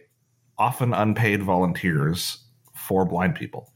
often 0.59 0.93
unpaid 0.93 1.43
volunteers 1.43 2.45
for 2.75 3.07
blind 3.07 3.35
people 3.35 3.73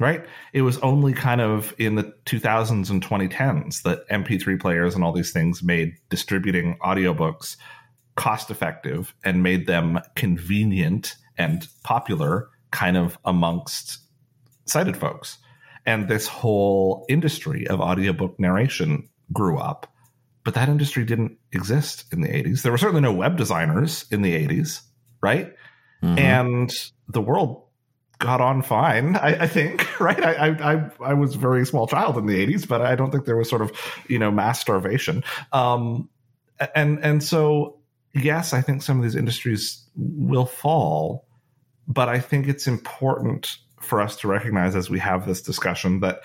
right? 0.00 0.24
It 0.54 0.62
was 0.62 0.78
only 0.78 1.12
kind 1.12 1.42
of 1.42 1.74
in 1.78 1.94
the 1.94 2.12
2000s 2.24 2.90
and 2.90 3.04
2010s 3.04 3.82
that 3.82 4.08
MP3 4.08 4.58
players 4.58 4.94
and 4.94 5.04
all 5.04 5.12
these 5.12 5.30
things 5.30 5.62
made 5.62 5.92
distributing 6.08 6.78
audiobooks 6.82 7.56
cost 8.16 8.50
effective 8.50 9.14
and 9.24 9.42
made 9.42 9.66
them 9.66 10.00
convenient 10.16 11.16
and 11.36 11.68
popular 11.84 12.48
kind 12.70 12.96
of 12.96 13.18
amongst 13.24 13.98
sighted 14.64 14.96
folks. 14.96 15.38
And 15.86 16.08
this 16.08 16.26
whole 16.26 17.04
industry 17.08 17.66
of 17.68 17.80
audiobook 17.80 18.40
narration 18.40 19.08
grew 19.32 19.58
up. 19.58 19.86
But 20.44 20.54
that 20.54 20.68
industry 20.68 21.04
didn't 21.04 21.36
exist 21.52 22.06
in 22.12 22.22
the 22.22 22.28
80s. 22.28 22.62
There 22.62 22.72
were 22.72 22.78
certainly 22.78 23.02
no 23.02 23.12
web 23.12 23.36
designers 23.36 24.06
in 24.10 24.22
the 24.22 24.34
80s, 24.46 24.80
right? 25.20 25.54
And 26.18 26.72
the 27.08 27.20
world 27.20 27.64
got 28.20 28.40
on 28.40 28.62
fine, 28.62 29.16
I, 29.16 29.42
I 29.42 29.46
think, 29.46 30.00
right? 30.00 30.22
I, 30.22 30.72
I 30.72 30.90
I 31.10 31.14
was 31.14 31.34
a 31.34 31.38
very 31.38 31.66
small 31.66 31.86
child 31.86 32.16
in 32.16 32.26
the 32.26 32.46
'80s, 32.46 32.68
but 32.68 32.80
I 32.80 32.94
don't 32.94 33.10
think 33.10 33.24
there 33.24 33.36
was 33.36 33.48
sort 33.48 33.62
of 33.62 33.72
you 34.08 34.18
know 34.18 34.30
mass 34.30 34.60
starvation. 34.60 35.24
Um, 35.52 36.08
and 36.74 37.02
and 37.04 37.24
so 37.24 37.80
yes, 38.14 38.52
I 38.52 38.60
think 38.60 38.82
some 38.82 38.98
of 38.98 39.02
these 39.02 39.16
industries 39.16 39.84
will 39.96 40.46
fall, 40.46 41.26
but 41.88 42.08
I 42.08 42.20
think 42.20 42.46
it's 42.46 42.66
important 42.66 43.56
for 43.80 44.00
us 44.00 44.16
to 44.16 44.28
recognize 44.28 44.76
as 44.76 44.90
we 44.90 44.98
have 44.98 45.26
this 45.26 45.42
discussion 45.42 46.00
that 46.00 46.20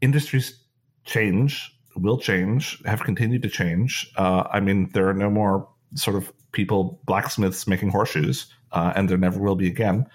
industries 0.00 0.60
change, 1.04 1.74
will 1.96 2.18
change, 2.18 2.82
have 2.84 3.02
continued 3.02 3.42
to 3.42 3.48
change. 3.48 4.10
Uh, 4.16 4.44
I 4.50 4.60
mean, 4.60 4.90
there 4.92 5.08
are 5.08 5.14
no 5.14 5.30
more 5.30 5.68
sort 5.94 6.16
of 6.16 6.32
people, 6.52 7.00
blacksmiths 7.04 7.66
making 7.66 7.90
horseshoes, 7.90 8.46
uh, 8.72 8.92
and 8.94 9.08
there 9.08 9.18
never 9.18 9.40
will 9.40 9.56
be 9.56 9.66
again. 9.66 10.06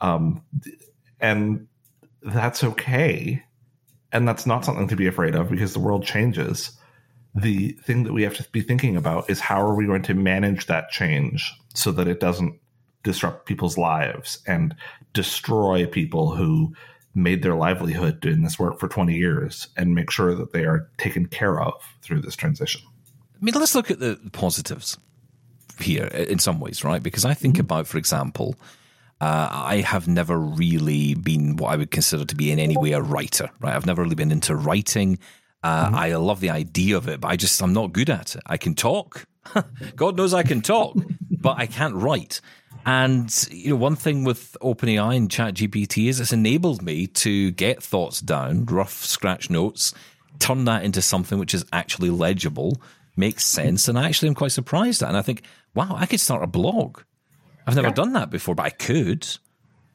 Um, 0.00 0.42
and 1.20 1.66
that's 2.22 2.64
okay. 2.64 3.42
And 4.12 4.28
that's 4.28 4.46
not 4.46 4.64
something 4.64 4.88
to 4.88 4.96
be 4.96 5.06
afraid 5.06 5.34
of 5.34 5.50
because 5.50 5.72
the 5.72 5.80
world 5.80 6.04
changes. 6.04 6.72
The 7.34 7.72
thing 7.84 8.04
that 8.04 8.12
we 8.12 8.24
have 8.24 8.36
to 8.36 8.46
be 8.50 8.60
thinking 8.60 8.96
about 8.96 9.30
is 9.30 9.40
how 9.40 9.62
are 9.62 9.74
we 9.74 9.86
going 9.86 10.02
to 10.02 10.14
manage 10.14 10.66
that 10.66 10.90
change 10.90 11.52
so 11.74 11.90
that 11.92 12.08
it 12.08 12.20
doesn't 12.20 12.58
disrupt 13.02 13.46
people's 13.46 13.78
lives 13.78 14.38
and 14.46 14.74
destroy 15.12 15.86
people 15.86 16.34
who 16.34 16.74
made 17.14 17.42
their 17.42 17.54
livelihood 17.54 18.20
doing 18.20 18.42
this 18.42 18.58
work 18.58 18.78
for 18.78 18.88
20 18.88 19.14
years 19.14 19.68
and 19.76 19.94
make 19.94 20.10
sure 20.10 20.34
that 20.34 20.52
they 20.52 20.64
are 20.64 20.88
taken 20.98 21.26
care 21.26 21.60
of 21.60 21.74
through 22.00 22.20
this 22.20 22.36
transition. 22.36 22.80
I 23.40 23.44
mean, 23.44 23.54
let's 23.54 23.74
look 23.74 23.90
at 23.90 23.98
the 23.98 24.18
positives 24.32 24.96
here 25.80 26.06
in 26.06 26.38
some 26.38 26.60
ways, 26.60 26.84
right? 26.84 27.02
Because 27.02 27.24
I 27.24 27.34
think 27.34 27.54
mm-hmm. 27.54 27.62
about, 27.62 27.86
for 27.86 27.98
example, 27.98 28.56
uh, 29.20 29.48
I 29.50 29.76
have 29.76 30.08
never 30.08 30.38
really 30.38 31.14
been 31.14 31.56
what 31.56 31.72
I 31.72 31.76
would 31.76 31.90
consider 31.90 32.24
to 32.24 32.34
be 32.34 32.50
in 32.50 32.58
any 32.58 32.76
way 32.76 32.92
a 32.92 33.00
writer, 33.00 33.50
right? 33.60 33.74
I've 33.74 33.86
never 33.86 34.02
really 34.02 34.14
been 34.14 34.32
into 34.32 34.56
writing. 34.56 35.18
Uh, 35.62 35.86
mm-hmm. 35.86 35.94
I 35.94 36.14
love 36.16 36.40
the 36.40 36.50
idea 36.50 36.96
of 36.96 37.08
it, 37.08 37.20
but 37.20 37.28
I 37.28 37.36
just, 37.36 37.60
I'm 37.62 37.72
not 37.72 37.92
good 37.92 38.10
at 38.10 38.36
it. 38.36 38.42
I 38.46 38.56
can 38.56 38.74
talk. 38.74 39.26
God 39.96 40.16
knows 40.16 40.34
I 40.34 40.42
can 40.42 40.60
talk, 40.60 40.96
but 41.30 41.58
I 41.58 41.66
can't 41.66 41.94
write. 41.94 42.40
And 42.84 43.48
you 43.50 43.70
know, 43.70 43.76
one 43.76 43.96
thing 43.96 44.24
with 44.24 44.56
OpenAI 44.60 45.16
and 45.16 45.28
ChatGPT 45.28 46.08
is 46.08 46.20
it's 46.20 46.32
enabled 46.32 46.82
me 46.82 47.06
to 47.08 47.50
get 47.52 47.82
thoughts 47.82 48.20
down, 48.20 48.64
rough 48.66 49.04
scratch 49.04 49.50
notes, 49.50 49.94
turn 50.38 50.64
that 50.64 50.84
into 50.84 51.02
something 51.02 51.38
which 51.38 51.54
is 51.54 51.64
actually 51.72 52.10
legible, 52.10 52.80
makes 53.16 53.44
sense, 53.44 53.88
and 53.88 53.98
I 53.98 54.06
actually 54.06 54.28
am 54.28 54.34
quite 54.34 54.52
surprised 54.52 55.02
at. 55.02 55.08
And 55.08 55.16
I 55.16 55.22
think, 55.22 55.42
wow, 55.74 55.94
I 55.96 56.06
could 56.06 56.20
start 56.20 56.42
a 56.42 56.48
blog. 56.48 57.00
I've 57.66 57.76
never 57.76 57.88
yeah. 57.88 57.94
done 57.94 58.12
that 58.14 58.30
before, 58.30 58.54
but 58.54 58.66
I 58.66 58.70
could 58.70 59.26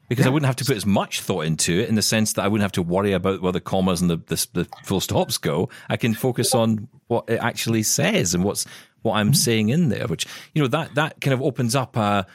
because 0.09 0.25
yeah. 0.25 0.29
I 0.29 0.33
wouldn't 0.33 0.47
have 0.47 0.55
to 0.57 0.65
put 0.65 0.77
as 0.77 0.85
much 0.85 1.21
thought 1.21 1.41
into 1.41 1.79
it 1.79 1.89
in 1.89 1.95
the 1.95 2.01
sense 2.01 2.33
that 2.33 2.45
I 2.45 2.47
wouldn't 2.47 2.63
have 2.63 2.71
to 2.73 2.81
worry 2.81 3.11
about 3.11 3.41
where 3.41 3.51
the 3.51 3.59
commas 3.59 4.01
and 4.01 4.09
the, 4.09 4.17
the, 4.17 4.47
the 4.53 4.67
full 4.83 5.01
stops 5.01 5.37
go. 5.37 5.69
I 5.89 5.97
can 5.97 6.13
focus 6.13 6.55
on 6.55 6.87
what 7.07 7.25
it 7.27 7.39
actually 7.39 7.83
says 7.83 8.33
and 8.33 8.43
what's 8.43 8.65
what 9.01 9.15
I'm 9.15 9.27
mm-hmm. 9.27 9.33
saying 9.33 9.69
in 9.69 9.89
there, 9.89 10.07
which 10.07 10.25
you 10.53 10.61
know 10.61 10.67
that 10.69 10.95
that 10.95 11.19
kind 11.21 11.33
of 11.33 11.41
opens 11.41 11.75
up 11.75 11.97
a 11.97 12.25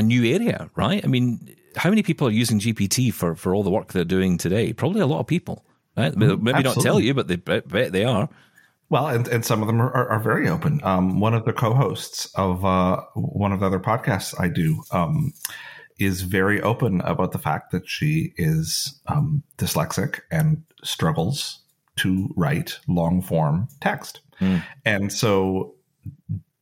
a 0.00 0.02
new 0.02 0.24
area, 0.24 0.68
right? 0.74 1.04
I 1.04 1.06
mean, 1.06 1.54
how 1.76 1.90
many 1.90 2.02
people 2.02 2.26
are 2.26 2.32
using 2.32 2.58
GPT 2.58 3.12
for, 3.12 3.36
for 3.36 3.54
all 3.54 3.62
the 3.62 3.70
work 3.70 3.92
they're 3.92 4.04
doing 4.04 4.38
today? 4.38 4.72
Probably 4.72 5.00
a 5.00 5.06
lot 5.06 5.20
of 5.20 5.26
people, 5.26 5.64
right? 5.96 6.16
Maybe 6.16 6.32
Absolutely. 6.32 6.62
not 6.62 6.76
tell 6.82 6.98
you, 6.98 7.14
but 7.14 7.28
they 7.28 7.36
bet 7.36 7.68
they 7.68 8.04
are. 8.04 8.28
Well, 8.88 9.06
and, 9.06 9.28
and 9.28 9.44
some 9.44 9.60
of 9.60 9.68
them 9.68 9.80
are, 9.80 10.08
are, 10.08 10.18
very 10.18 10.48
open. 10.48 10.80
Um, 10.82 11.20
one 11.20 11.32
of 11.32 11.44
the 11.44 11.52
co-hosts 11.52 12.26
of 12.34 12.64
uh, 12.64 13.00
one 13.14 13.52
of 13.52 13.60
the 13.60 13.66
other 13.66 13.78
podcasts 13.78 14.34
I 14.40 14.48
do 14.48 14.82
um, 14.90 15.32
is 16.00 16.22
very 16.22 16.60
open 16.60 17.00
about 17.02 17.30
the 17.30 17.38
fact 17.38 17.70
that 17.70 17.88
she 17.88 18.32
is 18.36 19.00
um, 19.06 19.44
dyslexic 19.58 20.22
and 20.32 20.64
struggles 20.82 21.60
to 21.96 22.32
write 22.36 22.80
long 22.88 23.22
form 23.22 23.68
text. 23.80 24.22
Mm. 24.40 24.64
And 24.84 25.12
so 25.12 25.76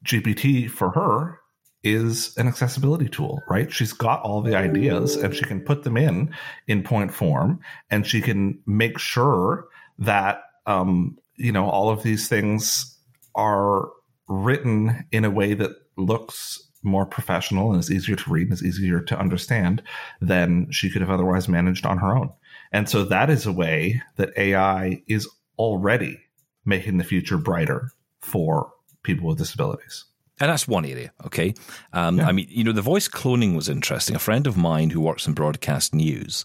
GPT 0.05 0.71
for 0.71 0.91
her 0.91 1.38
is 1.83 2.37
an 2.37 2.49
accessibility 2.49 3.09
tool, 3.09 3.41
right? 3.49 3.73
She's 3.73 3.93
got 3.93 4.23
all 4.23 4.43
the 4.43 4.57
ideas 4.57 5.17
and 5.17 5.35
she 5.35 5.45
can 5.45 5.61
put 5.61 5.85
them 5.85 5.97
in 5.97 6.35
in 6.67 6.83
point 6.83 7.15
form 7.15 7.61
and 7.91 8.07
she 8.07 8.21
can 8.21 8.59
make 8.67 8.99
sure 8.99 9.69
that, 9.99 10.43
um, 10.67 11.19
you 11.37 11.53
know, 11.53 11.69
all 11.69 11.91
of 11.91 12.03
these 12.03 12.29
things 12.29 12.99
are 13.35 13.91
written 14.29 15.07
in 15.13 15.25
a 15.25 15.31
way 15.31 15.55
that 15.55 15.71
looks 15.97 16.69
more 16.83 17.07
professional 17.07 17.73
and 17.73 17.81
is 17.81 17.91
easier 17.91 18.17
to 18.17 18.31
read 18.31 18.49
and 18.49 18.53
is 18.55 18.65
easier 18.65 19.01
to 19.01 19.19
understand 19.19 19.83
than 20.21 20.71
she 20.71 20.91
could 20.91 21.01
have 21.01 21.11
otherwise 21.11 21.49
managed 21.49 21.87
on 21.87 21.99
her 21.99 22.17
own. 22.17 22.31
And 22.73 22.89
so 22.89 23.05
that 23.05 23.31
is 23.31 23.47
a 23.47 23.53
way 23.53 24.03
that 24.17 24.37
AI 24.37 25.03
is 25.07 25.29
already 25.59 26.21
making 26.65 26.99
the 26.99 27.05
future 27.05 27.39
brighter 27.39 27.91
for 28.21 28.73
people 29.03 29.29
with 29.29 29.39
disabilities. 29.39 30.05
And 30.41 30.51
that's 30.51 30.69
one 30.69 30.85
area, 30.85 31.13
okay? 31.27 31.55
Um, 31.93 32.19
yeah. 32.19 32.29
I 32.29 32.33
mean, 32.33 32.47
you 32.49 32.65
know, 32.65 32.73
the 32.73 32.83
voice 32.83 33.09
cloning 33.09 33.57
was 33.57 33.69
interesting. 33.69 34.15
A 34.15 34.21
friend 34.21 34.47
of 34.47 34.57
mine 34.57 34.91
who 34.91 35.01
works 35.01 35.27
in 35.27 35.33
broadcast 35.33 35.95
news 35.95 36.45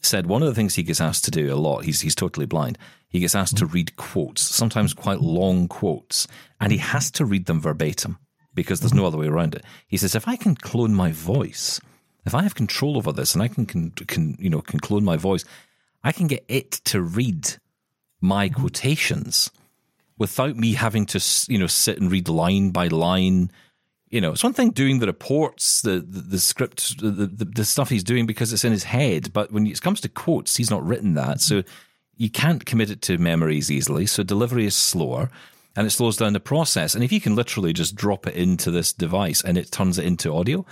said 0.00 0.26
one 0.26 0.42
of 0.42 0.48
the 0.48 0.54
things 0.54 0.74
he 0.74 0.82
gets 0.82 1.00
asked 1.00 1.24
to 1.24 1.30
do 1.30 1.52
a 1.52 1.56
lot, 1.56 1.84
he's, 1.84 2.00
he's 2.00 2.14
totally 2.14 2.46
blind, 2.46 2.78
he 3.08 3.20
gets 3.20 3.34
asked 3.34 3.56
to 3.58 3.66
read 3.66 3.96
quotes, 3.96 4.42
sometimes 4.42 4.94
quite 4.94 5.20
long 5.20 5.68
quotes, 5.68 6.26
and 6.60 6.72
he 6.72 6.78
has 6.78 7.10
to 7.12 7.24
read 7.24 7.46
them 7.46 7.60
verbatim 7.60 8.18
because 8.54 8.80
there's 8.80 8.94
no 8.94 9.06
other 9.06 9.18
way 9.18 9.26
around 9.26 9.54
it. 9.54 9.64
He 9.86 9.96
says, 9.96 10.14
if 10.14 10.28
I 10.28 10.36
can 10.36 10.54
clone 10.54 10.94
my 10.94 11.12
voice, 11.12 11.80
if 12.24 12.34
I 12.34 12.42
have 12.42 12.54
control 12.54 12.96
over 12.96 13.12
this 13.12 13.34
and 13.34 13.42
I 13.42 13.48
can, 13.48 13.66
can, 13.66 13.90
can 13.90 14.36
you 14.38 14.50
know, 14.50 14.60
can 14.60 14.80
clone 14.80 15.04
my 15.04 15.16
voice, 15.16 15.44
I 16.04 16.12
can 16.12 16.26
get 16.26 16.44
it 16.48 16.70
to 16.86 17.00
read 17.00 17.48
my 18.20 18.48
quotations 18.48 19.50
without 20.22 20.56
me 20.56 20.74
having 20.74 21.04
to, 21.04 21.20
you 21.48 21.58
know, 21.58 21.66
sit 21.66 22.00
and 22.00 22.08
read 22.08 22.28
line 22.28 22.70
by 22.70 22.86
line. 22.86 23.50
You 24.08 24.20
know, 24.20 24.30
it's 24.30 24.44
one 24.44 24.52
thing 24.52 24.70
doing 24.70 25.00
the 25.00 25.08
reports, 25.08 25.82
the 25.82 25.98
the, 25.98 26.20
the 26.20 26.38
script, 26.38 27.00
the, 27.00 27.10
the, 27.10 27.44
the 27.44 27.64
stuff 27.64 27.88
he's 27.88 28.04
doing 28.04 28.24
because 28.24 28.52
it's 28.52 28.64
in 28.64 28.70
his 28.70 28.84
head. 28.84 29.32
But 29.32 29.50
when 29.50 29.66
it 29.66 29.82
comes 29.82 30.00
to 30.02 30.08
quotes, 30.08 30.56
he's 30.56 30.70
not 30.70 30.86
written 30.86 31.14
that, 31.14 31.40
so 31.40 31.64
you 32.16 32.30
can't 32.30 32.64
commit 32.64 32.88
it 32.88 33.02
to 33.02 33.18
memories 33.18 33.68
easily. 33.68 34.06
So 34.06 34.22
delivery 34.22 34.64
is 34.64 34.76
slower 34.76 35.28
and 35.74 35.88
it 35.88 35.90
slows 35.90 36.18
down 36.18 36.34
the 36.34 36.40
process. 36.40 36.94
And 36.94 37.02
if 37.02 37.10
you 37.10 37.20
can 37.20 37.34
literally 37.34 37.72
just 37.72 37.96
drop 37.96 38.28
it 38.28 38.36
into 38.36 38.70
this 38.70 38.92
device 38.92 39.42
and 39.42 39.58
it 39.58 39.72
turns 39.72 39.98
it 39.98 40.04
into 40.04 40.32
audio, 40.32 40.64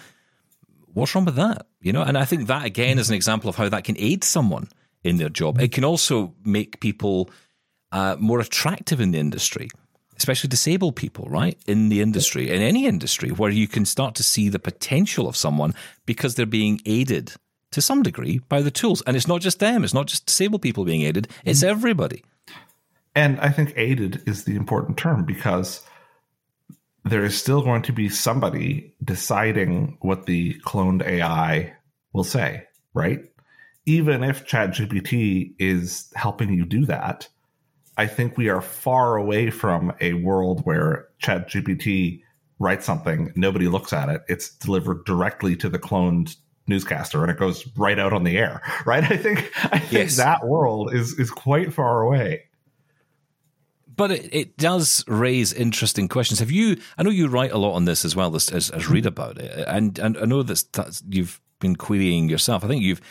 what's 0.92 1.12
wrong 1.12 1.24
with 1.24 1.34
that? 1.34 1.66
You 1.80 1.92
know, 1.92 2.02
and 2.02 2.16
I 2.16 2.24
think 2.24 2.46
that 2.46 2.66
again 2.66 3.00
is 3.00 3.08
an 3.08 3.16
example 3.16 3.50
of 3.50 3.56
how 3.56 3.68
that 3.68 3.82
can 3.82 3.96
aid 3.98 4.22
someone 4.22 4.68
in 5.02 5.16
their 5.16 5.28
job. 5.28 5.60
It 5.60 5.72
can 5.72 5.84
also 5.84 6.34
make 6.44 6.78
people 6.78 7.30
uh, 7.92 8.16
more 8.18 8.40
attractive 8.40 9.00
in 9.00 9.10
the 9.10 9.18
industry, 9.18 9.68
especially 10.16 10.48
disabled 10.48 10.96
people, 10.96 11.26
right? 11.28 11.58
In 11.66 11.88
the 11.88 12.00
industry, 12.00 12.50
in 12.50 12.62
any 12.62 12.86
industry, 12.86 13.30
where 13.30 13.50
you 13.50 13.66
can 13.66 13.84
start 13.84 14.14
to 14.16 14.22
see 14.22 14.48
the 14.48 14.58
potential 14.58 15.28
of 15.28 15.36
someone 15.36 15.74
because 16.06 16.34
they're 16.34 16.46
being 16.46 16.80
aided 16.86 17.32
to 17.72 17.80
some 17.80 18.02
degree 18.02 18.38
by 18.48 18.62
the 18.62 18.70
tools. 18.70 19.02
And 19.06 19.16
it's 19.16 19.28
not 19.28 19.40
just 19.40 19.58
them, 19.60 19.84
it's 19.84 19.94
not 19.94 20.06
just 20.06 20.26
disabled 20.26 20.62
people 20.62 20.84
being 20.84 21.02
aided, 21.02 21.28
it's 21.44 21.60
mm-hmm. 21.60 21.70
everybody. 21.70 22.24
And 23.14 23.40
I 23.40 23.50
think 23.50 23.72
aided 23.76 24.22
is 24.26 24.44
the 24.44 24.56
important 24.56 24.96
term 24.96 25.24
because 25.24 25.82
there 27.04 27.24
is 27.24 27.36
still 27.36 27.62
going 27.62 27.82
to 27.82 27.92
be 27.92 28.08
somebody 28.08 28.94
deciding 29.02 29.96
what 30.00 30.26
the 30.26 30.54
cloned 30.60 31.04
AI 31.04 31.72
will 32.12 32.24
say, 32.24 32.64
right? 32.94 33.24
Even 33.86 34.22
if 34.22 34.46
ChatGPT 34.46 35.54
is 35.58 36.12
helping 36.14 36.52
you 36.52 36.64
do 36.64 36.84
that, 36.86 37.28
I 38.00 38.06
think 38.06 38.38
we 38.38 38.48
are 38.48 38.62
far 38.62 39.16
away 39.16 39.50
from 39.50 39.92
a 40.00 40.14
world 40.14 40.62
where 40.64 41.08
ChatGPT 41.22 42.22
writes 42.58 42.86
something, 42.86 43.30
nobody 43.36 43.68
looks 43.68 43.92
at 43.92 44.08
it, 44.08 44.22
it's 44.26 44.54
delivered 44.56 45.04
directly 45.04 45.54
to 45.56 45.68
the 45.68 45.78
cloned 45.78 46.34
newscaster 46.66 47.20
and 47.20 47.30
it 47.30 47.36
goes 47.36 47.68
right 47.76 47.98
out 47.98 48.14
on 48.14 48.24
the 48.24 48.38
air. 48.38 48.62
Right? 48.86 49.04
I 49.04 49.18
think 49.18 49.52
I 49.64 49.78
think 49.78 49.92
yes. 49.92 50.16
that 50.16 50.46
world 50.46 50.94
is 50.94 51.12
is 51.18 51.30
quite 51.30 51.74
far 51.74 52.00
away. 52.00 52.44
But 53.94 54.12
it, 54.12 54.34
it 54.34 54.56
does 54.56 55.04
raise 55.06 55.52
interesting 55.52 56.08
questions. 56.08 56.38
Have 56.38 56.50
you? 56.50 56.78
I 56.96 57.02
know 57.02 57.10
you 57.10 57.28
write 57.28 57.52
a 57.52 57.58
lot 57.58 57.74
on 57.74 57.84
this 57.84 58.06
as 58.06 58.16
well 58.16 58.34
as, 58.34 58.48
as, 58.48 58.70
as 58.70 58.88
read 58.88 59.04
about 59.04 59.36
it, 59.36 59.52
and 59.68 59.98
and 59.98 60.16
I 60.16 60.24
know 60.24 60.42
that 60.42 61.02
you've 61.06 61.38
been 61.58 61.76
querying 61.76 62.30
yourself. 62.30 62.64
I 62.64 62.68
think 62.68 62.82
you've 62.82 63.02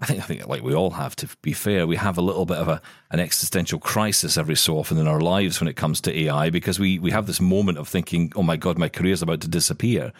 I 0.00 0.06
think 0.06 0.20
I 0.20 0.22
think 0.22 0.46
like 0.46 0.62
we 0.62 0.74
all 0.74 0.90
have 0.90 1.14
to 1.16 1.28
be 1.42 1.52
fair, 1.52 1.86
we 1.86 1.96
have 1.96 2.16
a 2.16 2.22
little 2.22 2.46
bit 2.46 2.56
of 2.56 2.68
a 2.68 2.80
an 3.10 3.20
existential 3.20 3.78
crisis 3.78 4.38
every 4.38 4.56
so 4.56 4.78
often 4.78 4.96
in 4.96 5.06
our 5.06 5.20
lives 5.20 5.60
when 5.60 5.68
it 5.68 5.76
comes 5.76 6.00
to 6.02 6.18
AI 6.20 6.48
because 6.48 6.80
we 6.80 6.98
we 6.98 7.10
have 7.10 7.26
this 7.26 7.40
moment 7.40 7.76
of 7.76 7.86
thinking, 7.86 8.32
oh 8.34 8.42
my 8.42 8.56
god, 8.56 8.78
my 8.78 8.88
career 8.88 9.12
is 9.12 9.22
about 9.22 9.40
to 9.42 9.48
disappear. 9.48 10.12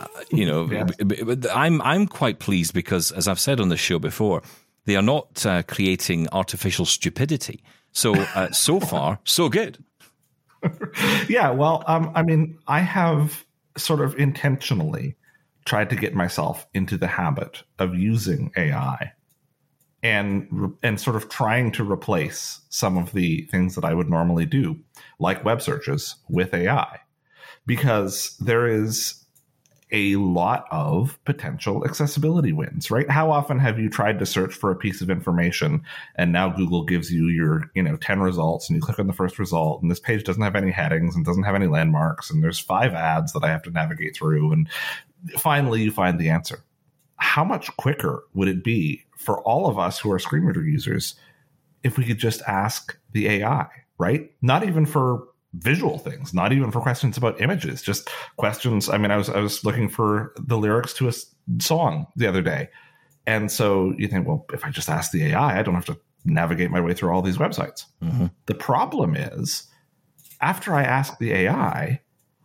Uh, 0.00 0.06
you 0.30 0.46
know, 0.46 0.70
yes. 0.70 1.46
I'm 1.52 1.82
I'm 1.82 2.06
quite 2.06 2.38
pleased 2.38 2.72
because 2.72 3.10
as 3.12 3.26
I've 3.26 3.40
said 3.40 3.60
on 3.60 3.68
the 3.68 3.76
show 3.76 3.98
before, 3.98 4.42
they 4.84 4.94
are 4.94 5.02
not 5.02 5.44
uh, 5.44 5.64
creating 5.64 6.28
artificial 6.30 6.86
stupidity. 6.86 7.64
So 7.90 8.14
uh, 8.14 8.52
so 8.52 8.78
far, 8.92 9.18
so 9.24 9.48
good. 9.48 9.82
yeah, 11.28 11.50
well, 11.50 11.82
um, 11.88 12.12
I 12.14 12.22
mean, 12.22 12.58
I 12.68 12.80
have 12.80 13.44
sort 13.76 14.00
of 14.00 14.16
intentionally 14.18 15.16
tried 15.64 15.90
to 15.90 15.96
get 15.96 16.14
myself 16.14 16.66
into 16.74 16.96
the 16.96 17.08
habit 17.08 17.64
of 17.78 17.94
using 17.94 18.52
AI 18.56 19.12
and 20.06 20.76
and 20.84 21.00
sort 21.00 21.16
of 21.16 21.28
trying 21.28 21.72
to 21.72 21.90
replace 21.90 22.60
some 22.68 22.96
of 22.96 23.12
the 23.12 23.42
things 23.50 23.74
that 23.74 23.84
I 23.84 23.92
would 23.92 24.08
normally 24.08 24.46
do, 24.46 24.78
like 25.18 25.44
web 25.44 25.60
searches, 25.60 26.14
with 26.28 26.54
AI, 26.54 27.00
because 27.66 28.36
there 28.38 28.68
is 28.68 29.24
a 29.90 30.14
lot 30.16 30.66
of 30.70 31.18
potential 31.24 31.84
accessibility 31.84 32.52
wins, 32.52 32.90
right? 32.90 33.08
How 33.10 33.30
often 33.30 33.58
have 33.58 33.80
you 33.80 33.88
tried 33.88 34.18
to 34.20 34.26
search 34.26 34.54
for 34.54 34.70
a 34.70 34.76
piece 34.76 35.00
of 35.00 35.10
information 35.10 35.82
and 36.16 36.32
now 36.32 36.48
Google 36.50 36.84
gives 36.84 37.10
you 37.10 37.28
your, 37.28 37.70
you 37.74 37.82
know, 37.82 37.96
10 37.96 38.20
results 38.20 38.68
and 38.68 38.76
you 38.76 38.82
click 38.82 38.98
on 38.98 39.06
the 39.06 39.12
first 39.12 39.38
result 39.38 39.82
and 39.82 39.90
this 39.90 40.00
page 40.00 40.24
doesn't 40.24 40.42
have 40.42 40.56
any 40.56 40.72
headings 40.72 41.14
and 41.14 41.24
doesn't 41.24 41.44
have 41.44 41.54
any 41.54 41.68
landmarks 41.68 42.30
and 42.30 42.42
there's 42.42 42.58
five 42.58 42.94
ads 42.94 43.32
that 43.32 43.44
I 43.44 43.48
have 43.48 43.62
to 43.62 43.70
navigate 43.70 44.16
through 44.16 44.52
and 44.52 44.68
finally 45.38 45.82
you 45.82 45.92
find 45.92 46.18
the 46.18 46.30
answer. 46.30 46.64
How 47.16 47.44
much 47.44 47.74
quicker 47.76 48.24
would 48.34 48.48
it 48.48 48.64
be 48.64 49.05
for 49.26 49.42
all 49.42 49.66
of 49.66 49.78
us 49.78 49.98
who 49.98 50.10
are 50.12 50.18
screen 50.18 50.44
reader 50.44 50.64
users 50.64 51.16
if 51.82 51.98
we 51.98 52.04
could 52.04 52.18
just 52.18 52.40
ask 52.46 52.96
the 53.12 53.28
AI, 53.28 53.66
right? 53.98 54.30
Not 54.40 54.64
even 54.64 54.86
for 54.86 55.26
visual 55.54 55.98
things, 55.98 56.32
not 56.32 56.52
even 56.52 56.70
for 56.70 56.80
questions 56.80 57.16
about 57.16 57.40
images, 57.40 57.82
just 57.82 58.08
questions. 58.36 58.88
I 58.88 58.98
mean, 58.98 59.10
I 59.10 59.16
was 59.16 59.28
I 59.28 59.40
was 59.40 59.64
looking 59.64 59.88
for 59.88 60.32
the 60.38 60.56
lyrics 60.56 60.94
to 60.94 61.08
a 61.08 61.12
song 61.60 62.06
the 62.16 62.26
other 62.26 62.42
day, 62.42 62.68
and 63.26 63.50
so 63.50 63.92
you 63.98 64.08
think, 64.08 64.26
well, 64.26 64.46
if 64.52 64.64
I 64.64 64.70
just 64.70 64.88
ask 64.88 65.10
the 65.10 65.24
AI, 65.26 65.58
I 65.58 65.62
don't 65.62 65.74
have 65.74 65.86
to 65.86 65.98
navigate 66.24 66.70
my 66.70 66.80
way 66.80 66.94
through 66.94 67.10
all 67.10 67.22
these 67.22 67.38
websites. 67.38 67.84
Mm-hmm. 68.02 68.26
The 68.46 68.54
problem 68.54 69.16
is, 69.16 69.64
after 70.40 70.74
I 70.74 70.82
ask 70.82 71.18
the 71.18 71.32
AI, 71.32 72.00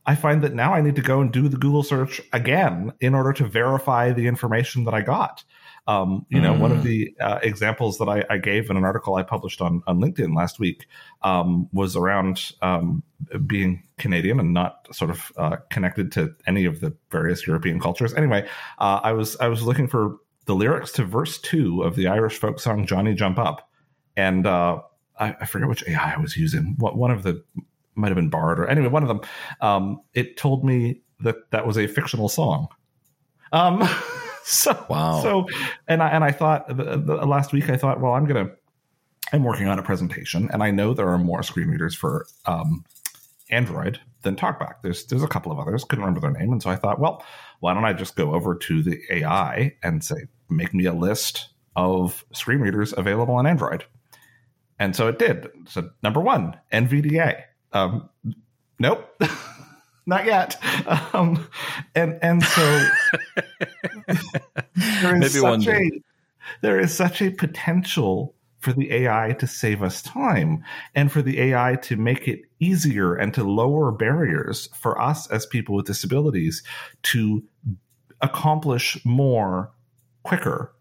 I 0.06 0.16
find 0.16 0.42
that 0.44 0.54
now 0.54 0.74
I 0.74 0.82
need 0.82 0.96
to 0.96 1.02
go 1.02 1.22
and 1.22 1.32
do 1.32 1.48
the 1.48 1.58
Google 1.58 1.84
search 1.84 2.22
again 2.34 2.94
in 3.00 3.14
order 3.14 3.34
to 3.34 3.46
verify 3.46 4.12
the 4.12 4.28
information 4.28 4.84
that 4.86 4.94
I 4.94 5.02
got. 5.02 5.44
Um, 5.88 6.26
you 6.30 6.40
know, 6.40 6.54
mm. 6.54 6.60
one 6.60 6.72
of 6.72 6.80
mm. 6.80 6.84
the 6.84 7.16
uh, 7.20 7.40
examples 7.42 7.98
that 7.98 8.08
I, 8.08 8.24
I, 8.30 8.38
gave 8.38 8.70
in 8.70 8.78
an 8.78 8.84
article 8.84 9.16
I 9.16 9.24
published 9.24 9.62
on, 9.62 9.82
on 9.88 10.00
LinkedIn 10.00 10.36
last 10.36 10.60
week 10.60 10.86
um, 11.24 11.68
was 11.74 11.96
around 11.96 12.52
um, 12.62 13.02
being 13.48 13.82
Canadian 13.98 14.40
and 14.40 14.54
not 14.54 14.88
sort 14.92 15.10
of 15.10 15.32
uh, 15.38 15.58
connected 15.72 16.12
to 16.14 16.36
any 16.46 16.66
of 16.66 16.82
the 16.82 16.96
various 17.10 17.48
European 17.48 17.80
cultures. 17.80 18.14
Anyway, 18.14 18.48
uh, 18.78 19.00
I 19.04 19.12
was 19.14 19.36
I 19.38 19.48
was 19.48 19.64
looking 19.64 19.88
for 19.88 20.18
the 20.46 20.54
lyrics 20.54 20.92
to 20.94 21.04
verse 21.04 21.40
two 21.40 21.82
of 21.82 21.96
the 21.96 22.08
Irish 22.08 22.38
folk 22.38 22.60
song 22.60 22.86
"Johnny 22.86 23.16
Jump 23.16 23.40
Up," 23.40 23.68
and 24.16 24.46
uh, 24.46 24.82
I, 25.20 25.36
I, 25.42 25.46
forget 25.46 25.68
which 25.68 25.84
AI 25.88 26.14
I 26.14 26.18
was 26.18 26.38
using. 26.38 26.76
What 26.78 26.96
one 26.96 27.10
of 27.10 27.24
the 27.24 27.44
might 27.96 28.10
have 28.10 28.16
been 28.16 28.30
Bard 28.30 28.60
or 28.60 28.68
anyway, 28.68 28.88
one 28.88 29.04
of 29.04 29.10
them. 29.10 29.22
Um, 29.62 30.02
it 30.14 30.38
told 30.38 30.64
me 30.64 31.02
that 31.22 31.50
that 31.52 31.66
was 31.66 31.78
a 31.78 31.88
fictional 31.88 32.30
song. 32.30 32.68
So 34.46 34.86
wow. 34.90 35.22
So 35.22 35.48
and 35.88 36.02
I 36.02 36.10
and 36.10 36.24
I 36.24 36.32
thought 36.32 36.68
the, 36.68 36.98
the, 36.98 37.26
last 37.26 37.54
week 37.54 37.70
I 37.70 37.78
thought, 37.78 38.02
well, 38.02 38.14
I'm 38.14 38.26
gonna 38.26 38.50
I'm 39.32 39.44
working 39.44 39.68
on 39.68 39.80
a 39.80 39.84
presentation, 39.84 40.50
and 40.52 40.64
I 40.64 40.72
know 40.72 40.94
there 40.94 41.08
are 41.10 41.18
more 41.18 41.44
screen 41.44 41.70
readers 41.70 41.96
for 41.96 42.26
um, 42.46 42.84
Android 43.50 44.00
than 44.24 44.36
TalkBack. 44.36 44.76
There's 44.84 45.06
there's 45.06 45.24
a 45.24 45.28
couple 45.28 45.52
of 45.52 45.60
others, 45.60 45.84
couldn't 45.84 46.04
remember 46.04 46.20
their 46.20 46.32
name, 46.32 46.52
and 46.52 46.62
so 46.62 46.70
I 46.70 46.76
thought, 46.76 47.00
well, 47.00 47.24
why 47.60 47.74
don't 47.74 47.86
I 47.86 47.94
just 47.94 48.16
go 48.16 48.34
over 48.34 48.56
to 48.56 48.84
the 48.84 49.00
AI 49.10 49.76
and 49.84 50.04
say, 50.04 50.28
make 50.50 50.74
me 50.74 50.86
a 50.86 50.94
list 50.94 51.50
of 51.76 52.26
screen 52.34 52.60
readers 52.60 52.94
available 52.98 53.36
on 53.36 53.46
Android, 53.46 53.86
and 54.80 54.96
so 54.96 55.08
it 55.08 55.20
did. 55.20 55.48
So 55.68 55.90
number 56.04 56.20
one, 56.20 56.58
NVDA. 56.74 57.44
Um, 57.74 58.10
nope. 58.80 59.22
not 60.06 60.26
yet. 60.26 60.62
Um, 61.14 61.48
and 61.96 62.18
and 62.22 62.44
so 62.44 62.62
there 65.02 65.16
is 65.22 65.36
Maybe 65.36 65.64
such 65.64 65.68
a 65.68 65.92
there 66.62 66.80
is 66.80 66.94
such 66.94 67.22
a 67.22 67.32
potential 67.32 68.36
for 68.60 68.74
the 68.74 68.92
AI 68.92 69.36
to 69.40 69.48
save 69.48 69.82
us 69.82 70.02
time 70.02 70.64
and 70.94 71.12
for 71.12 71.22
the 71.22 71.40
AI 71.42 71.78
to 71.82 71.96
make 71.98 72.28
it 72.28 72.42
easier 72.60 73.16
and 73.16 73.34
to 73.34 73.44
lower 73.44 73.92
barriers 73.92 74.70
for 74.76 75.02
us 75.02 75.30
as 75.32 75.46
people 75.48 75.76
with 75.76 75.88
disabilities 75.88 76.62
to 77.04 77.44
accomplish 78.22 79.04
more 79.04 79.72
quicker. 80.24 80.74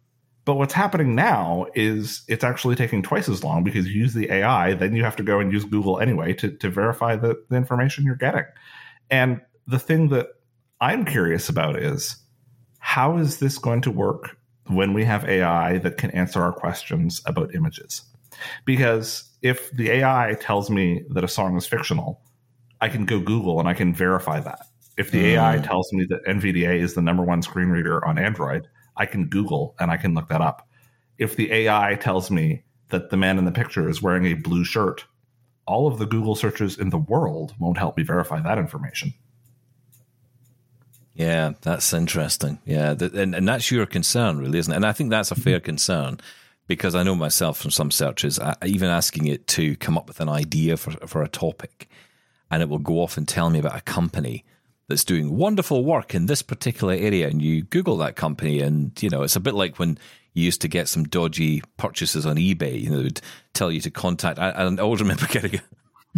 But 0.44 0.54
what's 0.54 0.74
happening 0.74 1.14
now 1.14 1.66
is 1.74 2.22
it's 2.28 2.44
actually 2.44 2.76
taking 2.76 3.02
twice 3.02 3.28
as 3.28 3.42
long 3.42 3.64
because 3.64 3.86
you 3.86 4.02
use 4.02 4.14
the 4.14 4.30
AI, 4.30 4.74
then 4.74 4.94
you 4.94 5.04
have 5.04 5.16
to 5.16 5.22
go 5.22 5.40
and 5.40 5.52
use 5.52 5.64
Google 5.64 6.00
anyway 6.00 6.34
to, 6.34 6.50
to 6.50 6.68
verify 6.68 7.16
the, 7.16 7.42
the 7.48 7.56
information 7.56 8.04
you're 8.04 8.14
getting. 8.14 8.44
And 9.10 9.40
the 9.66 9.78
thing 9.78 10.08
that 10.08 10.28
I'm 10.80 11.04
curious 11.04 11.48
about 11.48 11.76
is 11.76 12.16
how 12.78 13.18
is 13.18 13.38
this 13.38 13.58
going 13.58 13.82
to 13.82 13.90
work 13.90 14.36
when 14.66 14.94
we 14.94 15.04
have 15.04 15.28
AI 15.28 15.78
that 15.78 15.98
can 15.98 16.10
answer 16.12 16.42
our 16.42 16.52
questions 16.52 17.20
about 17.26 17.54
images? 17.54 18.02
Because 18.64 19.24
if 19.42 19.70
the 19.72 19.90
AI 19.90 20.36
tells 20.40 20.70
me 20.70 21.04
that 21.10 21.24
a 21.24 21.28
song 21.28 21.56
is 21.56 21.66
fictional, 21.66 22.22
I 22.80 22.88
can 22.88 23.04
go 23.04 23.20
Google 23.20 23.60
and 23.60 23.68
I 23.68 23.74
can 23.74 23.94
verify 23.94 24.40
that. 24.40 24.66
If 24.96 25.10
the 25.10 25.22
mm. 25.22 25.32
AI 25.32 25.58
tells 25.58 25.92
me 25.92 26.06
that 26.08 26.24
NVDA 26.26 26.80
is 26.80 26.94
the 26.94 27.02
number 27.02 27.22
one 27.22 27.42
screen 27.42 27.68
reader 27.68 28.04
on 28.04 28.18
Android, 28.18 28.68
I 28.96 29.06
can 29.06 29.28
Google 29.28 29.74
and 29.78 29.90
I 29.90 29.96
can 29.96 30.14
look 30.14 30.28
that 30.28 30.40
up. 30.40 30.68
If 31.18 31.36
the 31.36 31.52
AI 31.52 31.96
tells 32.00 32.30
me 32.30 32.64
that 32.88 33.10
the 33.10 33.16
man 33.16 33.38
in 33.38 33.44
the 33.44 33.52
picture 33.52 33.88
is 33.88 34.02
wearing 34.02 34.26
a 34.26 34.34
blue 34.34 34.64
shirt, 34.64 35.04
all 35.70 35.86
of 35.86 35.98
the 35.98 36.06
Google 36.06 36.34
searches 36.34 36.76
in 36.76 36.90
the 36.90 36.98
world 36.98 37.54
won't 37.58 37.78
help 37.78 37.96
me 37.96 38.02
verify 38.02 38.40
that 38.40 38.58
information. 38.58 39.14
Yeah, 41.14 41.52
that's 41.60 41.92
interesting. 41.92 42.58
Yeah, 42.64 42.94
and, 42.98 43.34
and 43.34 43.46
that's 43.46 43.70
your 43.70 43.86
concern, 43.86 44.38
really, 44.38 44.58
isn't 44.58 44.72
it? 44.72 44.76
And 44.76 44.86
I 44.86 44.92
think 44.92 45.10
that's 45.10 45.30
a 45.30 45.36
fair 45.36 45.58
mm-hmm. 45.58 45.66
concern 45.66 46.20
because 46.66 46.94
I 46.94 47.02
know 47.02 47.14
myself 47.14 47.58
from 47.58 47.70
some 47.70 47.90
searches, 47.90 48.40
even 48.64 48.88
asking 48.88 49.26
it 49.26 49.46
to 49.48 49.76
come 49.76 49.96
up 49.96 50.08
with 50.08 50.20
an 50.20 50.28
idea 50.28 50.76
for, 50.76 50.92
for 51.06 51.22
a 51.22 51.28
topic, 51.28 51.88
and 52.50 52.62
it 52.62 52.68
will 52.68 52.78
go 52.78 53.02
off 53.02 53.16
and 53.16 53.26
tell 53.28 53.50
me 53.50 53.58
about 53.58 53.76
a 53.76 53.82
company 53.82 54.44
that's 54.88 55.04
doing 55.04 55.36
wonderful 55.36 55.84
work 55.84 56.14
in 56.14 56.26
this 56.26 56.42
particular 56.42 56.94
area. 56.94 57.28
And 57.28 57.40
you 57.40 57.62
Google 57.62 57.96
that 57.98 58.16
company, 58.16 58.60
and 58.60 59.00
you 59.02 59.08
know, 59.08 59.22
it's 59.22 59.36
a 59.36 59.40
bit 59.40 59.54
like 59.54 59.78
when 59.78 59.98
you 60.34 60.44
used 60.44 60.60
to 60.62 60.68
get 60.68 60.88
some 60.88 61.04
dodgy 61.04 61.62
purchases 61.76 62.26
on 62.26 62.36
eBay. 62.36 62.80
You 62.80 62.90
know, 62.90 62.96
they 62.98 63.04
would 63.04 63.20
tell 63.52 63.70
you 63.70 63.80
to 63.80 63.90
contact. 63.90 64.38
I, 64.38 64.50
I 64.50 64.76
always 64.76 65.00
remember 65.00 65.26
getting. 65.28 65.60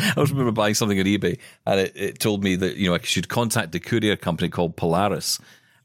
I 0.00 0.12
always 0.16 0.30
remember 0.30 0.52
buying 0.52 0.74
something 0.74 0.98
on 0.98 1.04
eBay, 1.04 1.38
and 1.66 1.80
it, 1.80 1.92
it 1.94 2.18
told 2.18 2.42
me 2.42 2.56
that 2.56 2.76
you 2.76 2.88
know 2.88 2.94
I 2.94 3.00
should 3.02 3.28
contact 3.28 3.74
a 3.74 3.80
courier 3.80 4.16
company 4.16 4.48
called 4.48 4.76
Polaris, 4.76 5.38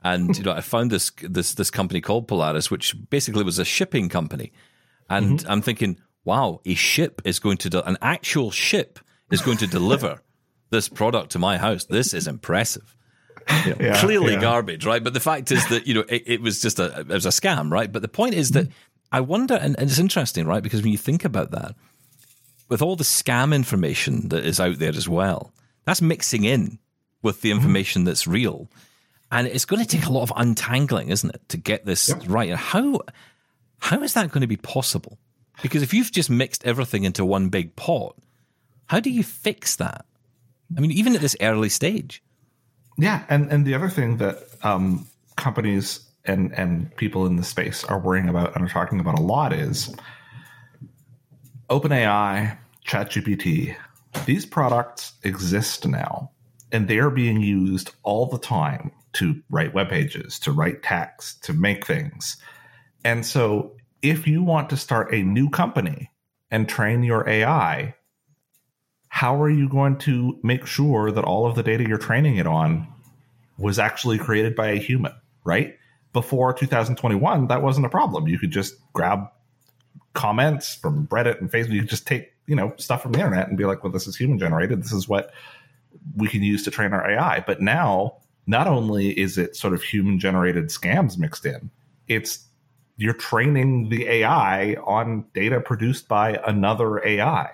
and 0.04 0.38
you 0.38 0.44
know 0.44 0.52
I 0.52 0.62
found 0.62 0.92
this 0.92 1.12
this 1.22 1.54
this 1.54 1.72
company 1.72 2.02
called 2.02 2.28
Polaris, 2.28 2.72
which 2.72 2.96
basically 3.10 3.44
was 3.44 3.60
a 3.60 3.66
shipping 3.66 4.10
company, 4.10 4.52
and 5.10 5.40
mm-hmm. 5.40 5.52
I'm 5.52 5.62
thinking, 5.62 5.98
wow, 6.24 6.62
a 6.66 6.76
ship 6.76 7.22
is 7.26 7.40
going 7.40 7.58
to 7.58 7.70
de- 7.70 7.88
an 7.88 7.98
actual 8.02 8.52
ship 8.52 9.00
is 9.32 9.42
going 9.42 9.58
to 9.58 9.68
deliver 9.68 10.22
this 10.70 10.90
product 10.90 11.32
to 11.32 11.40
my 11.40 11.58
house. 11.58 11.86
This 11.86 12.14
is 12.14 12.28
impressive. 12.28 12.97
You 13.50 13.56
know, 13.72 13.78
yeah, 13.80 14.00
clearly 14.00 14.34
yeah. 14.34 14.42
garbage, 14.42 14.86
right? 14.86 15.04
But 15.04 15.14
the 15.14 15.20
fact 15.20 15.52
is 15.52 15.68
that 15.70 15.88
you 15.88 15.94
know 15.94 16.04
it, 16.10 16.24
it, 16.26 16.42
was 16.42 16.62
just 16.62 16.80
a 16.80 17.02
it 17.02 17.08
was 17.08 17.26
a 17.26 17.30
scam, 17.30 17.72
right? 17.72 17.92
But 17.92 18.02
the 18.02 18.08
point 18.08 18.34
is 18.34 18.52
that 18.52 18.68
I 19.12 19.22
wonder, 19.22 19.56
and, 19.56 19.78
and 19.80 19.90
it's 19.90 20.00
interesting, 20.00 20.46
right? 20.46 20.64
Because 20.64 20.82
when 20.82 20.92
you 20.92 20.98
think 20.98 21.24
about 21.24 21.52
that, 21.52 21.76
with 22.70 22.82
all 22.82 22.96
the 22.96 23.04
scam 23.04 23.56
information 23.56 24.30
that 24.30 24.46
is 24.46 24.60
out 24.60 24.80
there 24.80 24.90
as 24.90 25.08
well, 25.08 25.54
that's 25.86 26.02
mixing 26.02 26.44
in 26.44 26.80
with 27.22 27.42
the 27.42 27.50
mm-hmm. 27.50 27.60
information 27.60 28.04
that's 28.04 28.28
real, 28.28 28.70
and 29.32 29.48
it's 29.48 29.66
going 29.66 29.84
to 29.84 29.88
take 29.88 30.08
a 30.08 30.12
lot 30.12 30.24
of 30.24 30.34
untangling, 30.36 31.10
isn't 31.10 31.34
it, 31.34 31.42
to 31.50 31.58
get 31.58 31.86
this 31.86 32.10
yep. 32.10 32.22
right? 32.28 32.50
And 32.50 32.60
how 32.60 33.02
how 33.80 34.02
is 34.04 34.14
that 34.14 34.32
going 34.32 34.42
to 34.42 34.48
be 34.48 34.58
possible? 34.58 35.18
Because 35.62 35.82
if 35.82 35.94
you've 35.94 36.12
just 36.12 36.30
mixed 36.30 36.66
everything 36.66 37.04
into 37.04 37.26
one 37.26 37.50
big 37.50 37.76
pot, 37.76 38.16
how 38.88 39.00
do 39.00 39.10
you 39.10 39.24
fix 39.24 39.76
that? 39.78 40.06
I 40.76 40.82
mean, 40.82 40.92
even 40.92 41.16
at 41.16 41.22
this 41.22 41.36
early 41.42 41.70
stage. 41.70 42.22
Yeah, 42.98 43.24
and 43.30 43.52
and 43.52 43.66
the 43.66 43.76
other 43.76 43.90
thing 43.90 44.18
that 44.18 44.44
um, 44.64 45.08
companies 45.36 46.02
and 46.26 46.52
and 46.54 46.96
people 46.98 47.26
in 47.26 47.36
the 47.36 47.44
space 47.44 47.84
are 47.84 48.00
worrying 48.00 48.28
about 48.28 48.56
and 48.56 48.66
are 48.66 48.70
talking 48.70 49.00
about 49.00 49.20
a 49.20 49.22
lot 49.22 49.54
is 49.54 49.94
OpenAI, 51.70 52.58
ChatGPT. 52.88 53.76
These 54.26 54.46
products 54.46 55.14
exist 55.24 55.88
now, 55.88 56.32
and 56.72 56.88
they 56.88 56.98
are 56.98 57.12
being 57.12 57.42
used 57.42 57.92
all 58.04 58.26
the 58.26 58.40
time 58.40 58.92
to 59.14 59.42
write 59.50 59.74
web 59.74 59.90
pages, 59.90 60.40
to 60.40 60.52
write 60.52 60.82
text, 60.82 61.44
to 61.44 61.54
make 61.54 61.86
things. 61.86 62.38
And 63.04 63.26
so, 63.26 63.76
if 64.02 64.28
you 64.28 64.44
want 64.44 64.70
to 64.72 64.78
start 64.78 65.14
a 65.14 65.22
new 65.22 65.50
company 65.50 66.10
and 66.50 66.68
train 66.68 67.04
your 67.04 67.28
AI 67.28 67.94
how 69.18 69.42
are 69.42 69.50
you 69.50 69.68
going 69.68 69.98
to 69.98 70.38
make 70.44 70.68
sure 70.68 71.10
that 71.10 71.24
all 71.24 71.48
of 71.48 71.56
the 71.56 71.64
data 71.64 71.84
you're 71.84 71.98
training 71.98 72.36
it 72.38 72.46
on 72.46 72.88
was 73.58 73.80
actually 73.80 74.16
created 74.20 74.56
by 74.56 74.68
a 74.68 74.76
human, 74.76 75.12
right? 75.44 75.76
Before 76.14 76.54
2021, 76.54 77.48
that 77.48 77.64
wasn't 77.64 77.88
a 77.88 77.90
problem. 77.90 78.28
You 78.28 78.38
could 78.38 78.52
just 78.52 78.76
grab 78.94 79.28
comments 80.14 80.76
from 80.76 81.08
Reddit 81.08 81.42
and 81.42 81.52
Facebook. 81.52 81.72
You 81.72 81.80
could 81.80 81.90
just 81.90 82.06
take, 82.06 82.32
you 82.46 82.56
know, 82.56 82.76
stuff 82.78 83.02
from 83.02 83.14
the 83.14 83.18
internet 83.18 83.48
and 83.48 83.58
be 83.58 83.66
like, 83.66 83.84
well, 83.84 83.92
this 83.92 84.06
is 84.06 84.16
human 84.16 84.38
generated. 84.38 84.84
This 84.84 84.94
is 84.94 85.10
what 85.10 85.34
we 86.16 86.28
can 86.28 86.44
use 86.44 86.64
to 86.66 86.70
train 86.70 86.94
our 86.94 87.10
AI. 87.10 87.40
But 87.40 87.60
now, 87.60 88.18
not 88.46 88.68
only 88.68 89.20
is 89.20 89.40
it 89.40 89.56
sort 89.56 89.74
of 89.74 89.82
human 89.82 90.20
generated 90.20 90.66
scams 90.66 91.18
mixed 91.18 91.44
in, 91.44 91.72
it's 92.08 92.46
you're 92.98 93.14
training 93.14 93.90
the 93.90 94.08
AI 94.08 94.76
on 94.86 95.26
data 95.34 95.60
produced 95.60 96.08
by 96.08 96.40
another 96.46 97.04
AI. 97.04 97.50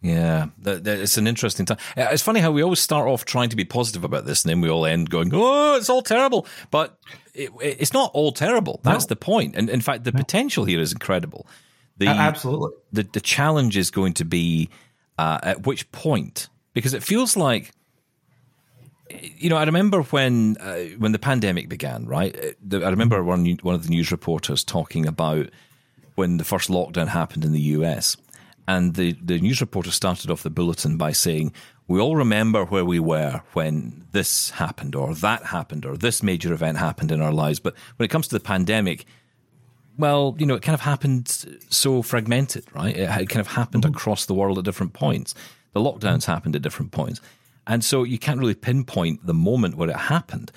Yeah, 0.00 0.46
that, 0.58 0.84
that, 0.84 1.00
it's 1.00 1.18
an 1.18 1.26
interesting 1.26 1.66
time. 1.66 1.78
It's 1.96 2.22
funny 2.22 2.38
how 2.38 2.52
we 2.52 2.62
always 2.62 2.78
start 2.78 3.08
off 3.08 3.24
trying 3.24 3.48
to 3.48 3.56
be 3.56 3.64
positive 3.64 4.04
about 4.04 4.26
this, 4.26 4.44
and 4.44 4.50
then 4.50 4.60
we 4.60 4.68
all 4.68 4.86
end 4.86 5.10
going, 5.10 5.30
"Oh, 5.34 5.76
it's 5.76 5.90
all 5.90 6.02
terrible." 6.02 6.46
But 6.70 6.96
it, 7.34 7.50
it's 7.60 7.92
not 7.92 8.12
all 8.14 8.30
terrible. 8.30 8.80
That's 8.84 9.06
no. 9.06 9.08
the 9.08 9.16
point. 9.16 9.56
And 9.56 9.68
in 9.68 9.80
fact, 9.80 10.04
the 10.04 10.12
no. 10.12 10.18
potential 10.18 10.64
here 10.64 10.80
is 10.80 10.92
incredible. 10.92 11.48
The, 11.96 12.06
Absolutely. 12.06 12.70
The 12.92 13.02
the 13.12 13.20
challenge 13.20 13.76
is 13.76 13.90
going 13.90 14.14
to 14.14 14.24
be 14.24 14.70
uh, 15.18 15.40
at 15.42 15.66
which 15.66 15.90
point, 15.90 16.48
because 16.74 16.94
it 16.94 17.02
feels 17.02 17.36
like 17.36 17.72
you 19.10 19.48
know, 19.48 19.56
I 19.56 19.64
remember 19.64 20.02
when 20.02 20.56
uh, 20.58 20.96
when 20.98 21.12
the 21.12 21.18
pandemic 21.18 21.68
began, 21.68 22.06
right? 22.06 22.36
Uh, 22.72 22.78
I 22.78 22.90
remember 22.90 23.22
one 23.24 23.58
one 23.62 23.74
of 23.74 23.82
the 23.82 23.90
news 23.90 24.10
reporters 24.10 24.64
talking 24.64 25.06
about 25.06 25.50
when 26.14 26.36
the 26.36 26.44
first 26.44 26.68
lockdown 26.68 27.08
happened 27.08 27.44
in 27.44 27.52
the 27.52 27.60
US, 27.60 28.16
and 28.68 28.94
the 28.94 29.16
the 29.22 29.40
news 29.40 29.60
reporter 29.60 29.90
started 29.90 30.30
off 30.30 30.44
the 30.44 30.50
bulletin 30.50 30.96
by 30.96 31.10
saying, 31.10 31.52
"We 31.88 31.98
all 31.98 32.14
remember 32.14 32.66
where 32.66 32.84
we 32.84 33.00
were 33.00 33.42
when 33.54 34.04
this 34.12 34.50
happened, 34.50 34.94
or 34.94 35.14
that 35.14 35.46
happened, 35.46 35.86
or 35.86 35.96
this 35.96 36.22
major 36.22 36.52
event 36.52 36.76
happened 36.76 37.10
in 37.10 37.22
our 37.22 37.32
lives." 37.32 37.58
But 37.58 37.74
when 37.96 38.04
it 38.04 38.10
comes 38.10 38.28
to 38.28 38.34
the 38.36 38.40
pandemic, 38.54 39.06
well, 39.96 40.36
you 40.38 40.46
know, 40.46 40.54
it 40.54 40.62
kind 40.62 40.74
of 40.74 40.82
happened 40.82 41.46
so 41.70 42.02
fragmented, 42.02 42.66
right? 42.74 42.94
It 42.94 43.28
kind 43.30 43.40
of 43.40 43.48
happened 43.48 43.84
mm-hmm. 43.84 43.94
across 43.94 44.26
the 44.26 44.34
world 44.34 44.58
at 44.58 44.64
different 44.64 44.92
points. 44.92 45.34
The 45.72 45.80
lockdowns 45.80 46.26
happened 46.26 46.54
at 46.54 46.62
different 46.62 46.92
points. 46.92 47.20
And 47.66 47.82
so 47.84 48.04
you 48.04 48.18
can't 48.18 48.38
really 48.38 48.54
pinpoint 48.54 49.26
the 49.26 49.34
moment 49.34 49.76
where 49.76 49.90
it 49.90 49.96
happened. 49.96 50.52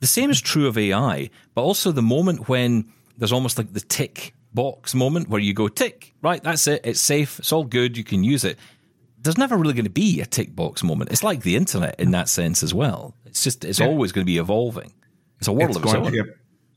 The 0.00 0.06
same 0.06 0.30
is 0.30 0.40
true 0.40 0.66
of 0.66 0.76
AI, 0.76 1.30
but 1.54 1.62
also 1.62 1.90
the 1.92 2.02
moment 2.02 2.48
when 2.48 2.92
there's 3.16 3.32
almost 3.32 3.56
like 3.56 3.72
the 3.72 3.80
tick 3.80 4.34
box 4.54 4.94
moment 4.94 5.28
where 5.28 5.40
you 5.40 5.54
go 5.54 5.68
tick, 5.68 6.14
right? 6.22 6.42
That's 6.42 6.66
it. 6.66 6.82
It's 6.84 7.00
safe. 7.00 7.38
It's 7.38 7.52
all 7.52 7.64
good. 7.64 7.96
You 7.96 8.04
can 8.04 8.24
use 8.24 8.44
it. 8.44 8.58
There's 9.18 9.38
never 9.38 9.56
really 9.56 9.74
going 9.74 9.84
to 9.84 9.90
be 9.90 10.20
a 10.20 10.26
tick 10.26 10.54
box 10.54 10.82
moment. 10.82 11.10
It's 11.10 11.22
like 11.22 11.42
the 11.42 11.56
internet 11.56 11.98
in 11.98 12.10
that 12.10 12.28
sense 12.28 12.62
as 12.62 12.74
well. 12.74 13.14
It's 13.26 13.44
just, 13.44 13.64
it's 13.64 13.78
yeah. 13.78 13.86
always 13.86 14.12
going 14.12 14.24
to 14.24 14.30
be 14.30 14.38
evolving. 14.38 14.92
It's 15.38 15.48
a 15.48 15.52
world 15.52 15.70
it's 15.70 15.78
of 15.78 15.84
its 15.84 15.94
own. 15.94 16.12
Get, 16.12 16.26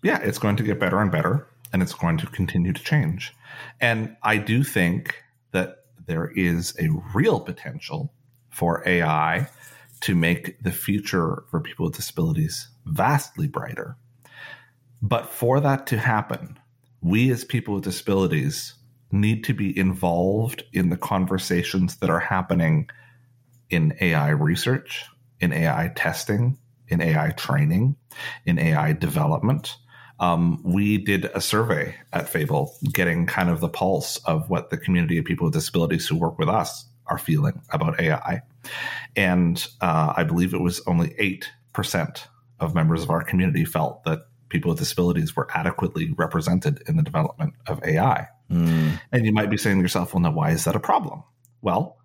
yeah, 0.03 0.19
it's 0.19 0.37
going 0.37 0.55
to 0.57 0.63
get 0.63 0.79
better 0.79 0.99
and 0.99 1.11
better, 1.11 1.47
and 1.73 1.81
it's 1.81 1.93
going 1.93 2.17
to 2.17 2.27
continue 2.27 2.73
to 2.73 2.83
change. 2.83 3.33
And 3.81 4.15
I 4.23 4.37
do 4.37 4.63
think 4.63 5.15
that 5.51 5.85
there 6.05 6.31
is 6.35 6.75
a 6.79 6.89
real 7.13 7.39
potential 7.39 8.13
for 8.49 8.83
AI 8.87 9.47
to 10.01 10.15
make 10.15 10.61
the 10.61 10.71
future 10.71 11.43
for 11.49 11.59
people 11.59 11.85
with 11.85 11.95
disabilities 11.95 12.69
vastly 12.85 13.47
brighter. 13.47 13.97
But 15.01 15.29
for 15.29 15.59
that 15.59 15.87
to 15.87 15.97
happen, 15.97 16.59
we 17.05 17.31
as 17.31 17.43
people 17.43 17.75
with 17.75 17.83
disabilities 17.83 18.73
need 19.11 19.43
to 19.43 19.53
be 19.53 19.77
involved 19.77 20.63
in 20.73 20.89
the 20.89 20.97
conversations 20.97 21.97
that 21.97 22.09
are 22.09 22.19
happening 22.19 22.89
in 23.69 23.95
AI 24.01 24.29
research, 24.29 25.05
in 25.39 25.53
AI 25.53 25.91
testing, 25.95 26.57
in 26.87 27.01
AI 27.01 27.29
training, 27.31 27.95
in 28.45 28.57
AI 28.57 28.93
development. 28.93 29.77
Um, 30.19 30.63
we 30.63 30.97
did 30.97 31.25
a 31.25 31.41
survey 31.41 31.95
at 32.11 32.27
Fable, 32.27 32.73
getting 32.91 33.27
kind 33.27 33.51
of 33.51 33.59
the 33.59 33.69
pulse 33.69 34.17
of 34.25 34.49
what 34.49 34.71
the 34.71 34.77
community 34.77 35.19
of 35.19 35.25
people 35.25 35.45
with 35.45 35.53
disabilities 35.53 36.07
who 36.07 36.17
work 36.17 36.39
with 36.39 36.49
us 36.49 36.85
are 37.05 37.19
feeling 37.19 37.61
about 37.69 37.99
AI. 37.99 38.41
And 39.15 39.63
uh, 39.79 40.13
I 40.17 40.23
believe 40.23 40.55
it 40.55 40.61
was 40.61 40.81
only 40.87 41.41
8% 41.75 42.21
of 42.59 42.73
members 42.73 43.03
of 43.03 43.11
our 43.11 43.23
community 43.23 43.63
felt 43.63 44.03
that 44.05 44.25
people 44.49 44.69
with 44.69 44.79
disabilities 44.79 45.35
were 45.35 45.47
adequately 45.53 46.13
represented 46.17 46.83
in 46.87 46.97
the 46.97 47.03
development 47.03 47.53
of 47.67 47.83
AI. 47.83 48.27
Mm. 48.51 48.99
And 49.11 49.25
you 49.25 49.33
might 49.33 49.49
be 49.49 49.57
saying 49.57 49.77
to 49.77 49.81
yourself, 49.81 50.13
well, 50.13 50.21
now, 50.21 50.31
why 50.31 50.51
is 50.51 50.65
that 50.65 50.75
a 50.75 50.79
problem? 50.79 51.23
Well, 51.61 51.97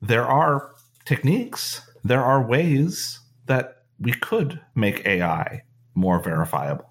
there 0.00 0.26
are 0.26 0.72
techniques, 1.04 1.82
there 2.04 2.22
are 2.22 2.42
ways 2.42 3.20
that 3.46 3.82
we 4.00 4.12
could 4.12 4.60
make 4.74 5.06
AI 5.06 5.62
more 5.94 6.20
verifiable. 6.22 6.88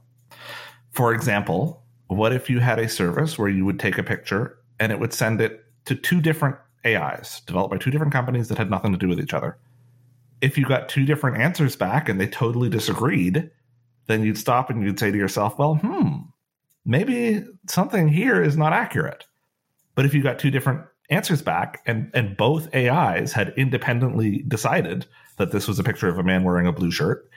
For 0.91 1.13
example, 1.13 1.83
what 2.07 2.33
if 2.33 2.49
you 2.49 2.59
had 2.59 2.79
a 2.79 2.89
service 2.89 3.37
where 3.37 3.49
you 3.49 3.65
would 3.65 3.79
take 3.79 3.97
a 3.97 4.03
picture 4.03 4.57
and 4.79 4.91
it 4.91 4.99
would 4.99 5.13
send 5.13 5.41
it 5.41 5.63
to 5.85 5.95
two 5.95 6.21
different 6.21 6.57
AIs 6.85 7.41
developed 7.45 7.71
by 7.71 7.77
two 7.77 7.91
different 7.91 8.13
companies 8.13 8.47
that 8.49 8.57
had 8.57 8.69
nothing 8.69 8.91
to 8.91 8.97
do 8.97 9.07
with 9.07 9.19
each 9.19 9.33
other. 9.33 9.57
If 10.41 10.57
you 10.57 10.65
got 10.65 10.89
two 10.89 11.05
different 11.05 11.37
answers 11.37 11.75
back 11.75 12.09
and 12.09 12.19
they 12.19 12.27
totally 12.27 12.69
disagreed, 12.69 13.49
then 14.07 14.23
you'd 14.23 14.37
stop 14.37 14.69
and 14.69 14.83
you'd 14.83 14.99
say 14.99 15.11
to 15.11 15.17
yourself, 15.17 15.57
well, 15.57 15.75
hmm, 15.75 16.17
maybe 16.85 17.45
something 17.67 18.07
here 18.07 18.41
is 18.41 18.57
not 18.57 18.73
accurate. 18.73 19.25
But 19.95 20.05
if 20.05 20.13
you 20.13 20.23
got 20.23 20.39
two 20.39 20.51
different 20.51 20.81
answers 21.09 21.41
back 21.41 21.81
and, 21.85 22.11
and 22.13 22.35
both 22.35 22.73
AIs 22.75 23.31
had 23.31 23.53
independently 23.57 24.43
decided 24.47 25.05
that 25.37 25.51
this 25.51 25.67
was 25.67 25.79
a 25.79 25.83
picture 25.83 26.09
of 26.09 26.17
a 26.17 26.23
man 26.23 26.43
wearing 26.43 26.67
a 26.67 26.73
blue 26.73 26.91
shirt, 26.91 27.29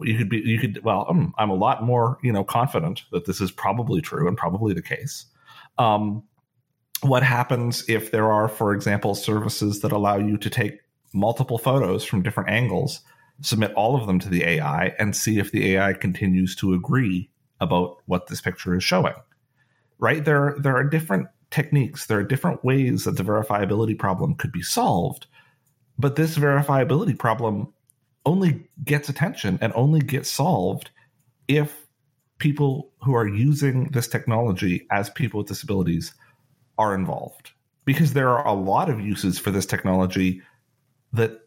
you 0.00 0.18
could 0.18 0.28
be 0.28 0.38
you 0.38 0.58
could 0.58 0.82
well 0.82 1.06
um, 1.08 1.32
i'm 1.38 1.50
a 1.50 1.54
lot 1.54 1.84
more 1.84 2.18
you 2.20 2.32
know 2.32 2.42
confident 2.42 3.04
that 3.12 3.26
this 3.26 3.40
is 3.40 3.52
probably 3.52 4.00
true 4.00 4.26
and 4.26 4.36
probably 4.36 4.74
the 4.74 4.82
case 4.82 5.26
um, 5.78 6.24
what 7.04 7.22
happens 7.22 7.84
if 7.88 8.10
there 8.10 8.30
are, 8.32 8.48
for 8.48 8.72
example, 8.72 9.14
services 9.14 9.80
that 9.80 9.92
allow 9.92 10.16
you 10.16 10.38
to 10.38 10.50
take 10.50 10.80
multiple 11.12 11.58
photos 11.58 12.04
from 12.04 12.22
different 12.22 12.48
angles, 12.48 13.00
submit 13.40 13.72
all 13.74 13.96
of 13.96 14.06
them 14.06 14.18
to 14.20 14.28
the 14.28 14.44
AI, 14.44 14.94
and 14.98 15.14
see 15.16 15.38
if 15.38 15.52
the 15.52 15.74
AI 15.74 15.92
continues 15.92 16.54
to 16.56 16.74
agree 16.74 17.30
about 17.60 17.98
what 18.06 18.26
this 18.28 18.40
picture 18.40 18.74
is 18.74 18.84
showing. 18.84 19.14
Right? 19.98 20.24
There, 20.24 20.56
there 20.58 20.76
are 20.76 20.84
different 20.84 21.28
techniques, 21.50 22.06
there 22.06 22.18
are 22.18 22.24
different 22.24 22.64
ways 22.64 23.04
that 23.04 23.16
the 23.16 23.22
verifiability 23.22 23.98
problem 23.98 24.34
could 24.34 24.52
be 24.52 24.62
solved. 24.62 25.26
But 25.98 26.16
this 26.16 26.36
verifiability 26.36 27.16
problem 27.18 27.72
only 28.26 28.68
gets 28.84 29.08
attention 29.08 29.58
and 29.60 29.72
only 29.74 30.00
gets 30.00 30.30
solved 30.30 30.90
if 31.46 31.86
people 32.38 32.90
who 33.02 33.14
are 33.14 33.28
using 33.28 33.90
this 33.90 34.08
technology 34.08 34.86
as 34.90 35.10
people 35.10 35.38
with 35.38 35.48
disabilities 35.48 36.14
are 36.78 36.94
involved 36.94 37.52
because 37.84 38.12
there 38.12 38.30
are 38.30 38.46
a 38.46 38.52
lot 38.52 38.88
of 38.88 39.00
uses 39.00 39.38
for 39.38 39.50
this 39.50 39.66
technology 39.66 40.42
that 41.12 41.43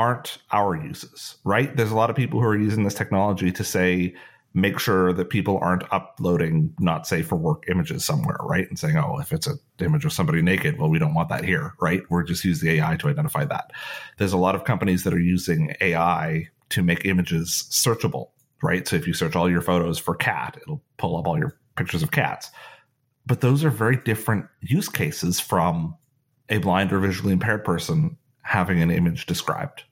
aren't 0.00 0.38
our 0.52 0.74
uses, 0.74 1.36
right? 1.44 1.76
There's 1.76 1.90
a 1.90 1.96
lot 1.96 2.10
of 2.10 2.16
people 2.16 2.40
who 2.40 2.46
are 2.46 2.56
using 2.56 2.84
this 2.84 2.94
technology 2.94 3.52
to 3.52 3.64
say, 3.64 4.14
make 4.54 4.80
sure 4.80 5.12
that 5.12 5.30
people 5.30 5.58
aren't 5.62 5.84
uploading 5.92 6.74
not 6.80 7.06
safe 7.06 7.28
for 7.28 7.36
work 7.36 7.64
images 7.68 8.04
somewhere, 8.04 8.38
right? 8.42 8.68
And 8.68 8.78
saying, 8.78 8.96
oh, 8.96 9.18
if 9.20 9.32
it's 9.32 9.46
an 9.46 9.58
image 9.78 10.04
of 10.04 10.12
somebody 10.12 10.42
naked, 10.42 10.78
well, 10.78 10.90
we 10.90 10.98
don't 10.98 11.14
want 11.14 11.28
that 11.28 11.44
here, 11.44 11.74
right? 11.80 12.02
We're 12.08 12.24
just 12.24 12.44
use 12.44 12.60
the 12.60 12.70
AI 12.70 12.96
to 12.96 13.08
identify 13.08 13.44
that. 13.44 13.70
There's 14.16 14.32
a 14.32 14.38
lot 14.38 14.54
of 14.54 14.64
companies 14.64 15.04
that 15.04 15.14
are 15.14 15.20
using 15.20 15.74
AI 15.80 16.48
to 16.70 16.82
make 16.82 17.04
images 17.04 17.68
searchable, 17.70 18.30
right? 18.62 18.88
So 18.88 18.96
if 18.96 19.06
you 19.06 19.12
search 19.12 19.36
all 19.36 19.50
your 19.50 19.62
photos 19.62 19.98
for 19.98 20.14
cat, 20.16 20.58
it'll 20.60 20.82
pull 20.96 21.16
up 21.16 21.28
all 21.28 21.38
your 21.38 21.56
pictures 21.76 22.02
of 22.02 22.10
cats 22.10 22.50
but 23.26 23.40
those 23.40 23.64
are 23.64 23.70
very 23.70 23.96
different 23.96 24.46
use 24.60 24.88
cases 24.88 25.38
from 25.38 25.96
a 26.48 26.58
blind 26.58 26.92
or 26.92 26.98
visually 26.98 27.32
impaired 27.32 27.64
person 27.64 28.16
having 28.42 28.82
an 28.82 28.90
image 28.90 29.26
described. 29.26 29.84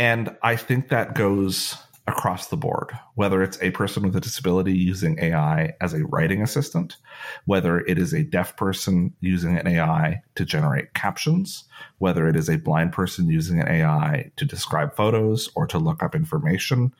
And 0.00 0.34
I 0.42 0.56
think 0.56 0.88
that 0.88 1.14
goes 1.14 1.76
across 2.06 2.46
the 2.46 2.56
board, 2.56 2.90
whether 3.16 3.42
it's 3.42 3.60
a 3.60 3.70
person 3.72 4.02
with 4.02 4.16
a 4.16 4.20
disability 4.20 4.72
using 4.72 5.18
AI 5.20 5.74
as 5.82 5.92
a 5.92 6.06
writing 6.06 6.40
assistant, 6.40 6.96
whether 7.44 7.80
it 7.80 7.98
is 7.98 8.14
a 8.14 8.24
deaf 8.24 8.56
person 8.56 9.12
using 9.20 9.58
an 9.58 9.66
AI 9.66 10.22
to 10.36 10.46
generate 10.46 10.94
captions, 10.94 11.64
whether 11.98 12.26
it 12.26 12.34
is 12.34 12.48
a 12.48 12.56
blind 12.56 12.92
person 12.92 13.28
using 13.28 13.60
an 13.60 13.68
AI 13.68 14.32
to 14.36 14.46
describe 14.46 14.96
photos 14.96 15.50
or 15.54 15.66
to 15.66 15.78
look 15.78 16.02
up 16.02 16.14
information. 16.14 16.94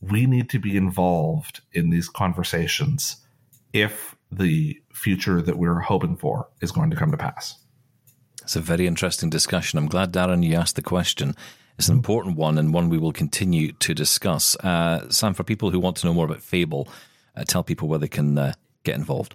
We 0.00 0.24
need 0.24 0.48
to 0.48 0.58
be 0.58 0.78
involved 0.78 1.60
in 1.74 1.90
these 1.90 2.08
conversations 2.08 3.16
if 3.74 4.16
the 4.32 4.80
future 4.94 5.42
that 5.42 5.58
we're 5.58 5.80
hoping 5.80 6.16
for 6.16 6.48
is 6.62 6.72
going 6.72 6.88
to 6.88 6.96
come 6.96 7.10
to 7.10 7.18
pass. 7.18 7.58
It's 8.40 8.56
a 8.56 8.60
very 8.60 8.86
interesting 8.86 9.28
discussion. 9.28 9.78
I'm 9.78 9.88
glad, 9.88 10.10
Darren, 10.10 10.42
you 10.42 10.54
asked 10.54 10.76
the 10.76 10.82
question. 10.82 11.36
It's 11.78 11.88
an 11.88 11.96
important 11.96 12.36
one 12.36 12.58
and 12.58 12.74
one 12.74 12.88
we 12.88 12.98
will 12.98 13.12
continue 13.12 13.72
to 13.72 13.94
discuss. 13.94 14.56
Uh, 14.56 15.08
Sam, 15.10 15.34
for 15.34 15.44
people 15.44 15.70
who 15.70 15.80
want 15.80 15.96
to 15.98 16.06
know 16.06 16.14
more 16.14 16.26
about 16.26 16.42
Fable, 16.42 16.88
uh, 17.36 17.44
tell 17.44 17.62
people 17.62 17.88
where 17.88 17.98
they 17.98 18.08
can 18.08 18.36
uh, 18.36 18.52
get 18.84 18.96
involved. 18.96 19.34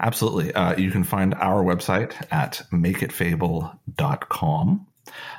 Absolutely. 0.00 0.52
Uh, 0.54 0.76
you 0.76 0.90
can 0.90 1.04
find 1.04 1.34
our 1.34 1.62
website 1.62 2.14
at 2.32 2.62
makeitfable.com. 2.72 4.86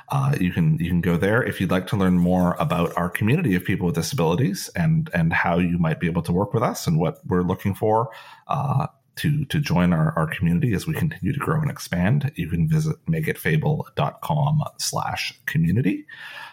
Uh, 0.08 0.36
you 0.40 0.52
can 0.52 0.78
you 0.78 0.88
can 0.88 1.00
go 1.00 1.16
there 1.16 1.42
if 1.42 1.60
you'd 1.60 1.70
like 1.70 1.86
to 1.86 1.96
learn 1.96 2.18
more 2.18 2.56
about 2.58 2.92
our 2.96 3.08
community 3.08 3.54
of 3.54 3.64
people 3.64 3.86
with 3.86 3.94
disabilities 3.94 4.68
and 4.74 5.08
and 5.14 5.32
how 5.32 5.58
you 5.58 5.78
might 5.78 6.00
be 6.00 6.08
able 6.08 6.22
to 6.22 6.32
work 6.32 6.52
with 6.52 6.62
us 6.62 6.88
and 6.88 6.98
what 6.98 7.18
we're 7.26 7.42
looking 7.42 7.74
for 7.74 8.10
uh, 8.48 8.86
to 9.20 9.44
to 9.46 9.60
join 9.60 9.92
our, 9.92 10.12
our 10.16 10.26
community 10.26 10.72
as 10.72 10.86
we 10.86 10.94
continue 10.94 11.32
to 11.32 11.38
grow 11.38 11.60
and 11.60 11.70
expand, 11.70 12.32
you 12.36 12.48
can 12.48 12.68
visit 12.68 12.96
makeitfable.com 13.06 14.62
slash 14.78 15.38
community. 15.46 16.06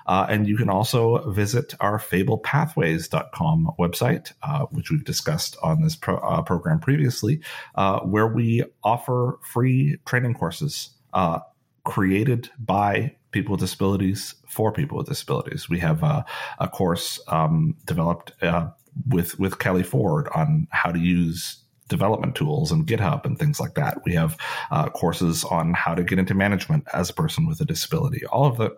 Uh, 0.06 0.26
and 0.30 0.48
you 0.48 0.56
can 0.56 0.70
also 0.70 1.30
visit 1.32 1.74
our 1.82 2.00
fablepathways.com 2.00 3.72
website, 3.78 4.32
uh, 4.44 4.66
which 4.68 4.90
we've 4.90 5.04
discussed 5.04 5.58
on 5.62 5.82
this 5.82 5.96
pro, 5.96 6.18
uh, 6.18 6.42
program 6.42 6.80
previously, 6.80 7.42
uh, 7.76 8.00
where 8.02 8.28
we 8.28 8.64
offer 8.84 9.40
free 9.44 9.98
training 10.06 10.34
courses 10.34 10.92
uh, 11.14 11.40
created 11.84 12.50
by 12.58 13.14
people 13.32 13.52
with 13.54 13.60
disabilities 13.60 14.36
for 14.50 14.72
people 14.72 14.98
with 14.98 15.08
disabilities. 15.08 15.70
We 15.70 15.80
have 15.80 16.04
a 16.04 16.26
course 16.72 17.20
um, 17.28 17.76
developed 17.86 18.32
uh, 18.42 18.70
with 19.08 19.40
with 19.40 19.60
Kelly 19.60 19.84
Ford 19.84 20.28
on 20.34 20.68
how 20.72 20.92
to 20.92 21.00
use 21.00 21.64
development 21.88 22.36
tools 22.36 22.72
and 22.72 22.88
GitHub 22.88 23.26
and 23.26 23.38
things 23.38 23.60
like 23.60 23.76
that. 23.76 24.00
We 24.06 24.14
have 24.14 24.38
uh, 24.72 24.90
courses 24.90 25.44
on 25.44 25.74
how 25.74 25.96
to 25.96 26.04
get 26.04 26.20
into 26.20 26.34
management 26.34 26.86
as 26.94 27.10
a 27.10 27.14
person 27.14 27.48
with 27.48 27.62
a 27.62 27.66
disability. 27.66 28.26
All 28.26 28.46
of 28.46 28.58
the 28.58 28.78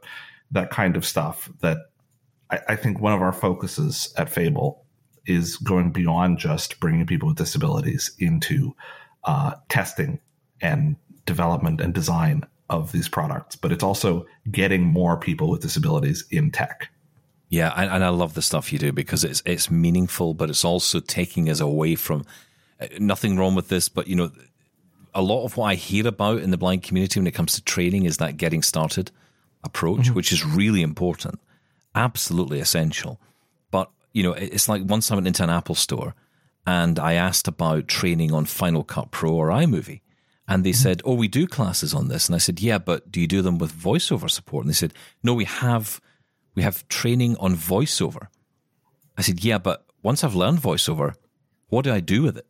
that 0.52 0.72
kind 0.72 0.96
of 0.96 1.06
stuff. 1.06 1.50
That 1.62 1.78
I, 2.50 2.60
I 2.70 2.76
think 2.76 3.00
one 3.00 3.14
of 3.14 3.22
our 3.22 3.34
focuses 3.34 4.14
at 4.18 4.30
Fable 4.30 4.86
is 5.26 5.58
going 5.58 5.92
beyond 5.92 6.40
just 6.40 6.80
bringing 6.80 7.06
people 7.06 7.28
with 7.28 7.38
disabilities 7.38 8.12
into 8.20 8.76
uh, 9.26 9.54
testing 9.70 10.20
and 10.62 10.96
development 11.26 11.82
and 11.82 11.94
design 11.94 12.44
of 12.70 12.92
these 12.92 13.10
products, 13.10 13.56
but 13.56 13.72
it's 13.72 13.84
also 13.84 14.26
getting 14.52 14.84
more 14.84 15.18
people 15.18 15.50
with 15.50 15.62
disabilities 15.62 16.26
in 16.30 16.52
tech. 16.52 16.90
Yeah, 17.50 17.74
and, 17.76 18.04
I 18.04 18.10
love 18.10 18.36
the 18.36 18.44
stuff 18.44 18.72
you 18.72 18.78
do 18.78 18.92
because 18.92 19.24
it's 19.24 19.42
it's 19.44 19.72
meaningful, 19.72 20.36
but 20.36 20.52
it's 20.52 20.64
also 20.64 21.00
taking 21.00 21.50
us 21.50 21.60
away 21.60 21.96
from 21.96 22.24
nothing 23.00 23.38
wrong 23.38 23.56
with 23.56 23.68
this, 23.68 23.90
but 23.90 24.08
you 24.08 24.16
know, 24.16 24.32
a 25.14 25.22
lot 25.22 25.46
of 25.46 25.58
what 25.58 25.66
I 25.66 25.76
hear 25.76 26.08
about 26.08 26.42
in 26.42 26.52
the 26.52 26.58
blind 26.58 26.84
community 26.84 27.20
when 27.20 27.28
it 27.28 27.34
comes 27.34 27.56
to 27.56 27.64
training 27.64 28.06
is 28.06 28.18
that 28.18 28.38
getting 28.38 28.62
started 28.62 29.12
approach, 29.64 30.02
mm-hmm. 30.02 30.14
which 30.14 30.32
is 30.32 30.46
really 30.46 30.82
important, 30.82 31.40
absolutely 31.96 32.60
essential. 32.60 33.20
But 33.72 33.90
you 34.14 34.24
know, 34.24 34.34
it's 34.34 34.70
like 34.70 34.84
once 34.86 35.12
I 35.12 35.16
went 35.16 35.28
into 35.28 35.44
an 35.44 35.50
Apple 35.50 35.76
store 35.76 36.16
and 36.66 37.00
I 37.00 37.14
asked 37.14 37.48
about 37.48 37.88
training 37.88 38.32
on 38.32 38.46
Final 38.46 38.84
Cut 38.84 39.12
Pro 39.12 39.34
or 39.34 39.50
iMovie. 39.50 40.02
And 40.48 40.64
they 40.64 40.72
mm-hmm. 40.72 40.82
said, 40.82 41.02
Oh, 41.06 41.14
we 41.14 41.28
do 41.28 41.48
classes 41.48 41.94
on 41.94 42.08
this. 42.08 42.28
And 42.28 42.36
I 42.36 42.40
said, 42.40 42.60
Yeah, 42.60 42.80
but 42.80 43.12
do 43.12 43.22
you 43.22 43.28
do 43.28 43.42
them 43.42 43.58
with 43.58 43.72
voiceover 43.74 44.30
support? 44.30 44.66
And 44.66 44.70
they 44.70 44.76
said, 44.76 44.94
No, 45.24 45.34
we 45.34 45.46
have 45.46 46.02
we 46.56 46.64
have 46.64 46.88
training 46.88 47.38
on 47.38 47.56
voiceover. 47.56 48.28
I 49.18 49.22
said, 49.22 49.44
Yeah, 49.44 49.58
but 49.58 49.86
once 50.02 50.24
I've 50.24 50.36
learned 50.36 50.60
voiceover, 50.60 51.16
what 51.68 51.84
do 51.84 51.94
I 51.94 52.00
do 52.00 52.24
with 52.24 52.38
it? 52.38 52.48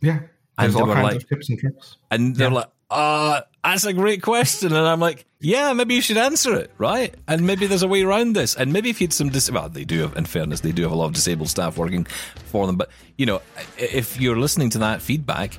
Yeah. 0.00 0.20
There's 0.58 0.74
and 0.74 0.82
all 0.82 0.94
kinds 0.94 1.04
like, 1.04 1.16
of 1.16 1.28
tips 1.28 1.48
and 1.48 1.58
tricks. 1.58 1.96
And 2.10 2.36
they're 2.36 2.48
yeah. 2.48 2.54
like, 2.54 2.70
uh, 2.90 3.40
that's 3.62 3.84
a 3.84 3.92
great 3.92 4.22
question. 4.22 4.74
And 4.74 4.86
I'm 4.86 5.00
like, 5.00 5.24
yeah, 5.38 5.72
maybe 5.72 5.94
you 5.94 6.02
should 6.02 6.16
answer 6.16 6.54
it, 6.54 6.70
right? 6.76 7.14
And 7.28 7.46
maybe 7.46 7.66
there's 7.66 7.82
a 7.82 7.88
way 7.88 8.02
around 8.02 8.34
this. 8.34 8.56
And 8.56 8.72
maybe 8.72 8.90
if 8.90 9.00
you 9.00 9.06
had 9.06 9.12
some, 9.12 9.28
dis- 9.30 9.50
well, 9.50 9.68
they 9.68 9.84
do 9.84 10.00
have, 10.00 10.16
in 10.16 10.26
fairness, 10.26 10.60
they 10.60 10.72
do 10.72 10.82
have 10.82 10.92
a 10.92 10.94
lot 10.94 11.06
of 11.06 11.12
disabled 11.12 11.48
staff 11.48 11.78
working 11.78 12.04
for 12.46 12.66
them. 12.66 12.76
But, 12.76 12.90
you 13.16 13.26
know, 13.26 13.40
if 13.78 14.20
you're 14.20 14.38
listening 14.38 14.70
to 14.70 14.78
that 14.78 15.00
feedback 15.00 15.58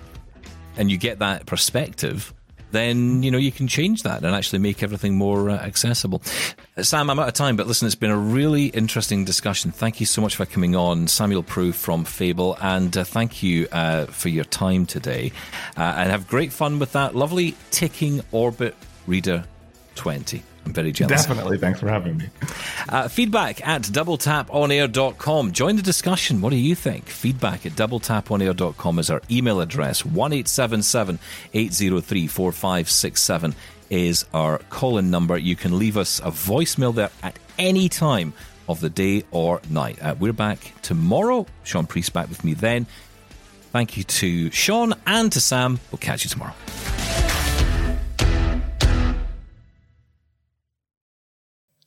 and 0.78 0.92
you 0.92 0.98
get 0.98 1.20
that 1.20 1.46
perspective, 1.46 2.34
then 2.72 3.24
you 3.24 3.32
know 3.32 3.38
you 3.38 3.52
can 3.52 3.68
change 3.68 4.04
that 4.04 4.24
and 4.24 4.36
actually 4.36 4.60
make 4.60 4.84
everything 4.84 5.16
more 5.16 5.50
uh, 5.50 5.56
accessible. 5.56 6.22
Sam, 6.82 7.10
I'm 7.10 7.20
out 7.20 7.28
of 7.28 7.34
time, 7.34 7.56
but 7.56 7.68
listen, 7.68 7.86
it's 7.86 7.96
been 7.96 8.12
a 8.12 8.18
really 8.18 8.68
interesting 8.68 9.26
discussion. 9.26 9.72
Thank 9.72 10.00
you 10.00 10.06
so 10.06 10.22
much 10.22 10.36
for 10.36 10.46
coming 10.46 10.76
on, 10.76 11.08
Samuel 11.08 11.44
Proulx 11.44 11.76
from 11.76 12.06
Fable, 12.06 12.58
and 12.62 12.96
uh, 12.96 13.04
thank 13.04 13.44
you 13.44 13.68
uh, 13.72 14.06
for 14.06 14.30
your 14.30 14.46
time 14.46 14.86
today. 14.86 15.32
Uh, 15.78 15.96
and 15.98 16.12
have 16.12 16.28
great 16.28 16.52
fun 16.52 16.80
with 16.80 16.92
that 16.94 17.16
lovely 17.16 17.56
ticking 17.72 18.22
orbit 18.32 18.76
reader 19.08 19.46
20. 19.96 20.44
I'm 20.66 20.74
very 20.74 20.92
jealous. 20.92 21.26
Definitely. 21.26 21.58
Thanks 21.58 21.80
for 21.80 21.90
having 21.90 22.18
me. 22.18 22.30
Uh, 22.88 23.08
feedback 23.08 23.66
at 23.68 23.82
doubletaponair.com. 23.84 25.52
Join 25.52 25.76
the 25.76 25.82
discussion. 25.82 26.42
What 26.42 26.52
do 26.52 26.58
you 26.58 26.76
think? 26.76 27.08
Feedback 27.10 27.66
at 27.66 27.74
doubletaponair.com 27.74 29.00
is 29.00 29.10
our 29.10 29.22
email 29.30 29.60
address. 29.62 30.06
1877 30.06 31.20
803 31.54 32.28
4567 32.28 33.56
is 33.90 34.26
our 34.34 34.60
call 34.70 34.98
in 34.98 35.10
number. 35.10 35.38
You 35.38 35.56
can 35.56 35.78
leave 35.78 35.98
us 35.98 36.20
a 36.20 36.32
voicemail 36.32 36.94
there 36.94 37.10
at 37.24 37.38
any 37.58 37.90
time 37.90 38.34
of 38.70 38.80
the 38.80 38.90
day 38.90 39.24
or 39.32 39.62
night. 39.70 40.02
Uh, 40.02 40.16
we're 40.20 40.32
back 40.34 40.74
tomorrow. 40.82 41.46
Shaun 41.64 41.88
Preece 41.88 42.10
back 42.10 42.30
with 42.30 42.44
me 42.44 42.54
then. 42.54 42.86
Thank 43.72 43.98
you 43.98 44.04
to 44.04 44.52
Shaun 44.52 44.94
and 45.06 45.32
to 45.32 45.42
Sam. 45.42 45.80
We'll 45.92 46.00
catch 46.00 46.24
you 46.24 46.30
tomorrow. 46.30 46.54